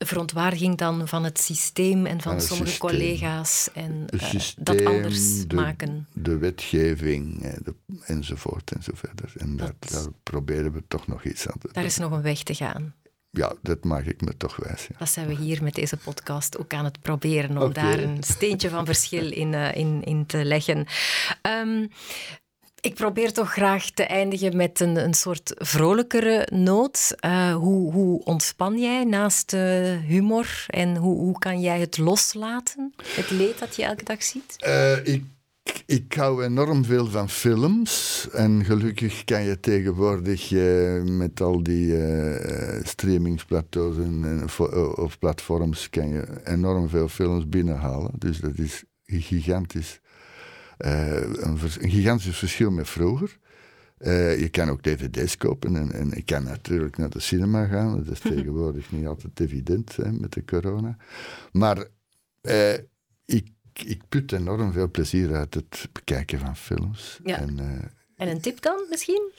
Verontwaardiging 0.07 0.77
dan 0.79 1.09
van 1.09 1.25
het 1.25 1.41
systeem 1.41 2.07
en 2.07 2.21
van 2.21 2.41
sommige 2.41 2.71
systeem. 2.71 2.91
collega's 2.91 3.69
en 3.75 4.07
uh, 4.15 4.23
systeem, 4.23 4.65
dat 4.65 4.85
anders 4.85 5.47
de, 5.47 5.55
maken. 5.55 6.07
De 6.13 6.37
wetgeving 6.39 7.41
de, 7.65 7.75
enzovoort 8.05 8.71
enzoverder. 8.73 9.33
En 9.37 9.57
dat, 9.57 9.75
Dat- 9.79 9.91
daar 9.93 10.07
proberen 10.23 10.73
we 10.73 10.83
toch 10.89 11.07
nog 11.07 11.25
iets 11.25 11.49
aan 11.49 11.59
te 11.59 11.69
Daar 11.73 11.85
is 11.85 11.97
nog 11.99 12.11
een 12.13 12.23
weg 12.23 12.43
te 12.43 12.55
gaan. 12.55 12.95
Ja, 13.31 13.53
dat 13.63 13.85
maak 13.85 14.05
ik 14.05 14.21
me 14.21 14.37
toch 14.37 14.57
wijs. 14.57 14.87
Ja. 14.87 14.95
Dat 14.99 15.09
zijn 15.09 15.27
we 15.27 15.35
hier 15.35 15.63
met 15.63 15.75
deze 15.75 15.97
podcast 15.97 16.59
ook 16.59 16.75
aan 16.75 16.85
het 16.85 17.01
proberen 17.01 17.59
om 17.59 17.73
daar 17.73 17.99
een 17.99 18.23
steentje 18.23 18.69
van 18.69 18.87
verschil 18.87 19.33
in, 19.33 19.55
eh, 19.55 19.75
in, 19.75 20.03
in 20.05 20.27
te 20.27 20.45
leggen. 20.45 20.87
Ehm, 21.43 21.87
ik 22.83 22.95
probeer 22.95 23.33
toch 23.33 23.53
graag 23.53 23.91
te 23.91 24.03
eindigen 24.03 24.57
met 24.57 24.81
een, 24.81 24.97
een 24.97 25.15
soort 25.15 25.53
vrolijkere 25.57 26.49
noot. 26.53 27.15
Eh, 27.19 27.55
hoe, 27.55 27.93
hoe 27.93 28.25
ontspan 28.25 28.79
jij 28.79 29.05
naast 29.05 29.53
eh, 29.53 29.97
humor 30.07 30.65
en 30.67 30.97
hoe, 30.97 31.19
hoe 31.19 31.39
kan 31.39 31.61
jij 31.61 31.81
het 31.81 31.99
loslaten? 31.99 32.95
Het 33.07 33.31
leed 33.31 33.59
dat 33.59 33.77
je 33.77 33.85
elke 33.85 34.05
dag 34.05 34.23
ziet? 34.23 34.57
Eh, 34.59 35.07
ik, 35.07 35.25
ik 35.87 36.13
hou 36.13 36.45
enorm 36.45 36.85
veel 36.85 37.07
van 37.07 37.29
films. 37.29 38.27
En 38.33 38.65
gelukkig 38.65 39.25
kan 39.25 39.43
je 39.43 39.61
tegenwoordig 39.61 40.51
met 41.05 41.41
al 41.41 41.63
die 41.63 41.97
streamingsplateaus 42.83 43.97
en, 43.97 44.45
of 44.95 45.19
platforms 45.19 45.91
kan 45.91 46.09
je 46.09 46.41
enorm 46.45 46.89
veel 46.89 47.09
films 47.09 47.49
binnenhalen. 47.49 48.11
Dus 48.19 48.39
dat 48.39 48.59
is 48.59 48.83
gigantisch. 49.05 50.01
Eh, 50.83 51.21
een, 51.21 51.59
gigantisch 51.81 52.37
verschil 52.37 52.71
met 52.71 52.89
vroeger. 52.89 53.39
Eh, 53.99 54.41
je 54.41 54.49
kan 54.49 54.69
ook 54.69 54.83
dvd's 54.83 55.37
kopen 55.37 55.77
en, 55.77 55.93
en 55.93 56.13
ik 56.13 56.27
kan 56.27 56.45
natuurlijk 56.45 56.97
naar 56.97 57.11
de 57.11 57.21
cinema 57.21 57.67
gaan. 57.67 58.05
Dat 58.05 58.13
is 58.13 58.21
tegenwoordig 58.35 58.93
niet 58.93 59.07
altijd 59.07 59.41
evident 59.41 59.97
hè, 59.97 60.13
met 60.13 60.33
de 60.33 60.45
corona. 60.45 60.97
Maar 61.53 61.87
eh, 62.41 62.75
ik, 63.25 63.47
ik 63.73 64.03
put 64.09 64.33
enorm 64.33 64.73
veel 64.73 64.91
plezier 64.91 65.35
uit 65.35 65.55
het 65.55 65.89
bekijken 65.93 66.39
van 66.39 66.57
films. 66.57 67.21
Ja. 67.25 67.39
En, 67.39 67.59
En 68.17 68.29
een 68.29 68.41
tip 68.41 68.63
dan 68.63 68.87
misschien? 68.89 69.31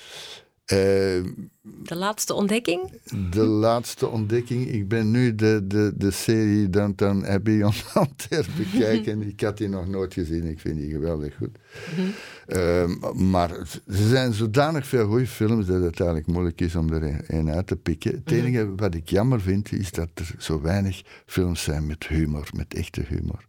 De 1.63 1.95
laatste 1.95 2.33
ontdekking? 2.33 2.91
de 3.31 3.43
laatste 3.43 4.07
ontdekking. 4.07 4.67
Ik 4.67 4.87
ben 4.87 5.11
nu 5.11 5.35
de, 5.35 5.61
de, 5.67 5.93
de 5.95 6.11
serie 6.11 6.69
Downtown 6.69 7.25
Abbey 7.25 7.65
aan 7.65 7.73
het 7.93 8.25
herbekijken. 8.29 9.21
ik 9.21 9.41
had 9.41 9.57
die 9.57 9.69
nog 9.69 9.87
nooit 9.87 10.13
gezien. 10.13 10.45
Ik 10.45 10.59
vind 10.59 10.77
die 10.77 10.91
geweldig 10.91 11.35
goed. 11.35 11.57
Ehm, 12.47 13.29
maar 13.29 13.51
er 13.51 13.81
zijn 13.85 14.33
zodanig 14.33 14.87
veel 14.87 15.07
goede 15.07 15.27
films 15.27 15.65
dat 15.65 15.81
het 15.81 15.99
eigenlijk 15.99 16.27
moeilijk 16.27 16.61
is 16.61 16.75
om 16.75 16.93
er 16.93 17.23
een, 17.27 17.49
uit 17.49 17.67
te 17.67 17.75
pikken. 17.75 18.11
Het 18.11 18.31
enige 18.31 18.75
wat 18.75 18.95
ik 18.95 19.09
jammer 19.09 19.41
vind, 19.41 19.71
is 19.71 19.91
dat 19.91 20.09
er 20.13 20.35
zo 20.37 20.61
weinig 20.61 21.01
films 21.25 21.63
zijn 21.63 21.85
met 21.85 22.07
humor, 22.07 22.49
met 22.55 22.73
echte 22.73 23.01
humor. 23.07 23.47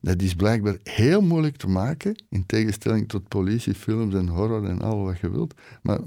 Dat 0.00 0.22
is 0.22 0.34
blijkbaar 0.34 0.76
heel 0.82 1.20
moeilijk 1.20 1.56
te 1.56 1.68
maken, 1.68 2.24
in 2.30 2.46
tegenstelling 2.46 3.08
tot 3.08 3.28
politiefilms 3.28 4.14
en 4.14 4.28
horror 4.28 4.64
en 4.64 4.80
al 4.80 5.04
wat 5.04 5.18
je 5.18 5.30
wilt. 5.30 5.54
Maar 5.82 5.98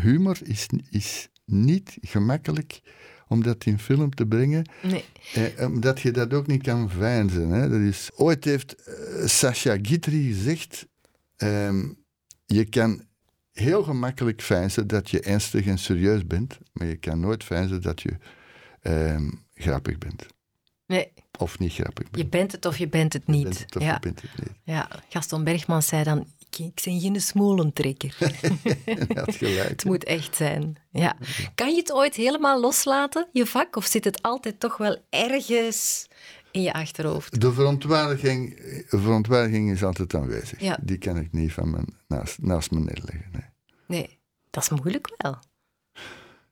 humor 0.00 0.38
is, 0.42 0.67
is 0.90 1.28
niet 1.44 1.98
gemakkelijk 2.00 2.80
om 3.28 3.42
dat 3.42 3.64
in 3.64 3.78
film 3.78 4.14
te 4.14 4.26
brengen. 4.26 4.68
Nee. 4.82 5.04
Eh, 5.34 5.66
omdat 5.66 6.00
je 6.00 6.10
dat 6.10 6.34
ook 6.34 6.46
niet 6.46 6.62
kan 6.62 6.90
veinzen. 6.90 7.48
Hè. 7.50 7.68
Dat 7.68 7.80
is, 7.80 8.10
ooit 8.14 8.44
heeft 8.44 8.74
uh, 8.88 9.26
Sacha 9.26 9.76
Guitry 9.82 10.22
gezegd... 10.26 10.86
ehm, 11.36 11.88
je 12.46 12.64
kan 12.64 13.02
heel 13.52 13.82
gemakkelijk 13.82 14.42
veinzen 14.42 14.86
dat 14.86 15.10
je 15.10 15.20
ernstig 15.20 15.66
en 15.66 15.78
serieus 15.78 16.26
bent, 16.26 16.58
maar 16.72 16.86
je 16.86 16.96
kan 16.96 17.20
nooit 17.20 17.44
veinzen 17.44 17.82
dat 17.82 18.02
je 18.02 18.16
ehm, 18.80 19.30
grappig 19.54 19.98
bent. 19.98 20.26
Nee, 20.86 21.12
Of 21.38 21.58
niet 21.58 21.72
grappig 21.72 22.10
bent. 22.10 22.24
je 22.24 22.26
bent 22.26 22.52
het 22.52 22.66
of 22.66 22.78
je 22.78 22.88
bent 22.88 23.12
het 23.12 23.26
niet. 23.26 23.38
Je 23.38 23.44
bent 23.48 23.58
het 23.58 23.76
of 23.76 23.82
ja. 23.82 23.92
je 23.92 24.00
bent 24.00 24.22
het 24.22 24.30
niet. 24.38 24.52
ja, 24.62 24.88
Gaston 25.08 25.44
Bergman 25.44 25.82
zei 25.82 26.04
dan, 26.04 26.26
ik, 26.50 26.58
ik 26.58 26.80
ben 26.84 27.00
geen 27.00 27.20
smolentrekker. 27.20 28.16
Had 29.14 29.34
gelijk. 29.34 29.68
Het 29.68 29.84
moet 29.84 30.04
echt 30.04 30.36
zijn. 30.36 30.76
Ja. 30.90 31.16
Kan 31.54 31.70
je 31.70 31.76
het 31.80 31.92
ooit 31.92 32.14
helemaal 32.14 32.60
loslaten, 32.60 33.28
je 33.32 33.46
vak? 33.46 33.76
Of 33.76 33.84
zit 33.86 34.04
het 34.04 34.22
altijd 34.22 34.60
toch 34.60 34.76
wel 34.76 34.96
ergens 35.10 36.08
in 36.50 36.62
je 36.62 36.72
achterhoofd? 36.72 37.40
De 37.40 37.52
verontwaardiging, 37.52 38.60
verontwaardiging 38.86 39.70
is 39.70 39.82
altijd 39.84 40.14
aanwezig. 40.14 40.60
Ja. 40.60 40.78
Die 40.82 40.98
kan 40.98 41.16
ik 41.16 41.32
niet 41.32 41.52
van 41.52 41.70
mijn, 41.70 41.94
naast, 42.08 42.42
naast 42.42 42.70
me 42.70 42.78
neerleggen. 42.78 43.24
Nee. 43.32 43.44
Nee, 43.86 44.18
dat 44.50 44.62
is 44.62 44.68
moeilijk 44.70 45.14
wel. 45.16 45.38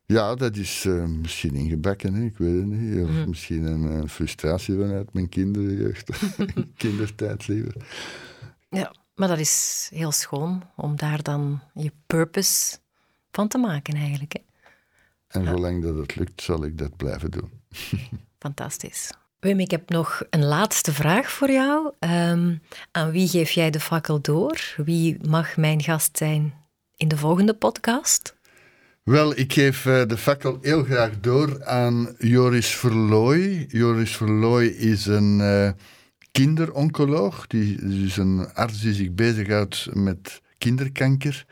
Ja, 0.07 0.35
dat 0.35 0.57
is 0.57 0.85
eh, 0.85 1.05
misschien 1.05 1.55
ingebakken, 1.55 2.15
hè, 2.15 2.25
ik 2.25 2.37
weet 2.39 2.55
het 2.55 2.67
niet. 2.67 3.03
Of 3.05 3.11
Mhm. 3.11 3.29
misschien 3.29 3.65
een 3.65 4.09
frustratie 4.09 4.75
vanuit 4.75 5.13
mijn 5.13 5.29
kinderjeugd. 5.29 6.11
Kindertijd 6.77 7.49
liever. 7.49 7.75
Ja, 8.69 8.95
maar 9.17 9.29
dat 9.29 9.39
is 9.39 9.89
heel 9.95 10.13
schoon 10.13 10.63
om 10.77 10.97
daar 10.97 11.23
dan 11.23 11.61
je 11.75 11.93
purpose 12.07 12.77
van 13.31 13.49
te 13.49 13.59
maken 13.59 13.95
eigenlijk. 13.95 14.33
Hè? 14.33 14.41
En 15.29 15.47
zolang 15.47 15.83
dat 15.83 15.97
het 15.97 16.17
lukt, 16.17 16.43
zal 16.43 16.65
ik 16.65 16.79
dat 16.79 16.97
blijven 16.97 17.31
doen. 17.31 17.51
Fantastisch. 18.39 19.13
Wim, 19.41 19.61
ik 19.61 19.71
heb 19.71 19.91
nog 19.91 20.23
een 20.31 20.45
laatste 20.45 20.93
vraag 20.93 21.31
voor 21.31 21.51
jou. 21.51 21.93
Ehm, 21.99 22.57
aan 22.91 23.11
wie 23.11 23.29
geef 23.29 23.51
jij 23.51 23.71
de 23.71 23.81
fakkel 23.81 24.21
door? 24.21 24.75
Wie 24.77 25.19
mag 25.29 25.57
mijn 25.57 25.83
gast 25.83 26.17
zijn 26.17 26.55
in 26.97 27.09
de 27.09 27.17
volgende 27.17 27.55
podcast? 27.55 28.37
Wel, 29.03 29.39
ik 29.39 29.53
geef 29.53 29.87
eh, 29.87 30.07
de 30.07 30.17
fakkel 30.17 30.59
heel 30.61 30.85
graag 30.85 31.21
door 31.21 31.65
aan 31.65 32.15
Joris 32.19 32.77
Verlooy. 32.77 33.67
Joris 33.69 34.17
Verlooy 34.17 34.67
is 34.67 35.07
een 35.07 35.41
eh, 35.41 35.71
kinderoncoloog. 36.37 37.47
Die 37.47 37.81
is 38.05 38.17
een 38.17 38.55
arts 38.55 38.81
die 38.81 38.93
zich 38.93 39.13
bezighoudt 39.13 39.89
met 39.95 40.43
kinderkanker. 40.59 41.47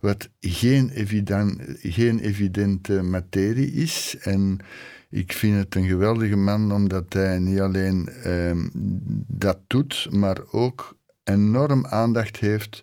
Wat 0.00 0.28
geen, 0.40 0.90
evident, 0.90 1.62
geen 1.78 2.18
evidente 2.18 3.02
materie 3.02 3.72
is. 3.72 4.16
En 4.20 4.58
ik 5.10 5.32
vind 5.32 5.56
het 5.56 5.74
een 5.74 5.86
geweldige 5.86 6.36
man 6.36 6.72
omdat 6.72 7.12
hij 7.12 7.38
niet 7.38 7.60
alleen 7.60 8.08
ehm, 8.08 8.68
dat 9.26 9.58
doet, 9.66 10.08
maar 10.10 10.38
ook 10.50 10.96
enorm 11.24 11.86
aandacht 11.86 12.36
heeft 12.36 12.82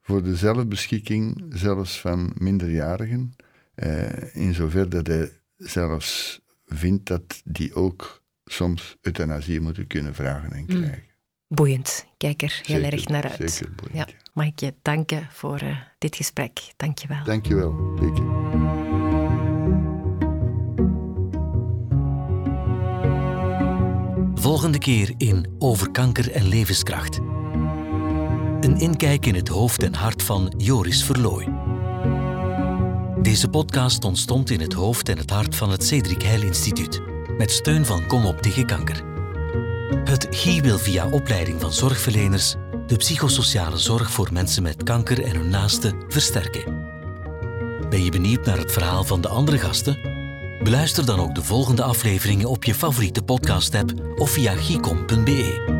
voor 0.00 0.22
de 0.22 0.36
zelfbeschikking, 0.36 1.44
zelfs 1.48 2.00
van 2.00 2.32
minderjarigen. 2.38 3.36
Eh, 3.74 4.34
in 4.34 4.54
zover 4.54 4.88
dat 4.88 5.06
hij 5.06 5.30
zelfs 5.56 6.40
vindt 6.66 7.06
dat 7.06 7.42
die 7.44 7.74
ook 7.74 8.22
soms 8.44 8.96
euthanasie 9.00 9.60
moeten 9.60 9.86
kunnen 9.86 10.14
vragen 10.14 10.52
en 10.52 10.66
krijgen. 10.66 11.08
Boeiend. 11.48 12.06
Kijk 12.16 12.42
er 12.42 12.60
heel 12.62 12.76
Zeker, 12.80 12.92
erg 12.92 13.08
naar 13.08 13.22
uit. 13.38 13.52
zeker 13.52 13.74
boeiend, 13.74 14.08
ja. 14.10 14.16
Mag 14.32 14.46
ik 14.46 14.60
je 14.60 14.74
danken 14.82 15.28
voor 15.30 15.58
eh, 15.58 15.76
dit 15.98 16.16
gesprek? 16.16 16.72
Dank 16.76 16.98
je 16.98 17.08
wel. 17.08 17.24
Dankjewel, 17.24 17.94
Lieke. 18.00 18.22
Volgende 24.34 24.78
keer 24.78 25.14
in 25.16 25.54
Over 25.58 25.90
kanker 25.90 26.30
en 26.32 26.48
levenskracht. 26.48 27.16
Een 28.60 28.78
inkijk 28.78 29.26
in 29.26 29.34
het 29.34 29.48
hoofd 29.48 29.82
en 29.82 29.94
hart 29.94 30.22
van 30.22 30.54
Joris 30.56 31.04
Verlooy. 31.04 31.48
Deze 33.22 33.48
podcast 33.48 34.04
ontstond 34.04 34.50
in 34.50 34.60
het 34.60 34.72
hoofd 34.72 35.08
en 35.08 35.18
het 35.18 35.30
hart 35.30 35.56
van 35.56 35.70
het 35.70 35.84
Cedric 35.84 36.22
Heil 36.22 36.42
Instituut, 36.42 37.00
met 37.40 37.50
steun 37.50 37.86
van 37.86 38.06
Kom 38.06 38.26
op 38.26 38.42
tegen 38.42 38.66
kanker. 38.66 39.02
Het 40.04 40.26
GI 40.30 40.60
wil 40.60 40.78
via 40.78 41.10
opleiding 41.10 41.60
van 41.60 41.72
zorgverleners 41.72 42.54
de 42.86 42.96
psychosociale 42.96 43.78
zorg 43.78 44.10
voor 44.10 44.28
mensen 44.32 44.62
met 44.62 44.82
kanker 44.82 45.24
en 45.24 45.36
hun 45.36 45.48
naasten 45.48 45.94
versterken. 46.08 46.88
Ben 47.90 48.04
je 48.04 48.10
benieuwd 48.10 48.44
naar 48.44 48.58
het 48.58 48.72
verhaal 48.72 49.04
van 49.04 49.20
de 49.20 49.28
andere 49.28 49.58
gasten? 49.58 49.98
Beluister 50.62 51.06
dan 51.06 51.20
ook 51.20 51.34
de 51.34 51.42
volgende 51.42 51.82
afleveringen 51.82 52.48
op 52.48 52.64
je 52.64 52.74
favoriete 52.74 53.22
podcast-app 53.22 53.92
of 54.16 54.30
via 54.30 54.54
gicom.be. 54.56 55.79